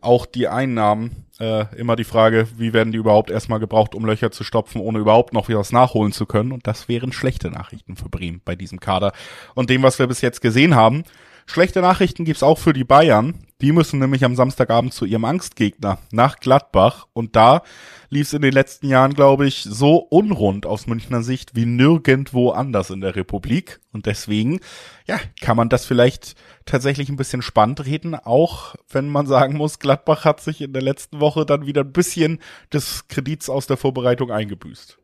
Auch 0.00 0.26
die 0.26 0.46
Einnahmen, 0.46 1.26
äh, 1.40 1.64
immer 1.74 1.96
die 1.96 2.04
Frage, 2.04 2.46
wie 2.56 2.72
werden 2.72 2.92
die 2.92 2.98
überhaupt 2.98 3.32
erstmal 3.32 3.58
gebraucht, 3.58 3.96
um 3.96 4.04
Löcher 4.04 4.30
zu 4.30 4.44
stopfen, 4.44 4.80
ohne 4.80 5.00
überhaupt 5.00 5.32
noch 5.32 5.48
was 5.48 5.72
nachholen 5.72 6.12
zu 6.12 6.24
können. 6.24 6.52
Und 6.52 6.68
das 6.68 6.88
wären 6.88 7.10
schlechte 7.10 7.50
Nachrichten 7.50 7.96
für 7.96 8.08
Bremen 8.08 8.40
bei 8.44 8.54
diesem 8.54 8.78
Kader. 8.78 9.12
Und 9.56 9.68
dem, 9.68 9.82
was 9.82 9.98
wir 9.98 10.06
bis 10.06 10.20
jetzt 10.20 10.40
gesehen 10.40 10.76
haben, 10.76 11.02
Schlechte 11.46 11.80
Nachrichten 11.80 12.24
gibt's 12.24 12.42
auch 12.42 12.58
für 12.58 12.72
die 12.72 12.84
Bayern. 12.84 13.46
Die 13.62 13.72
müssen 13.72 14.00
nämlich 14.00 14.24
am 14.24 14.36
Samstagabend 14.36 14.92
zu 14.92 15.06
ihrem 15.06 15.24
Angstgegner 15.24 15.98
nach 16.10 16.40
Gladbach. 16.40 17.06
Und 17.14 17.36
da 17.36 17.62
lief 18.10 18.26
es 18.26 18.34
in 18.34 18.42
den 18.42 18.52
letzten 18.52 18.88
Jahren, 18.88 19.14
glaube 19.14 19.46
ich, 19.46 19.62
so 19.62 19.96
unrund 19.96 20.66
aus 20.66 20.86
Münchner 20.86 21.22
Sicht 21.22 21.54
wie 21.54 21.64
nirgendwo 21.64 22.50
anders 22.50 22.90
in 22.90 23.00
der 23.00 23.16
Republik. 23.16 23.80
Und 23.92 24.04
deswegen, 24.06 24.60
ja, 25.06 25.18
kann 25.40 25.56
man 25.56 25.70
das 25.70 25.86
vielleicht 25.86 26.34
tatsächlich 26.66 27.08
ein 27.08 27.16
bisschen 27.16 27.40
spannend 27.40 27.86
reden, 27.86 28.14
auch 28.14 28.74
wenn 28.90 29.08
man 29.08 29.26
sagen 29.26 29.56
muss, 29.56 29.78
Gladbach 29.78 30.24
hat 30.24 30.40
sich 30.40 30.60
in 30.60 30.72
der 30.74 30.82
letzten 30.82 31.20
Woche 31.20 31.46
dann 31.46 31.64
wieder 31.64 31.82
ein 31.82 31.92
bisschen 31.92 32.40
des 32.72 33.08
Kredits 33.08 33.48
aus 33.48 33.66
der 33.66 33.78
Vorbereitung 33.78 34.30
eingebüßt. 34.30 34.98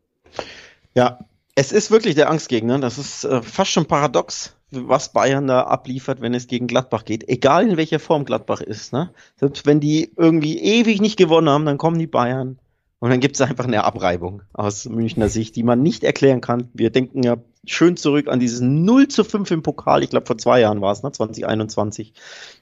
Ja, 0.93 1.19
es 1.55 1.71
ist 1.71 1.89
wirklich 1.89 2.15
der 2.15 2.29
Angstgegner. 2.29 2.79
Das 2.79 2.97
ist 2.97 3.23
äh, 3.23 3.41
fast 3.41 3.71
schon 3.71 3.85
paradox 3.85 4.55
was 4.73 5.13
Bayern 5.13 5.47
da 5.47 5.61
abliefert, 5.61 6.21
wenn 6.21 6.33
es 6.33 6.47
gegen 6.47 6.67
Gladbach 6.67 7.05
geht. 7.05 7.27
Egal 7.29 7.69
in 7.69 7.77
welcher 7.77 7.99
Form 7.99 8.25
Gladbach 8.25 8.61
ist. 8.61 8.93
Ne? 8.93 9.11
Selbst 9.35 9.65
wenn 9.65 9.79
die 9.79 10.11
irgendwie 10.17 10.59
ewig 10.59 11.01
nicht 11.01 11.17
gewonnen 11.17 11.49
haben, 11.49 11.65
dann 11.65 11.77
kommen 11.77 11.99
die 11.99 12.07
Bayern 12.07 12.59
und 12.99 13.09
dann 13.09 13.19
gibt 13.19 13.35
es 13.35 13.41
einfach 13.41 13.65
eine 13.65 13.83
Abreibung 13.83 14.43
aus 14.53 14.85
Münchner 14.85 15.27
Sicht, 15.27 15.55
die 15.55 15.63
man 15.63 15.83
nicht 15.83 16.03
erklären 16.03 16.39
kann. 16.39 16.69
Wir 16.73 16.89
denken 16.89 17.21
ja 17.21 17.35
schön 17.65 17.97
zurück 17.97 18.27
an 18.27 18.39
dieses 18.39 18.61
0 18.61 19.07
zu 19.09 19.23
5 19.23 19.51
im 19.51 19.61
Pokal, 19.61 20.03
ich 20.03 20.09
glaube 20.09 20.25
vor 20.25 20.37
zwei 20.37 20.61
Jahren 20.61 20.81
war 20.81 20.93
es, 20.93 21.03
ne? 21.03 21.11
2021, 21.11 22.13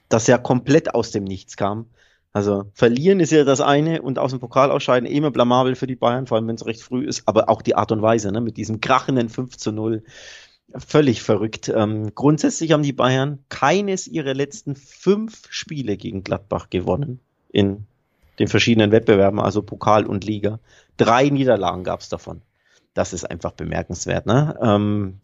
das 0.08 0.26
ja 0.26 0.38
komplett 0.38 0.94
aus 0.94 1.12
dem 1.12 1.24
Nichts 1.24 1.56
kam. 1.56 1.86
Also 2.32 2.64
verlieren 2.72 3.20
ist 3.20 3.30
ja 3.30 3.44
das 3.44 3.60
eine 3.60 4.00
und 4.00 4.18
aus 4.18 4.30
dem 4.30 4.40
Pokal 4.40 4.70
ausscheiden 4.70 5.08
immer 5.08 5.30
blamabel 5.30 5.74
für 5.74 5.86
die 5.86 5.96
Bayern, 5.96 6.26
vor 6.26 6.38
allem 6.38 6.48
wenn 6.48 6.54
es 6.54 6.64
recht 6.64 6.82
früh 6.82 7.04
ist, 7.04 7.22
aber 7.26 7.50
auch 7.50 7.60
die 7.60 7.74
Art 7.74 7.92
und 7.92 8.00
Weise, 8.00 8.32
ne, 8.32 8.40
mit 8.40 8.56
diesem 8.56 8.80
krachenden 8.80 9.28
5 9.28 9.58
zu 9.58 9.70
0 9.70 10.02
völlig 10.78 11.22
verrückt. 11.22 11.72
Ähm, 11.74 12.14
grundsätzlich 12.14 12.72
haben 12.72 12.82
die 12.82 12.92
Bayern 12.92 13.38
keines 13.48 14.06
ihrer 14.06 14.34
letzten 14.34 14.76
fünf 14.76 15.42
Spiele 15.50 15.96
gegen 15.96 16.24
Gladbach 16.24 16.70
gewonnen 16.70 17.20
in 17.50 17.86
den 18.38 18.48
verschiedenen 18.48 18.92
Wettbewerben, 18.92 19.40
also 19.40 19.62
Pokal 19.62 20.06
und 20.06 20.24
Liga. 20.24 20.58
Drei 20.96 21.28
Niederlagen 21.28 21.84
gab 21.84 22.00
es 22.00 22.08
davon. 22.08 22.42
Das 22.94 23.12
ist 23.12 23.24
einfach 23.24 23.52
bemerkenswert. 23.52 24.26
Ne? 24.26 24.58
Ähm, 24.62 25.20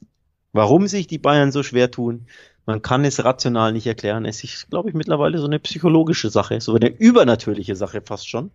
warum 0.52 0.86
sich 0.86 1.06
die 1.06 1.18
Bayern 1.18 1.52
so 1.52 1.62
schwer 1.62 1.90
tun, 1.90 2.26
man 2.66 2.82
kann 2.82 3.04
es 3.04 3.24
rational 3.24 3.72
nicht 3.72 3.86
erklären. 3.86 4.26
Es 4.26 4.44
ist, 4.44 4.68
glaube 4.68 4.90
ich, 4.90 4.94
mittlerweile 4.94 5.38
so 5.38 5.46
eine 5.46 5.58
psychologische 5.58 6.28
Sache, 6.28 6.60
so 6.60 6.74
eine 6.74 6.88
übernatürliche 6.88 7.76
Sache 7.76 8.02
fast 8.02 8.28
schon. 8.28 8.50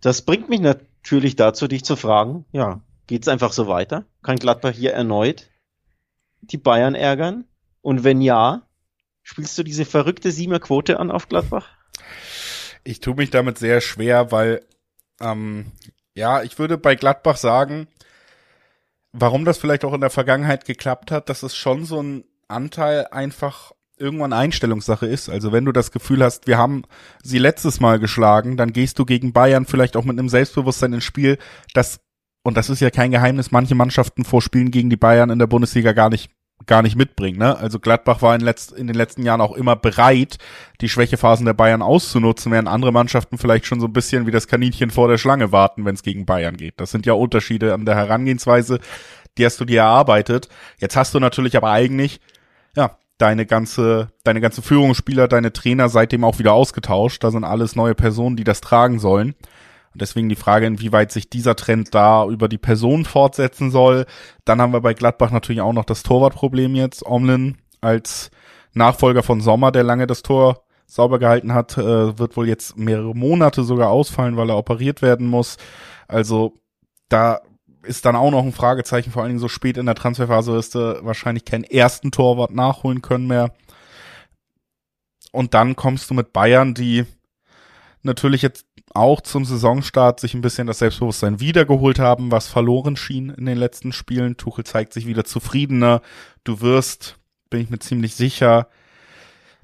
Das 0.00 0.22
bringt 0.22 0.48
mich 0.48 0.60
natürlich 0.60 1.36
dazu, 1.36 1.66
dich 1.66 1.84
zu 1.84 1.96
fragen, 1.96 2.44
ja, 2.52 2.80
geht's 3.06 3.28
einfach 3.28 3.52
so 3.52 3.68
weiter? 3.68 4.04
Kann 4.22 4.36
Gladbach 4.36 4.72
hier 4.72 4.92
erneut 4.92 5.46
die 6.42 6.58
Bayern 6.58 6.94
ärgern? 6.94 7.44
Und 7.80 8.04
wenn 8.04 8.20
ja, 8.20 8.62
spielst 9.22 9.56
du 9.58 9.62
diese 9.62 9.84
verrückte 9.84 10.30
Siemer-Quote 10.30 11.00
an 11.00 11.10
auf 11.10 11.28
Gladbach? 11.28 11.68
Ich 12.84 13.00
tue 13.00 13.14
mich 13.14 13.30
damit 13.30 13.58
sehr 13.58 13.80
schwer, 13.80 14.32
weil, 14.32 14.64
ähm, 15.20 15.72
ja, 16.14 16.42
ich 16.42 16.58
würde 16.58 16.78
bei 16.78 16.94
Gladbach 16.94 17.36
sagen, 17.36 17.88
warum 19.12 19.44
das 19.44 19.58
vielleicht 19.58 19.84
auch 19.84 19.94
in 19.94 20.00
der 20.00 20.10
Vergangenheit 20.10 20.64
geklappt 20.64 21.10
hat, 21.10 21.28
dass 21.28 21.42
es 21.42 21.56
schon 21.56 21.84
so 21.84 22.02
ein 22.02 22.24
Anteil 22.48 23.06
einfach 23.10 23.72
irgendwann 23.96 24.32
Einstellungssache 24.32 25.06
ist. 25.06 25.28
Also 25.28 25.52
wenn 25.52 25.64
du 25.64 25.72
das 25.72 25.92
Gefühl 25.92 26.24
hast, 26.24 26.46
wir 26.46 26.58
haben 26.58 26.82
sie 27.22 27.38
letztes 27.38 27.78
Mal 27.78 27.98
geschlagen, 28.00 28.56
dann 28.56 28.72
gehst 28.72 28.98
du 28.98 29.04
gegen 29.04 29.32
Bayern 29.32 29.64
vielleicht 29.64 29.96
auch 29.96 30.04
mit 30.04 30.18
einem 30.18 30.28
Selbstbewusstsein 30.28 30.94
ins 30.94 31.04
Spiel, 31.04 31.38
das 31.72 32.00
und 32.42 32.56
das 32.56 32.70
ist 32.70 32.80
ja 32.80 32.90
kein 32.90 33.10
Geheimnis, 33.10 33.50
manche 33.50 33.74
Mannschaften 33.74 34.24
vor 34.24 34.42
Spielen 34.42 34.70
gegen 34.70 34.90
die 34.90 34.96
Bayern 34.96 35.30
in 35.30 35.38
der 35.38 35.46
Bundesliga 35.46 35.92
gar 35.92 36.10
nicht 36.10 36.30
gar 36.66 36.82
nicht 36.82 36.96
mitbringen. 36.96 37.38
Ne? 37.38 37.56
Also 37.56 37.78
Gladbach 37.78 38.22
war 38.22 38.34
in, 38.34 38.40
letzt, 38.40 38.72
in 38.72 38.86
den 38.86 38.96
letzten 38.96 39.24
Jahren 39.24 39.40
auch 39.40 39.52
immer 39.52 39.76
bereit, 39.76 40.38
die 40.80 40.88
Schwächephasen 40.88 41.46
der 41.46 41.54
Bayern 41.54 41.82
auszunutzen, 41.82 42.52
während 42.52 42.68
andere 42.68 42.92
Mannschaften 42.92 43.38
vielleicht 43.38 43.66
schon 43.66 43.80
so 43.80 43.86
ein 43.86 43.92
bisschen 43.92 44.26
wie 44.26 44.30
das 44.30 44.46
Kaninchen 44.46 44.90
vor 44.90 45.08
der 45.08 45.18
Schlange 45.18 45.52
warten, 45.52 45.84
wenn 45.84 45.94
es 45.94 46.02
gegen 46.02 46.26
Bayern 46.26 46.56
geht. 46.56 46.74
Das 46.78 46.90
sind 46.90 47.06
ja 47.06 47.14
Unterschiede 47.14 47.74
an 47.74 47.84
der 47.84 47.96
Herangehensweise, 47.96 48.78
die 49.38 49.46
hast 49.46 49.60
du 49.60 49.64
dir 49.64 49.80
erarbeitet. 49.80 50.48
Jetzt 50.78 50.96
hast 50.96 51.14
du 51.14 51.20
natürlich 51.20 51.56
aber 51.56 51.70
eigentlich, 51.70 52.20
ja, 52.76 52.96
deine 53.18 53.46
ganze, 53.46 54.08
deine 54.24 54.40
ganze 54.40 54.62
Führungsspieler, 54.62 55.28
deine 55.28 55.52
Trainer 55.52 55.88
seitdem 55.88 56.24
auch 56.24 56.38
wieder 56.38 56.52
ausgetauscht. 56.52 57.22
Da 57.22 57.30
sind 57.30 57.44
alles 57.44 57.76
neue 57.76 57.94
Personen, 57.94 58.36
die 58.36 58.44
das 58.44 58.60
tragen 58.60 58.98
sollen. 58.98 59.34
Und 59.92 60.00
deswegen 60.00 60.28
die 60.28 60.36
Frage, 60.36 60.66
inwieweit 60.66 61.12
sich 61.12 61.28
dieser 61.28 61.56
Trend 61.56 61.94
da 61.94 62.26
über 62.26 62.48
die 62.48 62.58
Person 62.58 63.04
fortsetzen 63.04 63.70
soll. 63.70 64.06
Dann 64.44 64.60
haben 64.60 64.72
wir 64.72 64.80
bei 64.80 64.94
Gladbach 64.94 65.30
natürlich 65.30 65.60
auch 65.60 65.72
noch 65.72 65.84
das 65.84 66.02
Torwartproblem 66.02 66.74
jetzt. 66.74 67.04
Omlin 67.04 67.58
als 67.80 68.30
Nachfolger 68.72 69.22
von 69.22 69.40
Sommer, 69.40 69.70
der 69.70 69.82
lange 69.82 70.06
das 70.06 70.22
Tor 70.22 70.64
sauber 70.86 71.18
gehalten 71.18 71.54
hat, 71.54 71.76
äh, 71.78 72.18
wird 72.18 72.36
wohl 72.36 72.48
jetzt 72.48 72.76
mehrere 72.76 73.14
Monate 73.14 73.64
sogar 73.64 73.90
ausfallen, 73.90 74.36
weil 74.36 74.50
er 74.50 74.58
operiert 74.58 75.02
werden 75.02 75.26
muss. 75.26 75.56
Also 76.08 76.54
da 77.08 77.40
ist 77.82 78.04
dann 78.04 78.16
auch 78.16 78.30
noch 78.30 78.44
ein 78.44 78.52
Fragezeichen, 78.52 79.10
vor 79.10 79.22
allen 79.22 79.30
Dingen 79.30 79.40
so 79.40 79.48
spät 79.48 79.76
in 79.76 79.86
der 79.86 79.94
Transferphase 79.94 80.52
wirst 80.52 80.74
du 80.74 81.04
wahrscheinlich 81.04 81.44
keinen 81.44 81.64
ersten 81.64 82.10
Torwart 82.12 82.52
nachholen 82.52 83.02
können 83.02 83.26
mehr. 83.26 83.52
Und 85.32 85.54
dann 85.54 85.76
kommst 85.76 86.10
du 86.10 86.14
mit 86.14 86.32
Bayern, 86.32 86.74
die 86.74 87.06
natürlich 88.02 88.42
jetzt 88.42 88.66
auch 88.94 89.20
zum 89.20 89.44
Saisonstart 89.44 90.20
sich 90.20 90.34
ein 90.34 90.42
bisschen 90.42 90.66
das 90.66 90.78
Selbstbewusstsein 90.78 91.40
wiedergeholt 91.40 91.98
haben, 91.98 92.30
was 92.30 92.48
verloren 92.48 92.96
schien 92.96 93.30
in 93.30 93.46
den 93.46 93.58
letzten 93.58 93.92
Spielen. 93.92 94.36
Tuchel 94.36 94.64
zeigt 94.64 94.92
sich 94.92 95.06
wieder 95.06 95.24
zufriedener. 95.24 96.02
Du 96.44 96.60
wirst, 96.60 97.16
bin 97.48 97.60
ich 97.60 97.70
mir 97.70 97.78
ziemlich 97.78 98.14
sicher, 98.14 98.68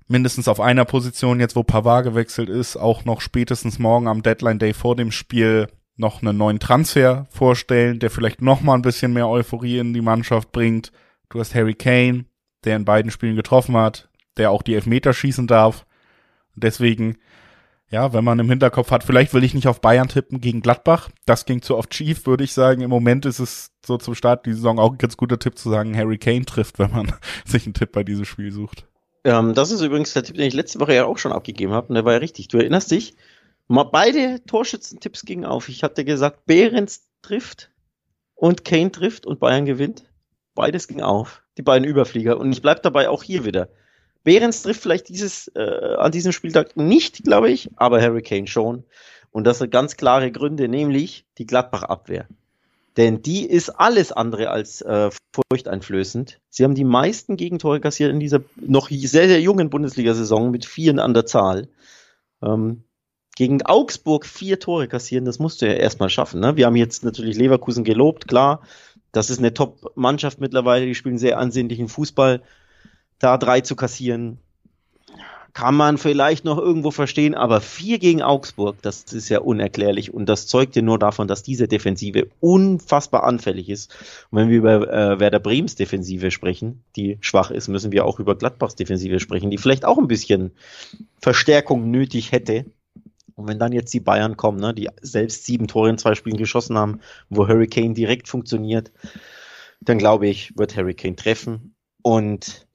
mindestens 0.07 0.49
auf 0.49 0.61
einer 0.61 0.85
Position, 0.85 1.41
jetzt 1.41 1.57
wo 1.57 1.63
Pavard 1.63 2.05
gewechselt 2.05 2.49
ist, 2.49 2.77
auch 2.77 3.05
noch 3.05 3.21
spätestens 3.21 3.79
morgen 3.79 4.09
am 4.09 4.23
Deadline 4.23 4.59
Day 4.59 4.73
vor 4.73 4.97
dem 4.97 5.13
Spiel 5.13 5.69
noch 5.97 6.23
einen 6.23 6.37
neuen 6.37 6.61
Transfer 6.61 7.27
vorstellen, 7.31 7.99
der 7.99 8.11
vielleicht 8.11 8.41
noch 8.41 8.63
mal 8.63 8.75
ein 8.75 8.83
bisschen 8.83 9.13
mehr 9.13 9.29
Euphorie 9.29 9.79
in 9.79 9.93
die 9.93 10.01
Mannschaft 10.01 10.53
bringt. 10.53 10.93
Du 11.29 11.41
hast 11.41 11.55
Harry 11.55 11.75
Kane, 11.75 12.25
der 12.65 12.77
in 12.77 12.85
beiden 12.85 13.11
Spielen 13.11 13.37
getroffen 13.37 13.77
hat, 13.77 14.09
der 14.37 14.51
auch 14.51 14.63
die 14.63 14.75
Elfmeter 14.75 15.13
schießen 15.13 15.47
darf. 15.47 15.85
Deswegen, 16.55 17.19
ja, 17.91 18.13
wenn 18.13 18.25
man 18.25 18.39
im 18.39 18.51
Hinterkopf 18.51 18.91
hat, 18.91 19.03
vielleicht 19.03 19.33
will 19.33 19.45
ich 19.45 19.55
nicht 19.55 19.67
auf 19.67 19.81
Bayern 19.81 20.09
tippen 20.09 20.41
gegen 20.41 20.61
Gladbach. 20.61 21.09
Das 21.25 21.47
ging 21.47 21.63
zu 21.63 21.77
oft 21.77 21.95
schief, 21.95 22.27
würde 22.27 22.45
ich 22.45 22.53
sagen. 22.53 22.83
Im 22.83 22.91
Moment 22.91 23.25
ist 23.25 23.39
es 23.39 23.71
so 23.85 23.97
zum 23.97 24.15
Start 24.15 24.45
die 24.45 24.53
Saison 24.53 24.79
auch 24.79 24.93
ein 24.93 24.99
ganz 24.99 25.17
guter 25.17 25.39
Tipp 25.39 25.57
zu 25.57 25.71
sagen, 25.71 25.97
Harry 25.97 26.19
Kane 26.19 26.45
trifft, 26.45 26.79
wenn 26.79 26.91
man 26.91 27.13
sich 27.47 27.65
einen 27.65 27.75
Tipp 27.75 27.93
bei 27.93 28.05
diesem 28.05 28.27
Spiel 28.27 28.53
sucht. 28.53 28.87
Ähm, 29.25 29.55
das 29.55 29.71
ist 29.71 29.81
übrigens 29.81 30.13
der 30.13 30.23
Tipp, 30.23 30.37
den 30.37 30.47
ich 30.47 30.55
letzte 30.55 30.81
Woche 30.81 30.95
ja 30.95 31.07
auch 31.07 31.19
schon 31.19 31.33
abgegeben 31.33 31.73
habe. 31.73 31.89
Und 31.89 31.95
der 31.95 32.05
war 32.05 32.13
ja 32.13 32.19
richtig. 32.19 32.49
Du 32.49 32.59
erinnerst 32.59 32.91
dich? 32.91 33.15
Mal 33.69 33.85
beide 33.85 34.45
Torschützentipps 34.45 35.23
gingen 35.23 35.45
auf. 35.45 35.69
Ich 35.69 35.83
hatte 35.83 36.05
gesagt, 36.05 36.45
Behrens 36.47 37.09
trifft 37.23 37.71
und 38.35 38.65
Kane 38.65 38.93
trifft 38.93 39.27
und 39.27 39.41
Bayern 39.41 39.65
gewinnt. 39.65 40.05
Beides 40.55 40.89
ging 40.89 41.01
auf. 41.01 41.43
Die 41.57 41.63
beiden 41.63 41.87
Überflieger. 41.89 42.39
Und 42.39 42.53
ich 42.53 42.63
bleibe 42.63 42.81
dabei 42.83 43.09
auch 43.09 43.23
hier 43.23 43.45
wieder. 43.45 43.69
Behrens 44.25 44.63
trifft 44.63 44.83
vielleicht 44.83 45.09
dieses, 45.09 45.49
äh, 45.55 45.95
an 45.97 46.13
diesem 46.13 46.33
Spieltag 46.33 46.77
nicht, 46.77 47.25
glaube 47.25 47.51
ich, 47.51 47.71
aber 47.77 48.01
Harry 48.01 48.23
Kane 48.23 48.47
schon. 48.47 48.85
Und 49.31 49.45
das 49.45 49.61
hat 49.61 49.71
ganz 49.71 49.97
klare 49.97 50.31
Gründe, 50.33 50.69
nämlich 50.69 51.25
die 51.39 51.47
Gladbach-Abwehr. 51.47 52.27
Denn 52.97 53.23
die 53.23 53.47
ist 53.47 53.71
alles 53.71 54.11
andere 54.11 54.51
als 54.51 54.81
äh, 54.83 55.11
furchteinflößend. 55.33 56.41
Sie 56.51 56.65
haben 56.65 56.75
die 56.75 56.85
meisten 56.85 57.37
Gegentore 57.37 57.81
kassiert 57.81 58.11
in 58.11 58.19
dieser 58.19 58.41
noch 58.57 58.91
sehr, 58.91 59.29
sehr 59.29 59.41
jungen 59.41 59.71
Bundesliga-Saison 59.71 60.51
mit 60.51 60.65
vieren 60.65 60.99
an 60.99 61.15
der 61.15 61.25
Zahl. 61.25 61.69
Ähm, 62.43 62.83
gegen 63.37 63.63
Augsburg 63.63 64.27
vier 64.27 64.59
Tore 64.59 64.89
kassieren, 64.89 65.25
das 65.25 65.39
musst 65.39 65.63
du 65.63 65.67
ja 65.67 65.75
erstmal 65.75 66.11
schaffen. 66.11 66.41
Ne? 66.41 66.57
Wir 66.57 66.67
haben 66.67 66.75
jetzt 66.75 67.05
natürlich 67.05 67.37
Leverkusen 67.37 67.85
gelobt, 67.85 68.27
klar. 68.27 68.63
Das 69.13 69.31
ist 69.31 69.39
eine 69.39 69.55
Top-Mannschaft 69.55 70.41
mittlerweile, 70.41 70.85
die 70.87 70.97
spielen 70.97 71.19
sehr 71.19 71.39
ansehnlichen 71.39 71.87
Fußball. 71.87 72.43
Da 73.19 73.37
drei 73.37 73.61
zu 73.61 73.77
kassieren, 73.77 74.39
kann 75.59 75.75
man 75.75 75.99
vielleicht 75.99 76.45
noch 76.45 76.57
irgendwo 76.57 76.93
verstehen, 76.93 77.35
aber 77.35 77.61
vier 77.61 77.99
gegen 77.99 78.23
Augsburg, 78.23 78.77
das 78.81 79.13
ist 79.13 79.29
ja 79.29 79.41
unerklärlich 79.41 80.15
und 80.15 80.29
das 80.29 80.47
zeugt 80.47 80.77
ja 80.77 80.83
nur 80.83 81.01
davon, 81.01 81.27
dass 81.27 81.43
diese 81.43 81.67
Defensive 81.67 82.29
unfassbar 82.39 83.25
anfällig 83.25 83.69
ist. 83.69 83.93
Und 84.31 84.39
wenn 84.39 84.51
wir 84.51 84.59
über 84.59 84.89
äh, 84.89 85.19
Werder 85.19 85.41
Brems 85.41 85.75
Defensive 85.75 86.31
sprechen, 86.31 86.85
die 86.95 87.19
schwach 87.21 87.51
ist, 87.51 87.67
müssen 87.67 87.91
wir 87.91 88.05
auch 88.05 88.21
über 88.21 88.37
Gladbachs 88.37 88.77
Defensive 88.77 89.19
sprechen, 89.19 89.51
die 89.51 89.59
vielleicht 89.59 89.85
auch 89.85 89.99
ein 89.99 90.07
bisschen 90.07 90.53
Verstärkung 91.21 91.91
nötig 91.91 92.31
hätte. 92.31 92.67
Und 93.35 93.49
wenn 93.49 93.59
dann 93.59 93.73
jetzt 93.73 93.93
die 93.93 93.99
Bayern 93.99 94.37
kommen, 94.37 94.61
ne, 94.61 94.73
die 94.73 94.89
selbst 95.01 95.45
sieben 95.45 95.67
Tore 95.67 95.91
in 95.91 95.99
zwei 95.99 96.15
Spielen 96.15 96.37
geschossen 96.37 96.79
haben, 96.79 97.01
wo 97.31 97.49
Hurricane 97.49 97.95
direkt 97.95 98.29
funktioniert, 98.29 98.93
dann 99.81 99.99
glaube 99.99 100.29
ich, 100.29 100.57
wird 100.57 100.77
Hurricane 100.77 101.17
treffen. 101.17 101.75
Und 102.03 102.68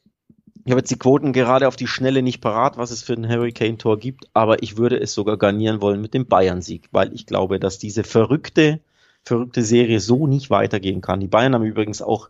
ich 0.65 0.71
habe 0.71 0.79
jetzt 0.79 0.91
die 0.91 0.97
Quoten 0.97 1.33
gerade 1.33 1.67
auf 1.67 1.75
die 1.75 1.87
Schnelle 1.87 2.21
nicht 2.21 2.39
parat, 2.39 2.77
was 2.77 2.91
es 2.91 3.03
für 3.03 3.13
ein 3.13 3.27
Hurricane-Tor 3.27 3.99
gibt, 3.99 4.29
aber 4.33 4.63
ich 4.63 4.77
würde 4.77 4.97
es 4.99 5.13
sogar 5.13 5.37
garnieren 5.37 5.81
wollen 5.81 5.99
mit 5.99 6.13
dem 6.13 6.25
Bayern-Sieg, 6.25 6.87
weil 6.91 7.13
ich 7.13 7.25
glaube, 7.25 7.59
dass 7.59 7.79
diese 7.79 8.03
verrückte, 8.03 8.79
verrückte 9.23 9.61
Serie 9.61 9.99
so 9.99 10.25
nicht 10.25 10.49
weitergehen 10.49 11.01
kann. 11.01 11.19
Die 11.19 11.27
Bayern 11.27 11.53
haben 11.53 11.65
übrigens 11.65 12.01
auch 12.01 12.29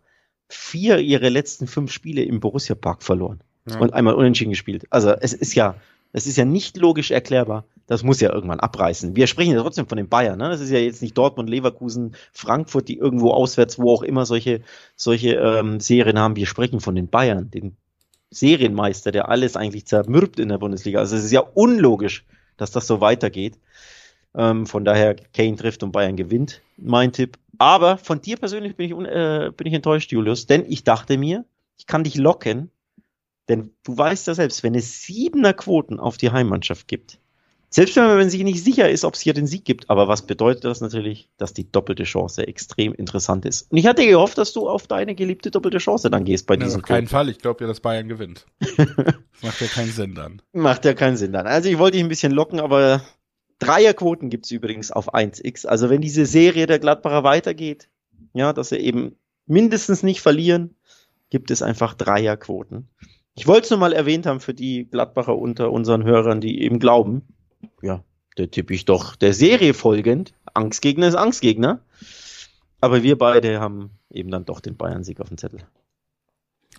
vier 0.50 1.00
ihre 1.00 1.30
letzten 1.30 1.68
fünf 1.68 1.92
Spiele 1.92 2.24
im 2.24 2.40
Borussia 2.40 2.76
Park 2.76 3.04
verloren 3.04 3.42
ja. 3.70 3.80
und 3.80 3.94
einmal 3.94 4.16
unentschieden 4.16 4.52
gespielt. 4.52 4.86
Also 4.90 5.12
es 5.12 5.34
ist 5.34 5.54
ja, 5.54 5.76
es 6.12 6.26
ist 6.26 6.38
ja 6.38 6.46
nicht 6.46 6.78
logisch 6.78 7.12
erklärbar. 7.12 7.66
Das 7.86 8.02
muss 8.02 8.22
ja 8.22 8.32
irgendwann 8.32 8.62
abreißen. 8.62 9.16
Wir 9.16 9.28
sprechen 9.28 9.54
ja 9.54 9.62
trotzdem 9.62 9.88
von 9.88 9.98
den 9.98 10.08
Bayern. 10.08 10.40
Ne? 10.40 10.50
Das 10.50 10.62
ist 10.62 10.70
ja 10.70 10.80
jetzt 10.80 11.02
nicht 11.02 11.18
Dortmund, 11.18 11.50
Leverkusen, 11.50 12.16
Frankfurt, 12.32 12.88
die 12.88 12.98
irgendwo 12.98 13.32
auswärts, 13.32 13.78
wo 13.78 13.94
auch 13.94 14.04
immer 14.04 14.26
solche 14.26 14.62
solche 14.96 15.36
ähm, 15.36 15.80
Serien 15.80 16.18
haben. 16.18 16.36
Wir 16.36 16.48
sprechen 16.48 16.80
von 16.80 16.96
den 16.96 17.10
Bayern, 17.10 17.52
den 17.52 17.76
Serienmeister, 18.34 19.12
der 19.12 19.30
alles 19.30 19.56
eigentlich 19.56 19.86
zermürbt 19.86 20.40
in 20.40 20.50
der 20.50 20.58
Bundesliga. 20.58 21.00
Also 21.00 21.16
es 21.16 21.24
ist 21.24 21.32
ja 21.32 21.42
unlogisch, 21.42 22.26
dass 22.58 22.72
das 22.72 22.88
so 22.88 23.02
weitergeht. 23.02 23.60
Ähm, 24.36 24.66
von 24.66 24.84
daher, 24.84 25.16
Kane 25.16 25.56
trifft 25.56 25.84
und 25.84 25.92
Bayern 25.92 26.16
gewinnt, 26.16 26.62
mein 26.78 27.12
Tipp. 27.12 27.38
Aber 27.60 27.98
von 27.98 28.22
dir 28.22 28.38
persönlich 28.38 28.76
bin 28.76 28.86
ich, 28.88 29.08
äh, 29.08 29.52
bin 29.56 29.68
ich 29.68 29.74
enttäuscht, 29.74 30.12
Julius, 30.12 30.48
denn 30.48 30.66
ich 30.68 30.84
dachte 30.84 31.18
mir, 31.18 31.46
ich 31.78 31.86
kann 31.86 32.04
dich 32.04 32.16
locken, 32.16 32.72
denn 33.50 33.72
du 33.84 33.98
weißt 33.98 34.28
ja 34.28 34.34
selbst, 34.34 34.64
wenn 34.64 34.74
es 34.74 35.04
siebener 35.04 35.54
Quoten 35.54 36.00
auf 36.00 36.18
die 36.18 36.32
Heimmannschaft 36.32 36.88
gibt, 36.88 37.20
selbst 37.74 37.96
wenn 37.96 38.06
man 38.06 38.30
sich 38.30 38.44
nicht 38.44 38.64
sicher 38.64 38.88
ist, 38.88 39.04
ob 39.04 39.16
es 39.16 39.22
hier 39.22 39.34
den 39.34 39.48
Sieg 39.48 39.66
gibt. 39.66 39.90
Aber 39.90 40.08
was 40.08 40.28
bedeutet 40.28 40.64
das 40.64 40.80
natürlich? 40.80 41.28
Dass 41.38 41.56
die 41.56 41.72
doppelte 41.72 42.04
Chance 42.04 42.48
extrem 42.48 42.94
interessant 42.94 43.46
ist. 43.46 43.72
Und 43.72 43.80
ich 43.80 43.88
hatte 43.88 44.06
gehofft, 44.06 44.38
dass 44.38 44.54
du 44.54 44.70
auf 44.70 44.86
deine 44.86 45.16
geliebte 45.16 45.50
doppelte 45.50 45.80
Chance 45.80 46.12
dann 46.12 46.24
gehst 46.24 46.46
bei 46.46 46.56
diesem 46.56 46.82
Auf 46.82 46.88
keinen 46.88 47.08
Fall. 47.08 47.30
Ich 47.30 47.40
glaube 47.40 47.64
ja, 47.64 47.68
dass 47.68 47.80
Bayern 47.80 48.08
gewinnt. 48.08 48.46
macht 49.42 49.60
ja 49.60 49.66
keinen 49.66 49.92
Sinn 49.92 50.14
dann. 50.14 50.44
Macht 50.52 50.86
ja 50.86 50.94
keinen 50.94 51.18
Sinn 51.18 51.34
dann. 51.34 51.48
Also 51.48 51.68
ich 51.68 51.80
wollte 51.80 51.98
dich 51.98 52.06
ein 52.06 52.10
bisschen 52.10 52.32
locken, 52.32 52.60
aber 52.60 53.02
Dreierquoten 53.58 54.30
gibt's 54.30 54.52
übrigens 54.52 54.92
auf 54.92 55.12
1x. 55.12 55.66
Also 55.66 55.90
wenn 55.90 56.02
diese 56.02 56.28
Serie 56.28 56.68
der 56.68 56.78
Gladbacher 56.78 57.24
weitergeht, 57.24 57.90
ja, 58.34 58.54
dass 58.54 58.70
sie 58.70 58.78
eben 58.78 59.16
mindestens 59.48 60.04
nicht 60.04 60.22
verlieren, 60.22 60.76
gibt 61.32 61.50
es 61.50 61.64
einfach 61.64 61.96
Dreierquoten. 61.96 62.90
Ich 63.34 63.48
wollte 63.48 63.64
es 63.64 63.70
nur 63.72 63.80
mal 63.80 63.94
erwähnt 63.94 64.28
haben 64.28 64.42
für 64.42 64.54
die 64.54 64.86
Gladbacher 64.86 65.36
unter 65.36 65.72
unseren 65.72 66.04
Hörern, 66.04 66.40
die 66.40 66.62
eben 66.62 66.78
glauben, 66.78 67.24
ja, 67.82 68.03
der 68.38 68.51
tippe 68.51 68.74
ich 68.74 68.86
doch 68.86 69.16
der 69.16 69.34
Serie 69.34 69.74
folgend. 69.74 70.34
Angstgegner 70.53 71.07
ist 71.07 71.16
Angstgegner. 71.16 71.82
Aber 72.82 73.03
wir 73.03 73.18
beide 73.18 73.59
haben 73.59 73.91
eben 74.09 74.30
dann 74.30 74.45
doch 74.45 74.59
den 74.59 74.76
Bayern-Sieg 74.76 75.22
auf 75.22 75.30
dem 75.30 75.38
Zettel. 75.38 75.61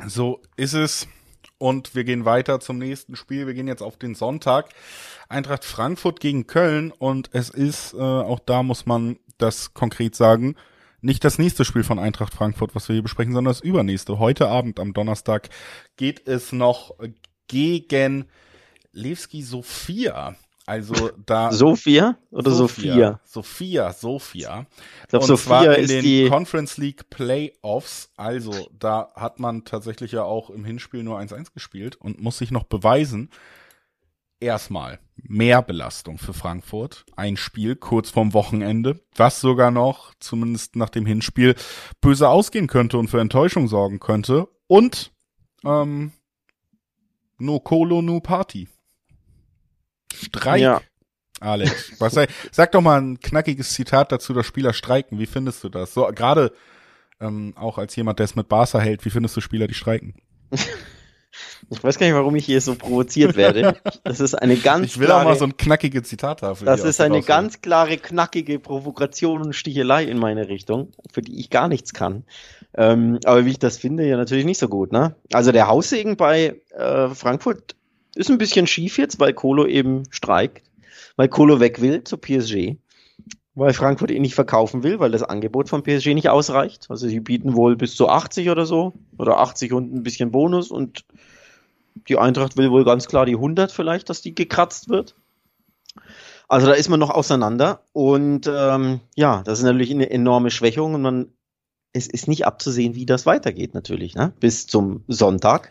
So 0.07 0.43
ist 0.57 0.74
es. 0.74 1.09
Und 1.59 1.95
wir 1.95 2.05
gehen 2.05 2.24
weiter 2.24 2.61
zum 2.61 2.78
nächsten 2.78 3.16
Spiel. 3.16 3.47
Wir 3.47 3.55
gehen 3.55 3.68
jetzt 3.68 3.82
auf 3.82 3.97
den 3.97 4.14
Sonntag. 4.14 4.70
Eintracht 5.28 5.64
Frankfurt 5.64 6.20
gegen 6.20 6.47
Köln. 6.47 6.91
Und 6.91 7.30
es 7.32 7.49
ist, 7.49 7.95
äh, 7.95 7.99
auch 7.99 8.41
da 8.41 8.62
muss 8.62 8.87
man 8.87 9.18
das 9.39 9.72
konkret 9.72 10.14
sagen, 10.14 10.57
nicht 11.01 11.24
das 11.24 11.39
nächste 11.39 11.64
Spiel 11.64 11.85
von 11.85 11.99
Eintracht 11.99 12.35
Frankfurt, 12.35 12.74
was 12.74 12.89
wir 12.89 12.95
hier 12.95 13.03
besprechen, 13.03 13.35
sondern 13.35 13.53
das 13.53 13.61
übernächste. 13.61 14.18
Heute 14.18 14.49
Abend 14.49 14.80
am 14.80 14.95
Donnerstag 14.95 15.51
geht 15.97 16.26
es 16.26 16.53
noch 16.53 16.95
gegen 17.47 18.26
Levski 18.93 19.43
Sofia. 19.43 20.37
Also 20.67 21.11
da. 21.25 21.53
Sophia 21.53 22.17
oder 22.31 22.51
Sophia? 22.51 23.21
Sophia, 23.25 23.93
Sophia. 23.93 24.67
Ich 25.03 25.09
glaube, 25.09 25.27
Sophia 25.27 25.73
in 25.75 25.85
ist 25.85 25.91
den 25.91 26.03
die 26.03 26.29
Conference 26.29 26.79
League 26.79 27.11
Playoffs. 27.11 28.11
Also 28.17 28.53
da 28.79 29.12
hat 29.15 29.41
man 29.41 29.65
tatsächlich 29.65 30.12
ja 30.12 30.23
auch 30.23 30.51
im 30.51 30.65
Hinspiel 30.65 31.03
nur 31.03 31.19
1-1 31.19 31.53
gespielt 31.53 31.97
und 31.97 32.21
muss 32.21 32.39
sich 32.39 32.51
noch 32.51 32.65
beweisen. 32.65 33.31
Erstmal 34.41 34.99
mehr 35.17 35.62
Belastung 35.62 36.19
für 36.19 36.35
Frankfurt. 36.35 37.07
Ein 37.17 37.37
Spiel 37.37 37.77
kurz 37.77 38.11
vorm 38.11 38.35
Wochenende, 38.35 39.01
was 39.15 39.41
sogar 39.41 39.71
noch, 39.71 40.12
zumindest 40.19 40.77
nach 40.77 40.91
dem 40.91 41.07
Hinspiel, 41.07 41.55
böse 42.01 42.29
ausgehen 42.29 42.67
könnte 42.67 42.99
und 42.99 43.09
für 43.09 43.21
Enttäuschung 43.21 43.69
sorgen 43.69 44.01
könnte. 44.01 44.49
Und 44.67 45.12
ähm, 45.65 46.12
no 47.39 47.61
Colo, 47.61 48.03
no 48.03 48.21
Party. 48.21 48.69
Streik. 50.25 50.61
Ja. 50.61 50.81
Alex, 51.41 51.93
was 51.99 52.14
sei, 52.14 52.27
sag 52.53 52.72
doch 52.72 52.81
mal 52.81 53.01
ein 53.01 53.20
knackiges 53.20 53.75
Zitat 53.75 54.12
dazu, 54.12 54.33
dass 54.33 54.47
Spieler 54.47 54.72
streiken. 54.72 55.18
Wie 55.18 55.27
findest 55.27 55.62
du 55.64 55.68
das? 55.68 55.93
So 55.93 56.07
gerade 56.14 56.53
ähm, 57.20 57.55
auch 57.57 57.79
als 57.79 57.95
jemand, 57.97 58.18
der 58.18 58.25
es 58.25 58.37
mit 58.37 58.49
Barca 58.49 58.79
hält, 58.79 59.05
wie 59.05 59.11
findest 59.11 59.37
du 59.37 59.41
Spieler, 59.41 59.66
die 59.66 59.75
streiken? 59.75 60.14
Ich 61.70 61.83
weiß 61.83 61.99
gar 61.99 62.07
nicht, 62.07 62.14
warum 62.14 62.37
ich 62.37 62.45
hier 62.45 62.61
so 62.61 62.75
provoziert 62.75 63.37
werde. 63.37 63.77
Das 64.05 64.20
ist 64.20 64.35
eine 64.35 64.57
ganz 64.57 64.87
Ich 64.87 64.99
will 65.01 65.07
klare, 65.07 65.22
auch 65.22 65.25
mal 65.25 65.37
so 65.37 65.47
ein 65.47 65.57
knackiges 65.57 66.05
Zitat 66.05 66.43
haben. 66.43 66.64
Das 66.64 66.85
ist 66.85 67.01
eine 67.01 67.22
ganz 67.22 67.61
klare, 67.61 67.97
knackige 67.97 68.59
Provokation 68.59 69.43
und 69.43 69.53
Stichelei 69.55 70.05
in 70.05 70.18
meine 70.18 70.49
Richtung, 70.49 70.93
für 71.12 71.22
die 71.22 71.41
ich 71.41 71.51
gar 71.51 71.68
nichts 71.68 71.93
kann. 71.93 72.25
Ähm, 72.77 73.18
aber 73.25 73.45
wie 73.45 73.51
ich 73.51 73.59
das 73.59 73.79
finde, 73.79 74.07
ja 74.07 74.16
natürlich 74.16 74.45
nicht 74.45 74.59
so 74.59 74.68
gut. 74.68 74.93
Ne? 74.93 75.16
Also 75.33 75.53
der 75.53 75.66
Haussegen 75.66 76.16
bei 76.16 76.61
äh, 76.77 77.09
Frankfurt 77.09 77.77
ist 78.17 78.31
ein 78.31 78.39
bisschen 78.39 78.67
schief 78.67 78.99
jetzt, 78.99 79.21
weil 79.21 79.33
Kolo 79.33 79.67
eben 79.67 80.05
streikt, 80.11 80.62
weil 81.17 81.29
Kolo 81.29 81.61
weg 81.61 81.81
will 81.81 82.05
zu 82.05 82.17
PSG, 82.17 82.77
weil 83.55 83.73
Frankfurt 83.73 84.11
ihn 84.11 84.23
nicht 84.23 84.35
verkaufen 84.35 84.83
will, 84.83 84.99
weil 84.99 85.11
das 85.11 85.23
Angebot 85.23 85.69
von 85.69 85.83
PSG 85.83 86.15
nicht 86.15 86.29
ausreicht. 86.29 86.87
Also 86.89 87.09
sie 87.09 87.21
bieten 87.21 87.55
wohl 87.55 87.77
bis 87.77 87.95
zu 87.95 88.09
80 88.09 88.51
oder 88.51 88.67
so 88.67 88.95
oder 89.17 89.39
80 89.39 89.73
und 89.73 89.95
ein 89.95 90.03
bisschen 90.03 90.31
Bonus 90.31 90.71
und 90.71 91.05
die 92.09 92.19
Eintracht 92.19 92.57
will 92.57 92.71
wohl 92.71 92.85
ganz 92.85 93.07
klar 93.07 93.27
die 93.27 93.37
100 93.37 93.71
vielleicht, 93.71 94.11
dass 94.11 94.23
die 94.23 94.35
gekratzt 94.35 94.89
wird. 94.89 95.15
Also 96.49 96.67
da 96.67 96.73
ist 96.73 96.89
man 96.89 97.01
noch 97.01 97.11
auseinander 97.11 97.81
und 97.93 98.51
ähm, 98.53 99.01
ja, 99.15 99.43
das 99.45 99.61
ist 99.61 99.65
natürlich 99.65 99.91
eine 99.93 100.11
enorme 100.11 100.51
Schwächung 100.51 100.95
und 100.95 101.03
man 101.03 101.29
es 101.95 102.09
ist 102.09 102.27
nicht 102.27 102.45
abzusehen, 102.45 102.97
wie 102.97 103.07
das 103.07 103.25
weitergeht 103.25 103.73
natürlich, 103.73 104.17
ne? 104.17 104.33
bis 104.41 104.67
zum 104.67 105.05
Sonntag 105.07 105.71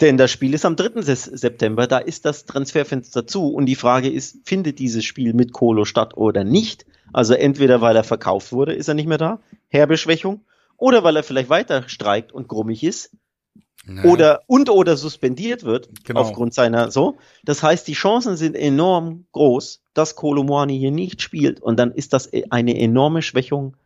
Denn 0.00 0.16
das 0.16 0.30
Spiel 0.30 0.54
ist 0.54 0.64
am 0.64 0.76
3. 0.76 1.02
September, 1.02 1.86
da 1.86 1.98
ist 1.98 2.24
das 2.24 2.46
Transferfenster 2.46 3.26
zu 3.26 3.48
und 3.52 3.66
die 3.66 3.74
Frage 3.74 4.08
ist, 4.08 4.38
findet 4.44 4.78
dieses 4.78 5.04
Spiel 5.04 5.34
mit 5.34 5.52
Kolo 5.52 5.84
statt 5.84 6.16
oder 6.16 6.42
nicht? 6.42 6.86
Also 7.12 7.34
entweder 7.34 7.80
weil 7.80 7.96
er 7.96 8.04
verkauft 8.04 8.52
wurde, 8.52 8.72
ist 8.72 8.88
er 8.88 8.94
nicht 8.94 9.08
mehr 9.08 9.18
da, 9.18 9.40
Herbeschwächung, 9.68 10.44
oder 10.76 11.04
weil 11.04 11.16
er 11.16 11.22
vielleicht 11.22 11.50
weiter 11.50 11.88
streikt 11.88 12.32
und 12.32 12.48
grummig 12.48 12.82
ist, 12.82 13.10
naja. 13.84 14.10
oder 14.10 14.40
und 14.46 14.70
oder 14.70 14.96
suspendiert 14.96 15.64
wird 15.64 15.88
genau. 16.04 16.20
aufgrund 16.20 16.54
seiner 16.54 16.90
so. 16.90 17.18
Das 17.44 17.62
heißt, 17.62 17.86
die 17.86 17.94
Chancen 17.94 18.36
sind 18.36 18.54
enorm 18.54 19.26
groß, 19.32 19.82
dass 19.94 20.16
Kolomoani 20.16 20.78
hier 20.78 20.90
nicht 20.90 21.20
spielt 21.22 21.60
und 21.60 21.78
dann 21.78 21.92
ist 21.92 22.12
das 22.12 22.30
eine 22.50 22.78
enorme 22.78 23.22
Schwächung 23.22 23.76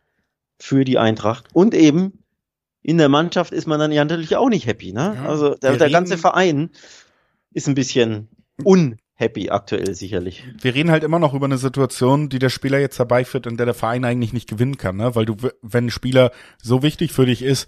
für 0.59 0.85
die 0.85 0.97
Eintracht 0.97 1.47
und 1.53 1.73
eben 1.73 2.24
in 2.85 2.99
der 2.99 3.09
Mannschaft 3.09 3.51
ist 3.51 3.65
man 3.65 3.79
dann 3.79 3.91
ja 3.91 4.05
natürlich 4.05 4.35
auch 4.35 4.47
nicht 4.47 4.67
happy. 4.67 4.93
Ne? 4.93 5.15
Ja, 5.15 5.27
also 5.27 5.55
der, 5.55 5.77
der 5.77 5.89
ganze 5.89 6.19
Verein 6.19 6.69
ist 7.51 7.67
ein 7.67 7.73
bisschen 7.73 8.27
unhappy 8.63 9.49
aktuell 9.49 9.95
sicherlich. 9.95 10.43
Wir 10.61 10.75
reden 10.75 10.91
halt 10.91 11.03
immer 11.03 11.17
noch 11.17 11.33
über 11.33 11.47
eine 11.47 11.57
Situation, 11.57 12.29
die 12.29 12.37
der 12.37 12.49
Spieler 12.49 12.77
jetzt 12.77 12.99
herbeiführt, 12.99 13.47
in 13.47 13.57
der 13.57 13.65
der 13.65 13.73
Verein 13.73 14.05
eigentlich 14.05 14.33
nicht 14.33 14.47
gewinnen 14.47 14.77
kann, 14.77 14.97
ne? 14.97 15.15
weil 15.15 15.25
du, 15.25 15.35
wenn 15.63 15.87
ein 15.87 15.89
Spieler 15.89 16.31
so 16.61 16.83
wichtig 16.83 17.11
für 17.11 17.25
dich 17.25 17.41
ist, 17.41 17.67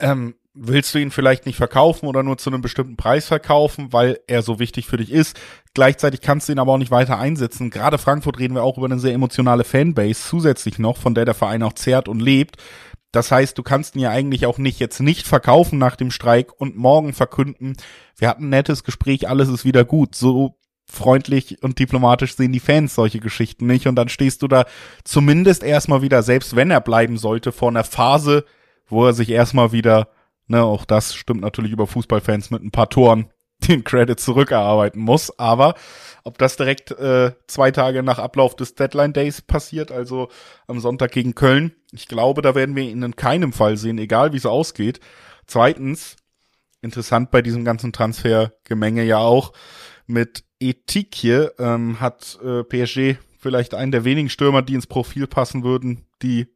ähm, 0.00 0.34
willst 0.54 0.92
du 0.92 0.98
ihn 0.98 1.12
vielleicht 1.12 1.46
nicht 1.46 1.56
verkaufen 1.56 2.08
oder 2.08 2.24
nur 2.24 2.36
zu 2.36 2.50
einem 2.50 2.62
bestimmten 2.62 2.96
Preis 2.96 3.26
verkaufen, 3.26 3.92
weil 3.92 4.18
er 4.26 4.42
so 4.42 4.58
wichtig 4.58 4.88
für 4.88 4.96
dich 4.96 5.12
ist. 5.12 5.38
Gleichzeitig 5.72 6.20
kannst 6.20 6.48
du 6.48 6.52
ihn 6.52 6.58
aber 6.58 6.72
auch 6.72 6.78
nicht 6.78 6.90
weiter 6.90 7.18
einsetzen. 7.18 7.70
Gerade 7.70 7.98
Frankfurt 7.98 8.40
reden 8.40 8.54
wir 8.54 8.64
auch 8.64 8.76
über 8.76 8.86
eine 8.86 8.98
sehr 8.98 9.12
emotionale 9.12 9.62
Fanbase 9.62 10.20
zusätzlich 10.20 10.80
noch, 10.80 10.96
von 10.96 11.14
der 11.14 11.26
der 11.26 11.34
Verein 11.34 11.62
auch 11.62 11.74
zehrt 11.74 12.08
und 12.08 12.20
lebt. 12.20 12.56
Das 13.16 13.32
heißt, 13.32 13.56
du 13.56 13.62
kannst 13.62 13.96
ihn 13.96 14.02
ja 14.02 14.10
eigentlich 14.10 14.44
auch 14.44 14.58
nicht 14.58 14.78
jetzt 14.78 15.00
nicht 15.00 15.26
verkaufen 15.26 15.78
nach 15.78 15.96
dem 15.96 16.10
Streik 16.10 16.52
und 16.60 16.76
morgen 16.76 17.14
verkünden, 17.14 17.74
wir 18.18 18.28
hatten 18.28 18.44
ein 18.44 18.50
nettes 18.50 18.84
Gespräch, 18.84 19.26
alles 19.26 19.48
ist 19.48 19.64
wieder 19.64 19.86
gut. 19.86 20.14
So 20.14 20.58
freundlich 20.84 21.62
und 21.62 21.78
diplomatisch 21.78 22.36
sehen 22.36 22.52
die 22.52 22.60
Fans 22.60 22.94
solche 22.94 23.18
Geschichten 23.18 23.66
nicht. 23.66 23.86
Und 23.86 23.96
dann 23.96 24.10
stehst 24.10 24.42
du 24.42 24.48
da 24.48 24.66
zumindest 25.02 25.62
erstmal 25.62 26.02
wieder, 26.02 26.22
selbst 26.22 26.56
wenn 26.56 26.70
er 26.70 26.82
bleiben 26.82 27.16
sollte, 27.16 27.52
vor 27.52 27.70
einer 27.70 27.84
Phase, 27.84 28.44
wo 28.86 29.06
er 29.06 29.14
sich 29.14 29.30
erstmal 29.30 29.72
wieder, 29.72 30.08
ne, 30.46 30.62
auch 30.62 30.84
das 30.84 31.14
stimmt 31.14 31.40
natürlich 31.40 31.72
über 31.72 31.86
Fußballfans 31.86 32.50
mit 32.50 32.62
ein 32.62 32.70
paar 32.70 32.90
Toren, 32.90 33.30
den 33.60 33.84
Credit 33.84 34.18
zurückerarbeiten 34.18 35.00
muss. 35.00 35.36
Aber 35.38 35.74
ob 36.24 36.38
das 36.38 36.56
direkt 36.56 36.90
äh, 36.92 37.32
zwei 37.46 37.70
Tage 37.70 38.02
nach 38.02 38.18
Ablauf 38.18 38.56
des 38.56 38.74
Deadline 38.74 39.12
Days 39.12 39.42
passiert, 39.42 39.92
also 39.92 40.28
am 40.66 40.80
Sonntag 40.80 41.12
gegen 41.12 41.34
Köln, 41.34 41.72
ich 41.92 42.08
glaube, 42.08 42.42
da 42.42 42.54
werden 42.54 42.76
wir 42.76 42.84
ihn 42.84 43.02
in 43.02 43.16
keinem 43.16 43.52
Fall 43.52 43.76
sehen, 43.76 43.98
egal 43.98 44.32
wie 44.32 44.38
es 44.38 44.46
ausgeht. 44.46 45.00
Zweitens, 45.46 46.16
interessant 46.82 47.30
bei 47.30 47.42
diesem 47.42 47.64
ganzen 47.64 47.92
Transfergemenge 47.92 49.04
ja 49.04 49.18
auch, 49.18 49.52
mit 50.06 50.44
Etikje 50.60 51.52
ähm, 51.58 52.00
hat 52.00 52.38
äh, 52.42 52.62
PSG 52.62 53.18
vielleicht 53.38 53.74
einen 53.74 53.92
der 53.92 54.04
wenigen 54.04 54.28
Stürmer, 54.28 54.62
die 54.62 54.74
ins 54.74 54.86
Profil 54.86 55.26
passen 55.26 55.62
würden, 55.62 56.06
die 56.22 56.48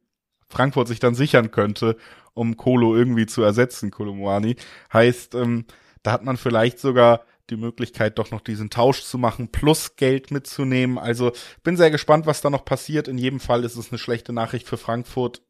Frankfurt 0.49 0.87
sich 0.87 0.99
dann 0.99 1.15
sichern 1.15 1.51
könnte, 1.51 1.95
um 2.33 2.57
Kolo 2.57 2.95
irgendwie 2.95 3.25
zu 3.25 3.41
ersetzen, 3.41 3.91
Kolomoani. 3.91 4.55
Heißt, 4.91 5.35
ähm, 5.35 5.65
da 6.03 6.11
hat 6.11 6.23
man 6.23 6.37
vielleicht 6.37 6.79
sogar 6.79 7.25
die 7.49 7.57
Möglichkeit, 7.57 8.17
doch 8.17 8.31
noch 8.31 8.41
diesen 8.41 8.69
Tausch 8.69 9.03
zu 9.03 9.17
machen, 9.17 9.49
plus 9.51 9.95
Geld 9.95 10.31
mitzunehmen. 10.31 10.97
Also 10.97 11.31
bin 11.63 11.77
sehr 11.77 11.91
gespannt, 11.91 12.25
was 12.25 12.41
da 12.41 12.49
noch 12.49 12.65
passiert. 12.65 13.07
In 13.07 13.17
jedem 13.17 13.39
Fall 13.39 13.63
ist 13.63 13.75
es 13.75 13.91
eine 13.91 13.99
schlechte 13.99 14.33
Nachricht 14.33 14.67
für 14.67 14.77
Frankfurt. 14.77 15.41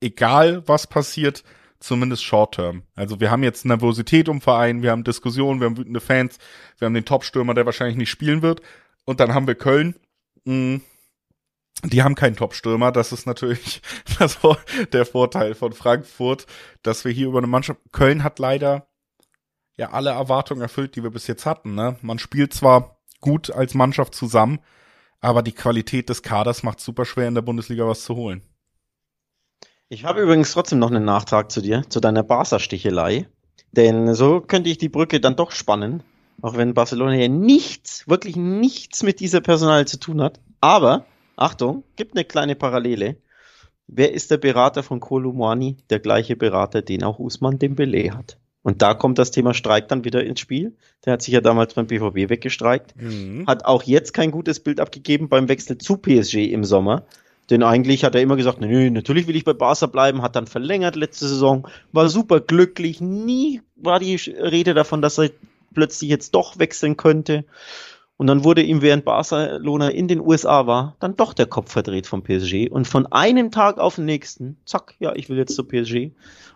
Egal, 0.00 0.66
was 0.66 0.86
passiert, 0.86 1.44
zumindest 1.78 2.24
Short-Term. 2.24 2.82
Also 2.94 3.20
wir 3.20 3.30
haben 3.30 3.42
jetzt 3.42 3.64
Nervosität 3.64 4.28
um 4.28 4.40
Verein, 4.40 4.82
wir 4.82 4.90
haben 4.90 5.04
Diskussionen, 5.04 5.60
wir 5.60 5.66
haben 5.66 5.76
wütende 5.76 6.00
Fans, 6.00 6.38
wir 6.78 6.86
haben 6.86 6.94
den 6.94 7.04
Top-Stürmer, 7.04 7.54
der 7.54 7.66
wahrscheinlich 7.66 7.96
nicht 7.96 8.10
spielen 8.10 8.42
wird. 8.42 8.60
Und 9.04 9.20
dann 9.20 9.32
haben 9.32 9.46
wir 9.46 9.54
Köln. 9.54 9.94
Mh, 10.44 10.52
hm, 10.52 10.80
die 11.84 12.02
haben 12.02 12.14
keinen 12.14 12.36
Top-Stürmer. 12.36 12.90
Das 12.90 13.12
ist 13.12 13.26
natürlich 13.26 13.82
das, 14.18 14.38
der 14.92 15.06
Vorteil 15.06 15.54
von 15.54 15.72
Frankfurt, 15.72 16.46
dass 16.82 17.04
wir 17.04 17.12
hier 17.12 17.28
über 17.28 17.38
eine 17.38 17.46
Mannschaft. 17.46 17.80
Köln 17.92 18.24
hat 18.24 18.38
leider 18.38 18.88
ja 19.76 19.90
alle 19.90 20.10
Erwartungen 20.10 20.62
erfüllt, 20.62 20.96
die 20.96 21.02
wir 21.02 21.10
bis 21.10 21.26
jetzt 21.26 21.46
hatten. 21.46 21.74
Ne? 21.74 21.96
Man 22.02 22.18
spielt 22.18 22.54
zwar 22.54 22.98
gut 23.20 23.50
als 23.50 23.74
Mannschaft 23.74 24.14
zusammen, 24.14 24.60
aber 25.20 25.42
die 25.42 25.52
Qualität 25.52 26.08
des 26.08 26.22
Kaders 26.22 26.62
macht 26.62 26.80
super 26.80 27.04
schwer 27.04 27.28
in 27.28 27.34
der 27.34 27.42
Bundesliga 27.42 27.86
was 27.86 28.04
zu 28.04 28.16
holen. 28.16 28.42
Ich 29.88 30.04
habe 30.04 30.20
übrigens 30.20 30.52
trotzdem 30.52 30.80
noch 30.80 30.90
einen 30.90 31.04
Nachtrag 31.04 31.52
zu 31.52 31.60
dir, 31.60 31.84
zu 31.88 32.00
deiner 32.00 32.22
Barca-Stichelei. 32.22 33.28
Denn 33.72 34.14
so 34.14 34.40
könnte 34.40 34.70
ich 34.70 34.78
die 34.78 34.88
Brücke 34.88 35.20
dann 35.20 35.36
doch 35.36 35.52
spannen, 35.52 36.02
auch 36.42 36.56
wenn 36.56 36.74
Barcelona 36.74 37.12
hier 37.12 37.28
nichts, 37.28 38.08
wirklich 38.08 38.36
nichts 38.36 39.02
mit 39.02 39.20
dieser 39.20 39.40
Personal 39.40 39.86
zu 39.86 40.00
tun 40.00 40.22
hat. 40.22 40.40
Aber, 40.60 41.06
Achtung, 41.36 41.84
gibt 41.94 42.16
eine 42.16 42.24
kleine 42.24 42.56
Parallele. 42.56 43.16
Wer 43.86 44.12
ist 44.12 44.30
der 44.30 44.38
Berater 44.38 44.82
von 44.82 44.98
Kolumani? 44.98 45.76
Der 45.90 46.00
gleiche 46.00 46.34
Berater, 46.36 46.82
den 46.82 47.04
auch 47.04 47.18
Usman 47.18 47.58
Dembele 47.58 48.12
hat. 48.12 48.38
Und 48.66 48.82
da 48.82 48.94
kommt 48.94 49.16
das 49.18 49.30
Thema 49.30 49.54
Streik 49.54 49.86
dann 49.86 50.04
wieder 50.04 50.24
ins 50.24 50.40
Spiel. 50.40 50.74
Der 51.04 51.12
hat 51.12 51.22
sich 51.22 51.32
ja 51.32 51.40
damals 51.40 51.74
beim 51.74 51.86
BVB 51.86 52.28
weggestreikt. 52.28 53.00
Mhm. 53.00 53.46
Hat 53.46 53.64
auch 53.64 53.84
jetzt 53.84 54.12
kein 54.12 54.32
gutes 54.32 54.58
Bild 54.58 54.80
abgegeben 54.80 55.28
beim 55.28 55.48
Wechsel 55.48 55.78
zu 55.78 55.98
PSG 55.98 56.50
im 56.50 56.64
Sommer. 56.64 57.04
Denn 57.48 57.62
eigentlich 57.62 58.02
hat 58.02 58.16
er 58.16 58.22
immer 58.22 58.34
gesagt, 58.34 58.60
nö, 58.60 58.90
natürlich 58.90 59.28
will 59.28 59.36
ich 59.36 59.44
bei 59.44 59.52
Barca 59.52 59.86
bleiben, 59.86 60.20
hat 60.20 60.34
dann 60.34 60.48
verlängert 60.48 60.96
letzte 60.96 61.28
Saison, 61.28 61.68
war 61.92 62.08
super 62.08 62.40
glücklich, 62.40 63.00
nie 63.00 63.60
war 63.76 64.00
die 64.00 64.16
Rede 64.16 64.74
davon, 64.74 65.00
dass 65.00 65.20
er 65.20 65.30
plötzlich 65.72 66.10
jetzt 66.10 66.34
doch 66.34 66.58
wechseln 66.58 66.96
könnte. 66.96 67.44
Und 68.16 68.26
dann 68.26 68.42
wurde 68.42 68.62
ihm, 68.62 68.82
während 68.82 69.04
Barcelona 69.04 69.90
in 69.90 70.08
den 70.08 70.18
USA 70.18 70.66
war, 70.66 70.96
dann 70.98 71.14
doch 71.14 71.34
der 71.34 71.46
Kopf 71.46 71.70
verdreht 71.70 72.08
vom 72.08 72.24
PSG. 72.24 72.68
Und 72.68 72.88
von 72.88 73.06
einem 73.06 73.52
Tag 73.52 73.78
auf 73.78 73.94
den 73.94 74.06
nächsten, 74.06 74.56
zack, 74.64 74.96
ja, 74.98 75.14
ich 75.14 75.28
will 75.28 75.36
jetzt 75.36 75.54
zur 75.54 75.68
PSG. 75.68 76.10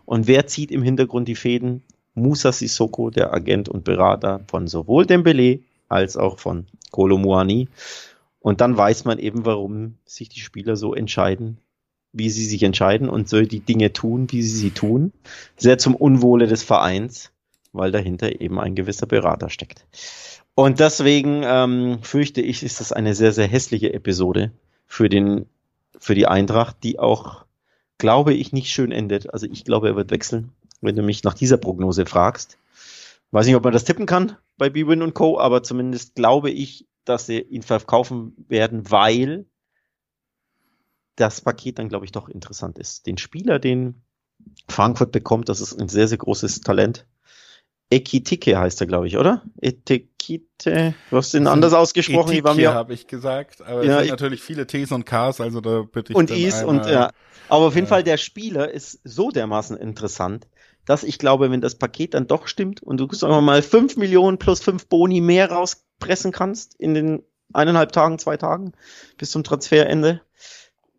Und 0.06 0.26
wer 0.26 0.48
zieht 0.48 0.72
im 0.72 0.82
Hintergrund 0.82 1.28
die 1.28 1.36
Fäden? 1.36 1.84
Musa 2.14 2.52
Sissoko, 2.52 3.10
der 3.10 3.32
Agent 3.32 3.68
und 3.68 3.84
Berater 3.84 4.40
von 4.48 4.66
sowohl 4.66 5.06
Dembele 5.06 5.60
als 5.88 6.16
auch 6.16 6.38
von 6.38 6.66
Kolomuani. 6.90 7.68
Und 8.40 8.60
dann 8.60 8.76
weiß 8.76 9.04
man 9.04 9.18
eben, 9.18 9.44
warum 9.44 9.96
sich 10.04 10.28
die 10.28 10.40
Spieler 10.40 10.76
so 10.76 10.94
entscheiden, 10.94 11.58
wie 12.12 12.30
sie 12.30 12.46
sich 12.46 12.62
entscheiden 12.62 13.08
und 13.08 13.28
so 13.28 13.42
die 13.42 13.60
Dinge 13.60 13.92
tun, 13.92 14.30
wie 14.30 14.42
sie 14.42 14.56
sie 14.56 14.70
tun. 14.70 15.12
Sehr 15.56 15.78
zum 15.78 15.94
Unwohle 15.94 16.46
des 16.46 16.62
Vereins, 16.62 17.30
weil 17.72 17.92
dahinter 17.92 18.40
eben 18.40 18.58
ein 18.58 18.74
gewisser 18.74 19.06
Berater 19.06 19.50
steckt. 19.50 19.84
Und 20.54 20.80
deswegen 20.80 21.42
ähm, 21.44 21.98
fürchte 22.02 22.40
ich, 22.40 22.62
ist 22.62 22.80
das 22.80 22.92
eine 22.92 23.14
sehr, 23.14 23.32
sehr 23.32 23.46
hässliche 23.46 23.92
Episode 23.92 24.50
für 24.86 25.08
den, 25.08 25.46
für 25.98 26.14
die 26.14 26.26
Eintracht, 26.26 26.78
die 26.82 26.98
auch, 26.98 27.44
glaube 27.98 28.34
ich, 28.34 28.52
nicht 28.52 28.70
schön 28.70 28.90
endet. 28.90 29.32
Also 29.32 29.46
ich 29.46 29.64
glaube, 29.64 29.88
er 29.88 29.96
wird 29.96 30.10
wechseln 30.10 30.52
wenn 30.80 30.96
du 30.96 31.02
mich 31.02 31.24
nach 31.24 31.34
dieser 31.34 31.56
Prognose 31.56 32.06
fragst. 32.06 32.58
Weiß 33.30 33.46
nicht, 33.46 33.56
ob 33.56 33.64
man 33.64 33.72
das 33.72 33.84
tippen 33.84 34.06
kann 34.06 34.36
bei 34.56 34.70
Bwin 34.70 35.02
und 35.02 35.14
Co., 35.14 35.38
aber 35.38 35.62
zumindest 35.62 36.14
glaube 36.14 36.50
ich, 36.50 36.86
dass 37.04 37.26
sie 37.26 37.40
ihn 37.40 37.62
verkaufen 37.62 38.34
werden, 38.48 38.90
weil 38.90 39.46
das 41.16 41.40
Paket 41.40 41.78
dann, 41.78 41.88
glaube 41.88 42.04
ich, 42.04 42.12
doch 42.12 42.28
interessant 42.28 42.78
ist. 42.78 43.06
Den 43.06 43.18
Spieler, 43.18 43.58
den 43.58 44.02
Frankfurt 44.68 45.12
bekommt, 45.12 45.48
das 45.48 45.60
ist 45.60 45.78
ein 45.78 45.88
sehr, 45.88 46.08
sehr 46.08 46.18
großes 46.18 46.60
Talent. 46.62 47.06
Ekitike 47.90 48.58
heißt 48.58 48.80
er, 48.80 48.86
glaube 48.86 49.06
ich, 49.06 49.16
oder? 49.16 49.42
Etikite. 49.60 50.94
Du 51.10 51.16
hast 51.16 51.34
den 51.34 51.46
anders 51.46 51.72
ausgesprochen. 51.72 52.32
Etike, 52.32 52.54
mir 52.54 52.72
habe 52.72 52.94
ich 52.94 53.06
gesagt, 53.06 53.62
aber 53.62 53.84
ja, 53.84 53.96
es 53.96 54.00
sind 54.02 54.10
natürlich 54.10 54.42
viele 54.42 54.66
Ts 54.66 54.92
und 54.92 55.04
Ks, 55.04 55.40
also 55.40 55.60
da 55.60 55.82
bitte 55.82 56.12
ich 56.12 56.16
Und 56.16 56.30
Is 56.30 56.62
und 56.62 56.86
ja. 56.86 57.10
Aber 57.48 57.66
auf 57.66 57.74
jeden 57.74 57.88
Fall 57.88 58.04
der 58.04 58.16
Spieler 58.16 58.70
ist 58.70 59.00
so 59.02 59.30
dermaßen 59.30 59.76
interessant, 59.76 60.46
dass 60.90 61.04
ich 61.04 61.18
glaube, 61.18 61.52
wenn 61.52 61.60
das 61.60 61.76
Paket 61.76 62.14
dann 62.14 62.26
doch 62.26 62.48
stimmt 62.48 62.82
und 62.82 62.98
du 62.98 63.06
sagen 63.12 63.32
wir 63.32 63.40
mal 63.40 63.62
fünf 63.62 63.96
Millionen 63.96 64.38
plus 64.38 64.58
fünf 64.58 64.88
Boni 64.88 65.20
mehr 65.20 65.48
rauspressen 65.48 66.32
kannst 66.32 66.74
in 66.74 66.94
den 66.94 67.22
eineinhalb 67.52 67.92
Tagen, 67.92 68.18
zwei 68.18 68.36
Tagen 68.36 68.72
bis 69.16 69.30
zum 69.30 69.44
Transferende, 69.44 70.20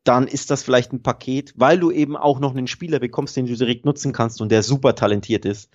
dann 0.05 0.27
ist 0.27 0.49
das 0.49 0.63
vielleicht 0.63 0.93
ein 0.93 1.03
Paket, 1.03 1.53
weil 1.57 1.77
du 1.77 1.91
eben 1.91 2.15
auch 2.15 2.39
noch 2.39 2.51
einen 2.51 2.67
Spieler 2.67 2.99
bekommst, 2.99 3.35
den 3.35 3.47
du 3.47 3.55
direkt 3.57 3.83
nutzen 3.83 4.13
kannst 4.13 4.39
und 4.39 4.49
der 4.49 4.63
super 4.63 4.95
talentiert 4.95 5.43
ist. 5.43 5.69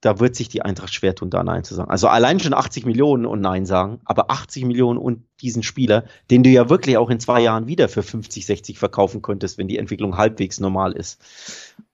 Da 0.00 0.18
wird 0.18 0.34
sich 0.34 0.48
die 0.48 0.62
Eintracht 0.62 0.92
schwer 0.92 1.14
tun, 1.14 1.30
da 1.30 1.44
Nein 1.44 1.62
zu 1.62 1.76
sagen. 1.76 1.92
Also 1.92 2.08
allein 2.08 2.40
schon 2.40 2.54
80 2.54 2.86
Millionen 2.86 3.24
und 3.24 3.40
Nein 3.40 3.66
sagen, 3.66 4.00
aber 4.04 4.32
80 4.32 4.64
Millionen 4.64 4.98
und 4.98 5.28
diesen 5.40 5.62
Spieler, 5.62 6.06
den 6.28 6.42
du 6.42 6.50
ja 6.50 6.68
wirklich 6.68 6.96
auch 6.96 7.08
in 7.08 7.20
zwei 7.20 7.40
Jahren 7.40 7.68
wieder 7.68 7.88
für 7.88 8.02
50, 8.02 8.44
60 8.44 8.80
verkaufen 8.80 9.22
könntest, 9.22 9.58
wenn 9.58 9.68
die 9.68 9.78
Entwicklung 9.78 10.16
halbwegs 10.16 10.58
normal 10.58 10.90
ist. 10.94 11.22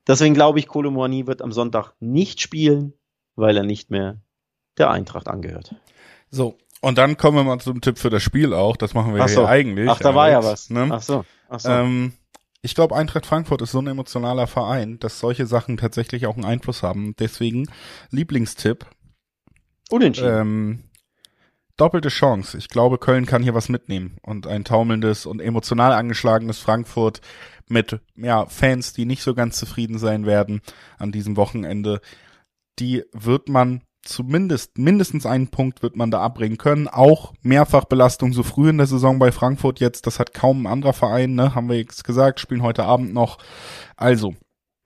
Deswegen 0.08 0.34
glaube 0.34 0.58
ich, 0.58 0.66
Kolomouani 0.66 1.26
wird 1.26 1.42
am 1.42 1.52
Sonntag 1.52 1.92
nicht 2.00 2.40
spielen, 2.40 2.94
weil 3.36 3.56
er 3.56 3.62
nicht 3.62 3.90
mehr 3.90 4.20
der 4.78 4.90
Eintracht 4.90 5.28
angehört. 5.28 5.74
So, 6.30 6.56
und 6.80 6.98
dann 6.98 7.16
kommen 7.16 7.36
wir 7.36 7.44
mal 7.44 7.58
zum 7.58 7.80
Tipp 7.80 7.98
für 7.98 8.10
das 8.10 8.22
Spiel 8.22 8.54
auch. 8.54 8.76
Das 8.76 8.94
machen 8.94 9.14
wir 9.14 9.28
so. 9.28 9.42
hier 9.42 9.48
eigentlich. 9.48 9.88
Ach, 9.88 9.98
da 9.98 10.14
war 10.14 10.30
ja 10.30 10.42
was. 10.42 10.70
Ne? 10.70 10.88
Ach 10.90 11.02
so. 11.02 11.24
Ach 11.48 11.60
so. 11.60 11.68
Ähm, 11.68 12.12
ich 12.62 12.74
glaube, 12.74 12.96
Eintracht 12.96 13.26
Frankfurt 13.26 13.62
ist 13.62 13.72
so 13.72 13.80
ein 13.80 13.86
emotionaler 13.86 14.46
Verein, 14.46 14.98
dass 14.98 15.20
solche 15.20 15.46
Sachen 15.46 15.76
tatsächlich 15.76 16.26
auch 16.26 16.34
einen 16.34 16.44
Einfluss 16.44 16.82
haben. 16.82 17.14
Deswegen 17.18 17.68
Lieblingstipp. 18.10 18.86
Unentschieden. 19.90 20.40
Ähm, 20.40 20.84
doppelte 21.78 22.10
Chance. 22.10 22.58
Ich 22.58 22.68
glaube, 22.68 22.98
Köln 22.98 23.24
kann 23.24 23.42
hier 23.42 23.54
was 23.54 23.70
mitnehmen 23.70 24.18
und 24.22 24.46
ein 24.46 24.64
taumelndes 24.64 25.24
und 25.24 25.40
emotional 25.40 25.92
angeschlagenes 25.92 26.58
Frankfurt 26.58 27.22
mit 27.68 28.00
ja, 28.16 28.46
Fans, 28.46 28.92
die 28.92 29.06
nicht 29.06 29.22
so 29.22 29.34
ganz 29.34 29.56
zufrieden 29.56 29.98
sein 29.98 30.26
werden 30.26 30.60
an 30.98 31.12
diesem 31.12 31.36
Wochenende, 31.36 32.00
die 32.78 33.04
wird 33.12 33.48
man 33.48 33.82
zumindest 34.02 34.78
mindestens 34.78 35.26
einen 35.26 35.48
Punkt 35.48 35.82
wird 35.82 35.96
man 35.96 36.10
da 36.10 36.20
abbringen 36.20 36.56
können. 36.56 36.88
Auch 36.88 37.34
Mehrfachbelastung 37.42 38.32
so 38.32 38.42
früh 38.42 38.70
in 38.70 38.78
der 38.78 38.86
Saison 38.86 39.18
bei 39.18 39.32
Frankfurt 39.32 39.80
jetzt, 39.80 40.06
das 40.06 40.18
hat 40.18 40.34
kaum 40.34 40.62
ein 40.62 40.72
anderer 40.72 40.92
Verein, 40.92 41.34
ne, 41.34 41.54
haben 41.54 41.68
wir 41.68 41.76
jetzt 41.76 42.04
gesagt, 42.04 42.40
spielen 42.40 42.62
heute 42.62 42.84
Abend 42.84 43.12
noch. 43.12 43.38
Also, 43.96 44.34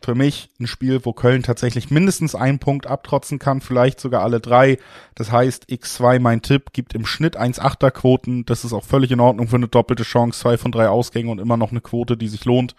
für 0.04 0.14
mich 0.14 0.50
ein 0.60 0.66
Spiel, 0.66 1.04
wo 1.04 1.12
Köln 1.12 1.42
tatsächlich 1.42 1.90
mindestens 1.90 2.34
einen 2.34 2.58
Punkt 2.58 2.86
abtrotzen 2.86 3.38
kann, 3.38 3.60
vielleicht 3.60 4.00
sogar 4.00 4.22
alle 4.22 4.40
drei. 4.40 4.78
Das 5.14 5.32
heißt, 5.32 5.70
X2 5.70 6.20
mein 6.20 6.42
Tipp 6.42 6.72
gibt 6.72 6.94
im 6.94 7.06
Schnitt 7.06 7.38
1,8er 7.38 7.90
Quoten. 7.90 8.44
Das 8.44 8.64
ist 8.64 8.72
auch 8.72 8.84
völlig 8.84 9.10
in 9.10 9.20
Ordnung 9.20 9.48
für 9.48 9.56
eine 9.56 9.68
doppelte 9.68 10.02
Chance, 10.02 10.40
zwei 10.40 10.58
von 10.58 10.72
drei 10.72 10.88
Ausgänge 10.88 11.30
und 11.30 11.38
immer 11.38 11.56
noch 11.56 11.70
eine 11.70 11.80
Quote, 11.80 12.16
die 12.16 12.28
sich 12.28 12.44
lohnt. 12.44 12.74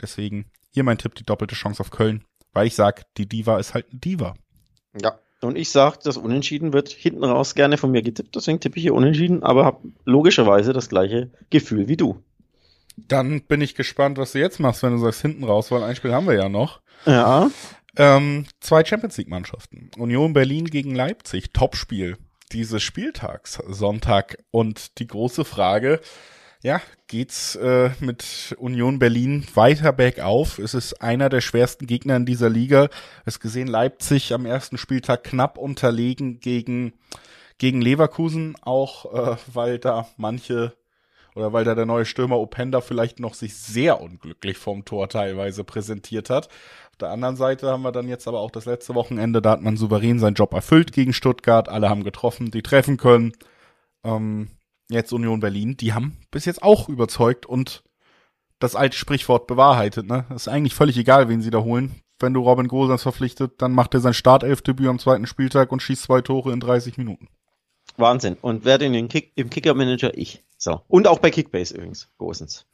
Deswegen 0.00 0.46
hier 0.70 0.84
mein 0.84 0.98
Tipp, 0.98 1.14
die 1.14 1.24
doppelte 1.24 1.54
Chance 1.54 1.80
auf 1.80 1.90
Köln. 1.90 2.24
Weil 2.52 2.66
ich 2.66 2.74
sag, 2.74 3.04
die 3.14 3.28
Diva 3.28 3.58
ist 3.58 3.74
halt 3.74 3.86
eine 3.90 4.00
Diva. 4.00 4.34
Ja. 5.00 5.18
Und 5.42 5.58
ich 5.58 5.70
sag, 5.70 5.98
das 5.98 6.16
Unentschieden 6.16 6.72
wird 6.72 6.88
hinten 6.90 7.24
raus 7.24 7.56
gerne 7.56 7.76
von 7.76 7.90
mir 7.90 8.02
getippt, 8.02 8.36
deswegen 8.36 8.60
tippe 8.60 8.76
ich 8.76 8.84
hier 8.84 8.94
Unentschieden, 8.94 9.42
aber 9.42 9.64
habe 9.64 9.88
logischerweise 10.04 10.72
das 10.72 10.88
gleiche 10.88 11.32
Gefühl 11.50 11.88
wie 11.88 11.96
du. 11.96 12.22
Dann 12.96 13.42
bin 13.42 13.60
ich 13.60 13.74
gespannt, 13.74 14.18
was 14.18 14.32
du 14.32 14.38
jetzt 14.38 14.60
machst, 14.60 14.82
wenn 14.82 14.92
du 14.92 14.98
sagst 14.98 15.22
hinten 15.22 15.44
raus, 15.44 15.70
weil 15.70 15.82
ein 15.82 15.96
Spiel 15.96 16.12
haben 16.12 16.26
wir 16.26 16.34
ja 16.34 16.48
noch. 16.48 16.80
Ja. 17.06 17.50
Ähm, 17.96 18.46
zwei 18.60 18.84
Champions 18.84 19.16
League 19.18 19.28
Mannschaften. 19.28 19.90
Union 19.96 20.32
Berlin 20.32 20.66
gegen 20.66 20.94
Leipzig. 20.94 21.52
Topspiel 21.52 22.16
dieses 22.52 22.82
Spieltags, 22.82 23.62
Sonntag. 23.68 24.38
Und 24.50 24.98
die 24.98 25.06
große 25.06 25.44
Frage, 25.44 26.00
ja, 26.62 26.80
geht's 27.08 27.56
äh, 27.56 27.90
mit 28.00 28.54
Union 28.58 28.98
Berlin 28.98 29.46
weiter 29.54 29.92
bergauf? 29.92 30.58
Es 30.58 30.74
ist 30.74 31.02
einer 31.02 31.28
der 31.28 31.40
schwersten 31.40 31.86
Gegner 31.86 32.16
in 32.16 32.26
dieser 32.26 32.48
Liga. 32.48 32.88
Es 33.24 33.40
gesehen 33.40 33.68
Leipzig 33.68 34.32
am 34.32 34.46
ersten 34.46 34.78
Spieltag 34.78 35.24
knapp 35.24 35.58
unterlegen 35.58 36.40
gegen 36.40 36.92
gegen 37.58 37.80
Leverkusen, 37.80 38.56
auch 38.60 39.12
äh, 39.14 39.36
weil 39.52 39.78
da 39.78 40.08
manche 40.16 40.74
oder 41.34 41.52
weil 41.52 41.64
da 41.64 41.74
der 41.74 41.86
neue 41.86 42.04
Stürmer 42.04 42.38
Openda 42.38 42.80
vielleicht 42.80 43.20
noch 43.20 43.34
sich 43.34 43.56
sehr 43.56 44.00
unglücklich 44.00 44.58
vom 44.58 44.84
Tor 44.84 45.08
teilweise 45.08 45.64
präsentiert 45.64 46.30
hat. 46.30 46.48
Auf 46.90 46.96
der 46.98 47.10
anderen 47.10 47.36
Seite 47.36 47.70
haben 47.70 47.82
wir 47.82 47.92
dann 47.92 48.08
jetzt 48.08 48.28
aber 48.28 48.40
auch 48.40 48.50
das 48.50 48.66
letzte 48.66 48.94
Wochenende, 48.94 49.40
da 49.40 49.52
hat 49.52 49.62
man 49.62 49.76
souverän 49.76 50.18
seinen 50.18 50.34
Job 50.34 50.52
erfüllt 50.52 50.92
gegen 50.92 51.12
Stuttgart, 51.12 51.68
alle 51.68 51.88
haben 51.88 52.04
getroffen, 52.04 52.50
die 52.50 52.62
treffen 52.62 52.96
können. 52.96 53.32
Ähm, 54.04 54.50
jetzt 54.90 55.12
Union 55.12 55.40
Berlin, 55.40 55.76
die 55.76 55.94
haben 55.94 56.18
bis 56.30 56.44
jetzt 56.44 56.62
auch 56.62 56.88
überzeugt 56.88 57.46
und 57.46 57.82
das 58.58 58.76
alte 58.76 58.96
Sprichwort 58.96 59.46
bewahrheitet, 59.46 60.06
ne? 60.06 60.26
ist 60.34 60.48
eigentlich 60.48 60.74
völlig 60.74 60.96
egal, 60.96 61.28
wen 61.28 61.42
sie 61.42 61.50
da 61.50 61.62
holen. 61.62 61.96
Wenn 62.20 62.34
du 62.34 62.42
Robin 62.42 62.68
Gosens 62.68 63.02
verpflichtet, 63.02 63.60
dann 63.60 63.72
macht 63.72 63.94
er 63.94 64.00
sein 64.00 64.14
Startelfdebüt 64.14 64.86
am 64.86 65.00
zweiten 65.00 65.26
Spieltag 65.26 65.72
und 65.72 65.82
schießt 65.82 66.04
zwei 66.04 66.20
Tore 66.20 66.52
in 66.52 66.60
30 66.60 66.96
Minuten. 66.96 67.28
Wahnsinn. 67.96 68.36
Und 68.40 68.64
wer 68.64 68.78
denn 68.78 68.92
den 68.92 69.08
Kick, 69.08 69.32
im 69.34 69.50
Kicker-Manager? 69.50 70.16
Ich. 70.16 70.42
So. 70.56 70.80
Und 70.88 71.06
auch 71.08 71.18
bei 71.18 71.30
Kickbase 71.30 71.74
übrigens, 71.74 72.08
Gosens. 72.18 72.66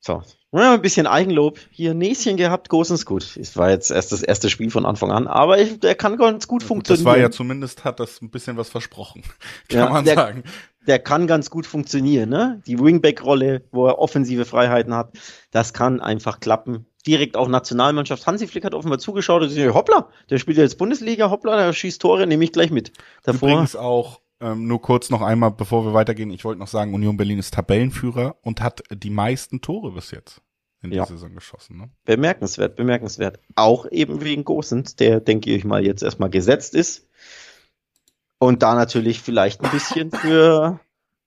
So. 0.00 0.22
Ja, 0.52 0.74
ein 0.74 0.82
bisschen 0.82 1.06
Eigenlob. 1.06 1.58
Hier 1.70 1.94
Näschen 1.94 2.36
gehabt, 2.36 2.68
Gosens 2.68 3.06
gut. 3.06 3.36
Es 3.36 3.56
war 3.56 3.70
jetzt 3.70 3.90
erst 3.90 4.12
das 4.12 4.22
erste 4.22 4.50
Spiel 4.50 4.70
von 4.70 4.84
Anfang 4.84 5.10
an, 5.10 5.26
aber 5.26 5.58
ich, 5.58 5.80
der 5.80 5.94
kann 5.94 6.16
ganz 6.16 6.46
gut 6.46 6.62
funktionieren. 6.62 7.04
Das 7.04 7.12
war 7.12 7.18
ja 7.18 7.30
zumindest, 7.30 7.84
hat 7.84 8.00
das 8.00 8.20
ein 8.20 8.30
bisschen 8.30 8.56
was 8.56 8.68
versprochen. 8.68 9.22
Kann 9.68 9.78
ja, 9.78 9.88
man 9.88 10.04
der, 10.04 10.14
sagen. 10.14 10.44
Der 10.86 10.98
kann 10.98 11.26
ganz 11.26 11.48
gut 11.48 11.66
funktionieren, 11.66 12.28
ne? 12.28 12.62
Die 12.66 12.78
Wingback-Rolle, 12.78 13.62
wo 13.72 13.86
er 13.86 13.98
offensive 13.98 14.44
Freiheiten 14.44 14.94
hat, 14.94 15.14
das 15.50 15.72
kann 15.72 16.00
einfach 16.00 16.38
klappen. 16.38 16.86
Direkt 17.06 17.36
auch 17.36 17.48
Nationalmannschaft. 17.48 18.26
Hansi 18.26 18.46
Flick 18.46 18.64
hat 18.64 18.74
offenbar 18.74 18.98
zugeschaut 18.98 19.42
und 19.42 19.48
gesagt, 19.48 19.74
hoppla, 19.74 20.08
der 20.30 20.38
spielt 20.38 20.56
jetzt 20.56 20.78
Bundesliga, 20.78 21.30
hoppla, 21.30 21.56
der 21.56 21.72
schießt 21.72 22.00
Tore, 22.00 22.26
nehme 22.26 22.44
ich 22.44 22.52
gleich 22.52 22.70
mit. 22.70 22.92
Davor, 23.22 23.48
Übrigens 23.48 23.76
auch 23.76 24.20
ähm, 24.40 24.66
nur 24.66 24.80
kurz 24.82 25.10
noch 25.10 25.22
einmal, 25.22 25.50
bevor 25.50 25.84
wir 25.84 25.94
weitergehen, 25.94 26.30
ich 26.30 26.44
wollte 26.44 26.58
noch 26.58 26.68
sagen, 26.68 26.94
Union 26.94 27.16
Berlin 27.16 27.38
ist 27.38 27.54
Tabellenführer 27.54 28.36
und 28.42 28.60
hat 28.60 28.82
die 28.90 29.10
meisten 29.10 29.60
Tore 29.60 29.92
bis 29.92 30.10
jetzt 30.10 30.42
in 30.82 30.92
ja. 30.92 31.04
der 31.04 31.16
Saison 31.16 31.34
geschossen. 31.34 31.78
Ne? 31.78 31.90
Bemerkenswert, 32.04 32.76
bemerkenswert. 32.76 33.40
Auch 33.56 33.90
eben 33.90 34.22
wegen 34.22 34.44
Gosens, 34.44 34.96
der, 34.96 35.20
denke 35.20 35.50
ich 35.50 35.64
mal, 35.64 35.84
jetzt 35.84 36.02
erstmal 36.02 36.30
gesetzt 36.30 36.74
ist. 36.74 37.08
Und 38.38 38.62
da 38.62 38.74
natürlich 38.74 39.20
vielleicht 39.20 39.64
ein 39.64 39.70
bisschen 39.70 40.10
für 40.10 40.80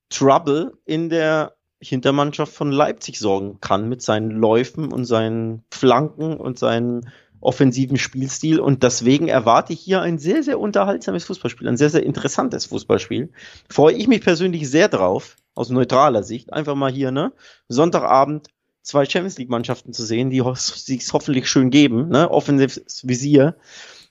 Trouble 0.09 0.77
in 0.85 1.09
der 1.09 1.56
Hintermannschaft 1.79 2.53
von 2.53 2.71
Leipzig 2.71 3.19
sorgen 3.19 3.59
kann 3.61 3.87
mit 3.87 4.01
seinen 4.01 4.31
Läufen 4.31 4.91
und 4.91 5.05
seinen 5.05 5.63
Flanken 5.71 6.37
und 6.37 6.57
seinen 6.57 7.09
offensiven 7.39 7.97
Spielstil 7.97 8.59
und 8.59 8.83
deswegen 8.83 9.27
erwarte 9.27 9.73
ich 9.73 9.79
hier 9.79 10.01
ein 10.01 10.17
sehr, 10.17 10.41
sehr 10.41 10.59
unterhaltsames 10.59 11.25
Fußballspiel, 11.25 11.67
ein 11.67 11.77
sehr, 11.77 11.89
sehr 11.89 12.03
interessantes 12.03 12.65
Fußballspiel. 12.65 13.31
Freue 13.69 13.95
ich 13.95 14.07
mich 14.07 14.21
persönlich 14.21 14.69
sehr 14.69 14.87
drauf, 14.87 15.35
aus 15.53 15.69
neutraler 15.69 16.23
Sicht, 16.23 16.53
einfach 16.53 16.75
mal 16.75 16.91
hier, 16.91 17.11
ne, 17.11 17.33
Sonntagabend 17.67 18.47
zwei 18.81 19.05
Champions 19.05 19.37
League 19.37 19.49
Mannschaften 19.49 19.93
zu 19.93 20.03
sehen, 20.03 20.29
die 20.29 20.43
sich 20.55 21.11
hoffentlich 21.13 21.49
schön 21.49 21.69
geben, 21.69 22.09
ne, 22.09 22.29
offensives 22.31 23.07
Visier. 23.07 23.55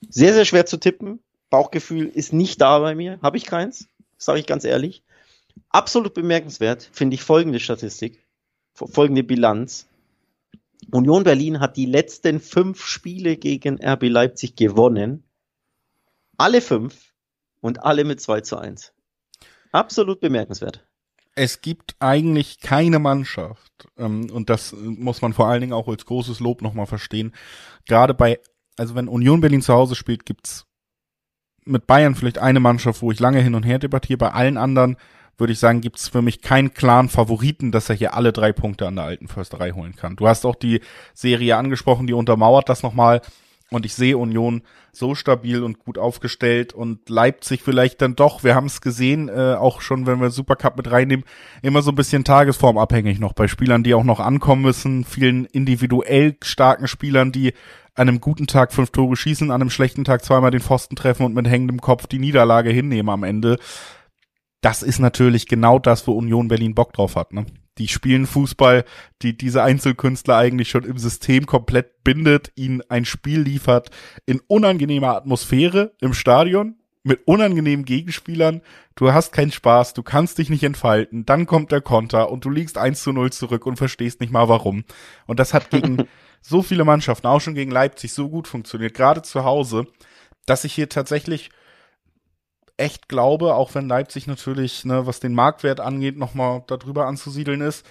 Sehr, 0.08 0.34
sehr 0.34 0.44
schwer 0.44 0.66
zu 0.66 0.76
tippen. 0.76 1.20
Bauchgefühl 1.50 2.06
ist 2.06 2.32
nicht 2.32 2.60
da 2.60 2.78
bei 2.78 2.94
mir, 2.94 3.18
habe 3.22 3.38
ich 3.38 3.46
keins, 3.46 3.88
sage 4.18 4.40
ich 4.40 4.46
ganz 4.46 4.64
ehrlich. 4.64 5.02
Absolut 5.70 6.14
bemerkenswert 6.14 6.88
finde 6.92 7.14
ich 7.14 7.22
folgende 7.22 7.60
Statistik, 7.60 8.24
folgende 8.74 9.22
Bilanz. 9.22 9.86
Union 10.90 11.24
Berlin 11.24 11.60
hat 11.60 11.76
die 11.76 11.86
letzten 11.86 12.40
fünf 12.40 12.84
Spiele 12.84 13.36
gegen 13.36 13.82
RB 13.82 14.04
Leipzig 14.04 14.56
gewonnen. 14.56 15.24
Alle 16.38 16.60
fünf 16.60 17.12
und 17.60 17.82
alle 17.82 18.04
mit 18.04 18.20
2 18.20 18.42
zu 18.42 18.58
1. 18.58 18.92
Absolut 19.72 20.20
bemerkenswert. 20.20 20.86
Es 21.34 21.60
gibt 21.60 21.96
eigentlich 21.98 22.60
keine 22.60 22.98
Mannschaft, 22.98 23.88
ähm, 23.98 24.30
und 24.30 24.48
das 24.48 24.72
muss 24.72 25.20
man 25.20 25.34
vor 25.34 25.48
allen 25.48 25.60
Dingen 25.60 25.72
auch 25.72 25.88
als 25.88 26.06
großes 26.06 26.40
Lob 26.40 26.62
nochmal 26.62 26.86
verstehen. 26.86 27.34
Gerade 27.86 28.14
bei, 28.14 28.40
also 28.76 28.94
wenn 28.94 29.08
Union 29.08 29.40
Berlin 29.40 29.60
zu 29.60 29.74
Hause 29.74 29.94
spielt, 29.94 30.24
gibt's 30.24 30.66
mit 31.64 31.86
Bayern 31.86 32.14
vielleicht 32.14 32.38
eine 32.38 32.60
Mannschaft, 32.60 33.02
wo 33.02 33.10
ich 33.10 33.20
lange 33.20 33.40
hin 33.40 33.54
und 33.54 33.64
her 33.64 33.78
debattiere. 33.78 34.18
Bei 34.18 34.32
allen 34.32 34.56
anderen 34.56 34.96
würde 35.38 35.52
ich 35.52 35.58
sagen, 35.58 35.80
gibt 35.80 35.98
es 35.98 36.08
für 36.08 36.22
mich 36.22 36.40
keinen 36.40 36.72
klaren 36.74 37.08
Favoriten, 37.08 37.72
dass 37.72 37.88
er 37.88 37.96
hier 37.96 38.14
alle 38.14 38.32
drei 38.32 38.52
Punkte 38.52 38.86
an 38.86 38.96
der 38.96 39.04
alten 39.04 39.28
Försterei 39.28 39.72
holen 39.72 39.94
kann. 39.96 40.16
Du 40.16 40.26
hast 40.28 40.46
auch 40.46 40.54
die 40.54 40.80
Serie 41.14 41.56
angesprochen, 41.56 42.06
die 42.06 42.14
untermauert 42.14 42.68
das 42.68 42.82
nochmal. 42.82 43.20
Und 43.70 43.84
ich 43.84 43.94
sehe 43.94 44.16
Union 44.16 44.62
so 44.92 45.16
stabil 45.16 45.64
und 45.64 45.80
gut 45.80 45.98
aufgestellt 45.98 46.72
und 46.72 47.08
Leipzig 47.08 47.62
vielleicht 47.62 48.00
dann 48.00 48.14
doch, 48.14 48.44
wir 48.44 48.54
haben 48.54 48.66
es 48.66 48.80
gesehen, 48.80 49.28
äh, 49.28 49.56
auch 49.58 49.80
schon, 49.80 50.06
wenn 50.06 50.20
wir 50.20 50.30
Supercup 50.30 50.76
mit 50.76 50.90
reinnehmen, 50.90 51.24
immer 51.62 51.82
so 51.82 51.90
ein 51.90 51.96
bisschen 51.96 52.22
tagesformabhängig 52.22 53.18
noch 53.18 53.32
bei 53.32 53.48
Spielern, 53.48 53.82
die 53.82 53.94
auch 53.94 54.04
noch 54.04 54.20
ankommen 54.20 54.62
müssen, 54.62 55.04
vielen 55.04 55.46
individuell 55.46 56.36
starken 56.42 56.86
Spielern, 56.86 57.32
die 57.32 57.54
an 57.96 58.08
einem 58.08 58.20
guten 58.20 58.46
Tag 58.46 58.72
fünf 58.72 58.90
Tore 58.90 59.16
schießen, 59.16 59.50
an 59.50 59.60
einem 59.60 59.70
schlechten 59.70 60.04
Tag 60.04 60.24
zweimal 60.24 60.50
den 60.50 60.60
Pfosten 60.60 60.94
treffen 60.94 61.26
und 61.26 61.34
mit 61.34 61.48
hängendem 61.48 61.80
Kopf 61.80 62.06
die 62.06 62.18
Niederlage 62.18 62.70
hinnehmen 62.70 63.08
am 63.08 63.24
Ende 63.24 63.58
das 64.66 64.82
ist 64.82 64.98
natürlich 64.98 65.46
genau 65.46 65.78
das, 65.78 66.08
wo 66.08 66.12
Union 66.14 66.48
Berlin 66.48 66.74
Bock 66.74 66.92
drauf 66.92 67.14
hat. 67.14 67.32
Ne? 67.32 67.46
Die 67.78 67.86
spielen 67.86 68.26
Fußball, 68.26 68.84
die 69.22 69.38
diese 69.38 69.62
Einzelkünstler 69.62 70.36
eigentlich 70.36 70.70
schon 70.70 70.82
im 70.82 70.98
System 70.98 71.46
komplett 71.46 72.02
bindet, 72.02 72.50
ihnen 72.56 72.82
ein 72.88 73.04
Spiel 73.04 73.42
liefert 73.42 73.90
in 74.26 74.40
unangenehmer 74.48 75.14
Atmosphäre 75.14 75.92
im 76.00 76.14
Stadion 76.14 76.74
mit 77.04 77.28
unangenehmen 77.28 77.84
Gegenspielern. 77.84 78.60
Du 78.96 79.12
hast 79.12 79.32
keinen 79.32 79.52
Spaß, 79.52 79.94
du 79.94 80.02
kannst 80.02 80.38
dich 80.38 80.50
nicht 80.50 80.64
entfalten, 80.64 81.24
dann 81.24 81.46
kommt 81.46 81.70
der 81.70 81.80
Konter 81.80 82.32
und 82.32 82.44
du 82.44 82.50
liegst 82.50 82.76
1 82.76 83.00
zu 83.00 83.12
0 83.12 83.30
zurück 83.30 83.66
und 83.66 83.76
verstehst 83.76 84.20
nicht 84.20 84.32
mal 84.32 84.48
warum. 84.48 84.82
Und 85.28 85.38
das 85.38 85.54
hat 85.54 85.70
gegen 85.70 86.08
so 86.40 86.60
viele 86.60 86.84
Mannschaften, 86.84 87.28
auch 87.28 87.40
schon 87.40 87.54
gegen 87.54 87.70
Leipzig, 87.70 88.12
so 88.12 88.28
gut 88.28 88.48
funktioniert, 88.48 88.94
gerade 88.94 89.22
zu 89.22 89.44
Hause, 89.44 89.86
dass 90.44 90.64
ich 90.64 90.72
hier 90.72 90.88
tatsächlich 90.88 91.50
echt 92.76 93.08
glaube, 93.08 93.54
auch 93.54 93.74
wenn 93.74 93.88
Leipzig 93.88 94.26
natürlich, 94.26 94.84
ne, 94.84 95.06
was 95.06 95.20
den 95.20 95.34
Marktwert 95.34 95.80
angeht, 95.80 96.16
nochmal 96.16 96.62
darüber 96.66 97.06
anzusiedeln 97.06 97.60
ist, 97.60 97.86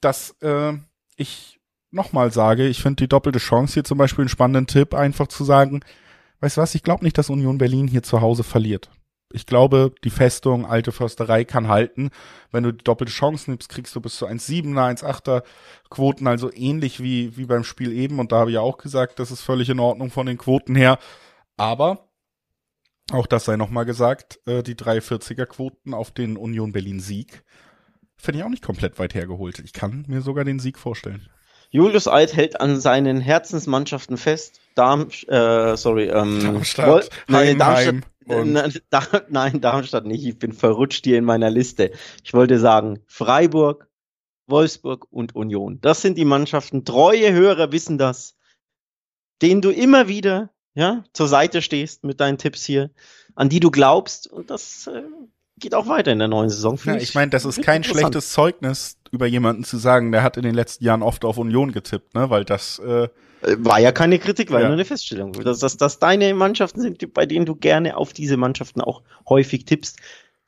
dass 0.00 0.30
äh, 0.42 0.74
ich 1.16 1.58
nochmal 1.90 2.32
sage, 2.32 2.66
ich 2.66 2.82
finde 2.82 3.04
die 3.04 3.08
doppelte 3.08 3.38
Chance 3.38 3.74
hier 3.74 3.84
zum 3.84 3.98
Beispiel 3.98 4.22
einen 4.22 4.28
spannenden 4.28 4.66
Tipp, 4.66 4.94
einfach 4.94 5.28
zu 5.28 5.44
sagen, 5.44 5.80
weißt 6.40 6.56
du 6.58 6.60
was, 6.60 6.74
ich 6.74 6.82
glaube 6.82 7.04
nicht, 7.04 7.16
dass 7.18 7.30
Union 7.30 7.58
Berlin 7.58 7.88
hier 7.88 8.02
zu 8.02 8.20
Hause 8.20 8.44
verliert. 8.44 8.90
ich 9.32 9.46
glaube, 9.46 9.92
die 10.04 10.10
Festung 10.10 10.66
Alte 10.66 10.92
Försterei 10.92 11.44
kann 11.44 11.68
halten. 11.68 12.10
Wenn 12.52 12.62
du 12.62 12.72
die 12.72 12.84
doppelte 12.84 13.12
Chance 13.12 13.50
nimmst, 13.50 13.68
kriegst 13.68 13.94
du 13.94 14.00
bis 14.00 14.16
zu 14.16 14.26
1,7er, 14.26 15.02
1,8er 15.02 15.42
Quoten, 15.90 16.26
also 16.26 16.50
ähnlich 16.52 17.02
wie, 17.02 17.36
wie 17.36 17.46
beim 17.46 17.64
Spiel 17.64 17.92
eben. 17.92 18.18
Und 18.20 18.32
da 18.32 18.38
habe 18.40 18.50
ich 18.50 18.54
ja 18.54 18.60
auch 18.60 18.78
gesagt, 18.78 19.18
das 19.18 19.30
ist 19.30 19.42
völlig 19.42 19.68
in 19.68 19.80
Ordnung 19.80 20.10
von 20.10 20.26
den 20.26 20.38
Quoten 20.38 20.74
her. 20.74 20.98
Aber, 21.56 22.05
auch 23.12 23.26
das 23.26 23.44
sei 23.44 23.56
nochmal 23.56 23.84
gesagt, 23.84 24.40
äh, 24.46 24.62
die 24.62 24.74
340er 24.74 25.46
Quoten 25.46 25.94
auf 25.94 26.10
den 26.10 26.36
Union 26.36 26.72
Berlin 26.72 27.00
Sieg 27.00 27.44
finde 28.16 28.38
ich 28.38 28.44
auch 28.44 28.50
nicht 28.50 28.64
komplett 28.64 28.98
weit 28.98 29.14
hergeholt. 29.14 29.60
Ich 29.60 29.72
kann 29.72 30.04
mir 30.08 30.22
sogar 30.22 30.44
den 30.44 30.58
Sieg 30.58 30.78
vorstellen. 30.78 31.28
Julius 31.70 32.08
Eid 32.08 32.34
hält 32.34 32.60
an 32.60 32.80
seinen 32.80 33.20
Herzensmannschaften 33.20 34.16
fest. 34.16 34.60
Darm, 34.74 35.08
äh, 35.28 35.76
sorry, 35.76 36.08
ähm, 36.08 36.40
Darmstadt, 36.42 36.88
Woll, 36.88 37.04
nein, 37.28 37.58
Darmstadt, 37.58 37.94
nein, 38.26 39.26
nein, 39.28 39.60
Darmstadt 39.60 40.06
nicht. 40.06 40.24
Ich 40.24 40.38
bin 40.38 40.52
verrutscht 40.52 41.04
hier 41.04 41.18
in 41.18 41.24
meiner 41.24 41.50
Liste. 41.50 41.92
Ich 42.24 42.34
wollte 42.34 42.58
sagen 42.58 43.00
Freiburg, 43.06 43.88
Wolfsburg 44.46 45.06
und 45.10 45.34
Union. 45.34 45.80
Das 45.80 46.02
sind 46.02 46.18
die 46.18 46.24
Mannschaften. 46.24 46.84
Treue 46.84 47.32
Hörer 47.32 47.72
wissen 47.72 47.98
das, 47.98 48.36
denen 49.42 49.60
du 49.60 49.70
immer 49.70 50.08
wieder 50.08 50.50
ja 50.76 51.02
zur 51.12 51.26
Seite 51.26 51.62
stehst 51.62 52.04
mit 52.04 52.20
deinen 52.20 52.38
Tipps 52.38 52.64
hier, 52.64 52.90
an 53.34 53.48
die 53.48 53.58
du 53.58 53.72
glaubst. 53.72 54.28
Und 54.28 54.50
das 54.50 54.86
äh, 54.86 55.02
geht 55.58 55.74
auch 55.74 55.88
weiter 55.88 56.12
in 56.12 56.20
der 56.20 56.28
neuen 56.28 56.50
Saison. 56.50 56.78
Ja, 56.84 56.96
ich 56.96 57.14
meine, 57.14 57.30
das 57.30 57.44
ist 57.44 57.62
kein 57.62 57.82
schlechtes 57.82 58.30
Zeugnis 58.30 58.98
über 59.10 59.26
jemanden 59.26 59.64
zu 59.64 59.78
sagen, 59.78 60.12
der 60.12 60.22
hat 60.22 60.36
in 60.36 60.42
den 60.42 60.54
letzten 60.54 60.84
Jahren 60.84 61.02
oft 61.02 61.24
auf 61.24 61.38
Union 61.38 61.72
getippt, 61.72 62.14
ne? 62.14 62.30
Weil 62.30 62.44
das 62.44 62.78
äh, 62.78 63.08
war 63.42 63.80
ja 63.80 63.92
keine 63.92 64.18
Kritik, 64.18 64.50
war 64.50 64.60
ja 64.60 64.66
nur 64.66 64.74
eine 64.74 64.84
Feststellung. 64.84 65.32
Dass, 65.32 65.58
dass, 65.58 65.76
dass 65.76 65.98
deine 65.98 66.34
Mannschaften 66.34 66.80
sind, 66.80 67.12
bei 67.14 67.26
denen 67.26 67.46
du 67.46 67.56
gerne 67.56 67.96
auf 67.96 68.12
diese 68.12 68.36
Mannschaften 68.36 68.80
auch 68.80 69.02
häufig 69.28 69.64
tippst. 69.64 69.98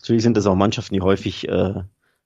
Natürlich 0.01 0.23
sind 0.23 0.37
das 0.37 0.47
auch 0.47 0.55
Mannschaften, 0.55 0.95
die 0.95 1.01
häufig 1.01 1.49
äh, 1.49 1.75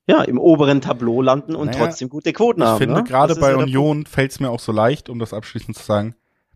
ja, 0.06 0.22
im 0.22 0.38
oberen 0.38 0.80
Tableau 0.80 1.22
landen 1.22 1.54
und 1.54 1.68
naja, 1.68 1.78
trotzdem 1.78 2.08
gute 2.08 2.32
Quoten 2.32 2.62
ich 2.62 2.66
haben. 2.66 2.74
Ich 2.74 2.78
finde, 2.78 2.96
ne? 2.96 3.04
gerade 3.04 3.36
bei 3.36 3.56
Union 3.56 4.06
fällt 4.06 4.32
es 4.32 4.40
mir 4.40 4.50
auch 4.50 4.60
so 4.60 4.72
leicht, 4.72 5.08
um 5.08 5.18
das 5.18 5.32
abschließend 5.32 5.76
zu 5.76 5.84
sagen, 5.84 6.14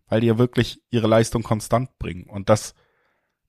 weil 0.09 0.21
die 0.21 0.29
ja 0.29 0.39
wirklich 0.39 0.81
ihre 0.91 1.07
Leistung 1.07 1.43
konstant 1.43 1.99
bringen. 1.99 2.25
Und 2.25 2.49
das 2.49 2.75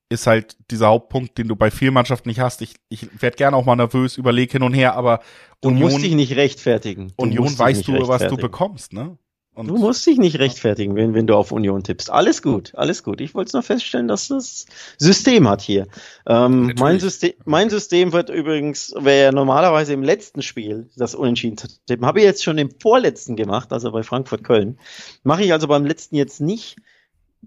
ist 0.09 0.27
halt 0.27 0.57
dieser 0.71 0.87
Hauptpunkt, 0.87 1.37
den 1.37 1.47
du 1.47 1.55
bei 1.55 1.69
vielen 1.69 1.93
Mannschaften 1.93 2.29
nicht 2.29 2.39
hast. 2.39 2.61
Ich, 2.61 2.75
ich 2.89 3.21
werde 3.21 3.35
gerne 3.35 3.57
auch 3.57 3.65
mal 3.65 3.75
nervös, 3.75 4.17
überlege 4.17 4.53
hin 4.53 4.63
und 4.63 4.73
her, 4.73 4.95
aber 4.95 5.21
du 5.61 5.69
Union, 5.69 5.91
musst 5.91 6.03
dich 6.03 6.15
nicht 6.15 6.35
rechtfertigen. 6.35 7.09
Du 7.09 7.23
Union 7.23 7.57
weißt 7.57 7.87
du, 7.87 8.07
was 8.07 8.27
du 8.27 8.37
bekommst, 8.37 8.93
ne? 8.93 9.17
Und 9.57 9.65
du 9.65 9.75
musst 9.75 10.05
dich 10.05 10.19
nicht 10.19 10.37
rechtfertigen, 10.37 10.95
wenn, 10.95 11.15
wenn 11.15 11.25
du 11.25 11.33
auf 11.33 11.51
Union 11.51 11.81
tippst. 11.83 12.11
Alles 12.11 12.43
gut, 12.43 12.75
alles 12.75 13.01
gut. 13.01 13.19
Ich 13.21 13.33
wollte 13.33 13.47
es 13.47 13.53
nur 13.53 13.63
feststellen, 13.63 14.07
dass 14.07 14.27
das 14.27 14.67
System 14.99 15.49
hat 15.49 15.63
hier. 15.63 15.87
Ähm, 16.27 16.75
mein, 16.77 16.99
System, 16.99 17.33
mein 17.43 17.71
System 17.71 18.13
wird 18.13 18.29
übrigens, 18.29 18.93
wäre 18.95 19.33
normalerweise 19.33 19.93
im 19.93 20.03
letzten 20.03 20.43
Spiel 20.43 20.91
das 20.95 21.15
Unentschieden 21.15 21.57
zu 21.57 21.67
tippen. 21.87 22.05
Habe 22.05 22.19
ich 22.19 22.25
jetzt 22.25 22.43
schon 22.43 22.59
im 22.59 22.69
vorletzten 22.79 23.35
gemacht, 23.35 23.73
also 23.73 23.91
bei 23.91 24.03
Frankfurt-Köln. 24.03 24.77
Mache 25.23 25.43
ich 25.43 25.51
also 25.51 25.67
beim 25.67 25.87
letzten 25.87 26.17
jetzt 26.17 26.39
nicht. 26.39 26.75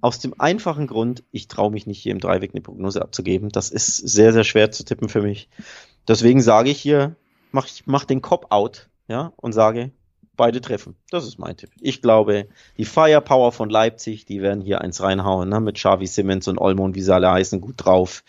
Aus 0.01 0.19
dem 0.19 0.35
einfachen 0.37 0.89
Grund, 0.89 1.23
ich 1.31 1.47
traue 1.47 1.71
mich 1.71 1.87
nicht 1.87 2.03
hier 2.03 2.11
im 2.11 2.19
Dreiweg 2.19 2.51
eine 2.53 2.61
Prognose 2.61 3.03
abzugeben. 3.03 3.51
Das 3.51 3.71
ist 3.71 3.97
sehr, 3.97 4.33
sehr 4.33 4.43
schwer 4.45 4.73
zu 4.73 4.85
tippen 4.85 5.09
für 5.09 5.23
mich. 5.23 5.49
Deswegen 6.09 6.41
sage 6.41 6.71
ich 6.71 6.81
hier, 6.81 7.15
mach, 7.53 7.69
mach 7.85 8.05
den 8.05 8.21
Cop-out, 8.21 8.89
ja, 9.07 9.33
und 9.37 9.53
sage, 9.53 9.93
beide 10.41 10.63
treffen. 10.63 10.97
Das 11.11 11.27
ist 11.27 11.39
mein 11.39 11.59
Tipp. 11.59 11.69
Ich 11.83 12.01
glaube, 12.01 12.49
die 12.79 12.87
Firepower 12.87 13.53
von 13.53 13.69
Leipzig, 13.69 14.25
die 14.25 14.41
werden 14.41 14.63
hier 14.63 14.81
eins 14.81 15.03
reinhauen, 15.03 15.51
ne, 15.51 15.61
mit 15.61 15.77
Xavi 15.77 16.07
Simmons 16.07 16.49
und 16.49 16.57
Olmo 16.57 16.89
wie 16.95 17.03
sie 17.03 17.15
alle 17.15 17.31
heißen, 17.31 17.61
gut 17.61 17.75
drauf. 17.77 18.25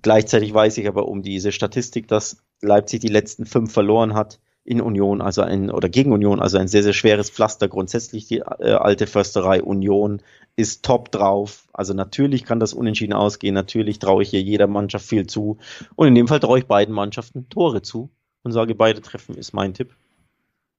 Gleichzeitig 0.00 0.54
weiß 0.54 0.78
ich 0.78 0.86
aber 0.86 1.08
um 1.08 1.22
diese 1.22 1.50
Statistik, 1.50 2.06
dass 2.06 2.36
Leipzig 2.60 3.00
die 3.00 3.08
letzten 3.08 3.44
fünf 3.44 3.72
verloren 3.72 4.14
hat 4.14 4.38
in 4.64 4.80
Union, 4.80 5.20
also 5.20 5.42
ein, 5.42 5.72
oder 5.72 5.88
gegen 5.88 6.12
Union, 6.12 6.38
also 6.38 6.58
ein 6.58 6.68
sehr, 6.68 6.84
sehr 6.84 6.92
schweres 6.92 7.28
Pflaster. 7.28 7.66
Grundsätzlich 7.66 8.28
die 8.28 8.38
äh, 8.38 8.74
alte 8.74 9.08
Försterei 9.08 9.60
Union 9.60 10.22
ist 10.54 10.84
top 10.84 11.10
drauf. 11.10 11.66
Also 11.72 11.92
natürlich 11.92 12.44
kann 12.44 12.60
das 12.60 12.72
unentschieden 12.72 13.14
ausgehen. 13.14 13.54
Natürlich 13.54 13.98
traue 13.98 14.22
ich 14.22 14.30
hier 14.30 14.42
jeder 14.42 14.68
Mannschaft 14.68 15.06
viel 15.06 15.26
zu. 15.26 15.58
Und 15.96 16.06
in 16.06 16.14
dem 16.14 16.28
Fall 16.28 16.38
traue 16.38 16.60
ich 16.60 16.66
beiden 16.66 16.94
Mannschaften 16.94 17.48
Tore 17.48 17.82
zu 17.82 18.10
und 18.44 18.52
sage, 18.52 18.76
beide 18.76 19.00
treffen 19.00 19.34
ist 19.34 19.54
mein 19.54 19.74
Tipp. 19.74 19.96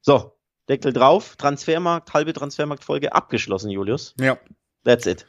So, 0.01 0.31
Deckel 0.69 0.93
drauf. 0.93 1.35
Transfermarkt, 1.35 2.13
halbe 2.13 2.33
Transfermarktfolge 2.33 3.13
abgeschlossen, 3.13 3.71
Julius. 3.71 4.15
Ja. 4.19 4.37
That's 4.85 5.05
it. 5.05 5.25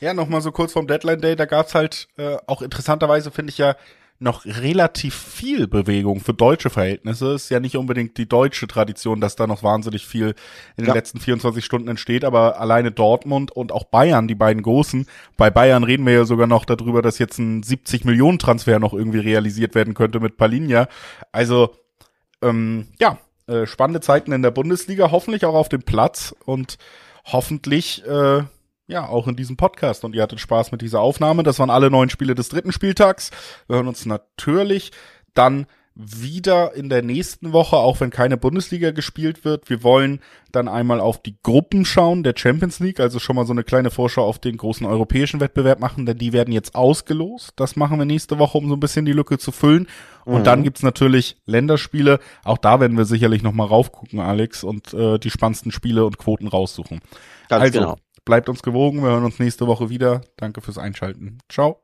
Ja, 0.00 0.14
nochmal 0.14 0.40
so 0.40 0.52
kurz 0.52 0.72
vom 0.72 0.86
Deadline 0.86 1.20
Day, 1.20 1.36
da 1.36 1.44
gab's 1.44 1.74
halt 1.74 2.08
äh, 2.16 2.36
auch 2.46 2.62
interessanterweise, 2.62 3.30
finde 3.30 3.50
ich 3.50 3.58
ja, 3.58 3.76
noch 4.18 4.44
relativ 4.44 5.14
viel 5.14 5.66
Bewegung 5.66 6.20
für 6.20 6.34
deutsche 6.34 6.70
Verhältnisse. 6.70 7.34
Ist 7.34 7.50
ja 7.50 7.60
nicht 7.60 7.76
unbedingt 7.76 8.16
die 8.16 8.28
deutsche 8.28 8.66
Tradition, 8.66 9.20
dass 9.20 9.36
da 9.36 9.46
noch 9.46 9.62
wahnsinnig 9.62 10.06
viel 10.06 10.34
in 10.76 10.84
den 10.84 10.86
ja. 10.86 10.94
letzten 10.94 11.20
24 11.20 11.64
Stunden 11.64 11.88
entsteht, 11.88 12.24
aber 12.24 12.60
alleine 12.60 12.92
Dortmund 12.92 13.50
und 13.50 13.72
auch 13.72 13.84
Bayern, 13.84 14.28
die 14.28 14.36
beiden 14.36 14.62
großen. 14.62 15.06
Bei 15.36 15.50
Bayern 15.50 15.84
reden 15.84 16.06
wir 16.06 16.12
ja 16.12 16.24
sogar 16.24 16.46
noch 16.46 16.64
darüber, 16.64 17.02
dass 17.02 17.18
jetzt 17.18 17.38
ein 17.38 17.62
70 17.62 18.04
Millionen 18.04 18.38
Transfer 18.38 18.78
noch 18.78 18.94
irgendwie 18.94 19.18
realisiert 19.18 19.74
werden 19.74 19.94
könnte 19.94 20.20
mit 20.20 20.36
Palinja. 20.36 20.88
Also, 21.32 21.74
ähm, 22.40 22.88
ja, 23.00 23.18
äh, 23.46 23.66
spannende 23.66 24.00
Zeiten 24.00 24.32
in 24.32 24.42
der 24.42 24.50
Bundesliga, 24.50 25.10
hoffentlich 25.10 25.44
auch 25.44 25.54
auf 25.54 25.68
dem 25.68 25.82
Platz 25.82 26.34
und 26.44 26.78
hoffentlich 27.24 28.04
äh, 28.06 28.42
ja, 28.86 29.06
auch 29.08 29.28
in 29.28 29.36
diesem 29.36 29.56
Podcast. 29.56 30.04
Und 30.04 30.14
ihr 30.14 30.22
hattet 30.22 30.40
Spaß 30.40 30.72
mit 30.72 30.82
dieser 30.82 31.00
Aufnahme. 31.00 31.42
Das 31.42 31.58
waren 31.58 31.70
alle 31.70 31.90
neun 31.90 32.10
Spiele 32.10 32.34
des 32.34 32.48
dritten 32.48 32.72
Spieltags. 32.72 33.30
Wir 33.66 33.76
hören 33.76 33.88
uns 33.88 34.04
natürlich 34.06 34.92
dann 35.32 35.66
wieder 35.96 36.74
in 36.74 36.88
der 36.88 37.02
nächsten 37.02 37.52
Woche, 37.52 37.76
auch 37.76 38.00
wenn 38.00 38.10
keine 38.10 38.36
Bundesliga 38.36 38.90
gespielt 38.90 39.44
wird. 39.44 39.70
Wir 39.70 39.84
wollen 39.84 40.20
dann 40.50 40.66
einmal 40.66 40.98
auf 40.98 41.22
die 41.22 41.36
Gruppen 41.42 41.84
schauen 41.84 42.24
der 42.24 42.34
Champions 42.36 42.80
League, 42.80 42.98
also 42.98 43.20
schon 43.20 43.36
mal 43.36 43.46
so 43.46 43.52
eine 43.52 43.62
kleine 43.62 43.90
Vorschau 43.90 44.24
auf 44.24 44.40
den 44.40 44.56
großen 44.56 44.86
europäischen 44.86 45.40
Wettbewerb 45.40 45.78
machen, 45.78 46.04
denn 46.04 46.18
die 46.18 46.32
werden 46.32 46.52
jetzt 46.52 46.74
ausgelost. 46.74 47.52
Das 47.56 47.76
machen 47.76 47.98
wir 47.98 48.06
nächste 48.06 48.38
Woche, 48.40 48.58
um 48.58 48.68
so 48.68 48.74
ein 48.74 48.80
bisschen 48.80 49.04
die 49.04 49.12
Lücke 49.12 49.38
zu 49.38 49.52
füllen. 49.52 49.86
Und 50.24 50.40
mhm. 50.40 50.44
dann 50.44 50.62
gibt's 50.64 50.82
natürlich 50.82 51.36
Länderspiele. 51.46 52.18
Auch 52.42 52.58
da 52.58 52.80
werden 52.80 52.96
wir 52.96 53.04
sicherlich 53.04 53.42
nochmal 53.42 53.68
raufgucken, 53.68 54.18
Alex, 54.18 54.64
und 54.64 54.92
äh, 54.94 55.18
die 55.18 55.30
spannendsten 55.30 55.70
Spiele 55.70 56.04
und 56.04 56.18
Quoten 56.18 56.48
raussuchen. 56.48 57.00
Ganz 57.48 57.62
also, 57.62 57.78
genau. 57.78 57.96
Bleibt 58.24 58.48
uns 58.48 58.62
gewogen. 58.62 59.02
Wir 59.02 59.10
hören 59.10 59.24
uns 59.24 59.38
nächste 59.38 59.66
Woche 59.66 59.90
wieder. 59.90 60.22
Danke 60.36 60.60
fürs 60.60 60.78
Einschalten. 60.78 61.38
Ciao. 61.48 61.83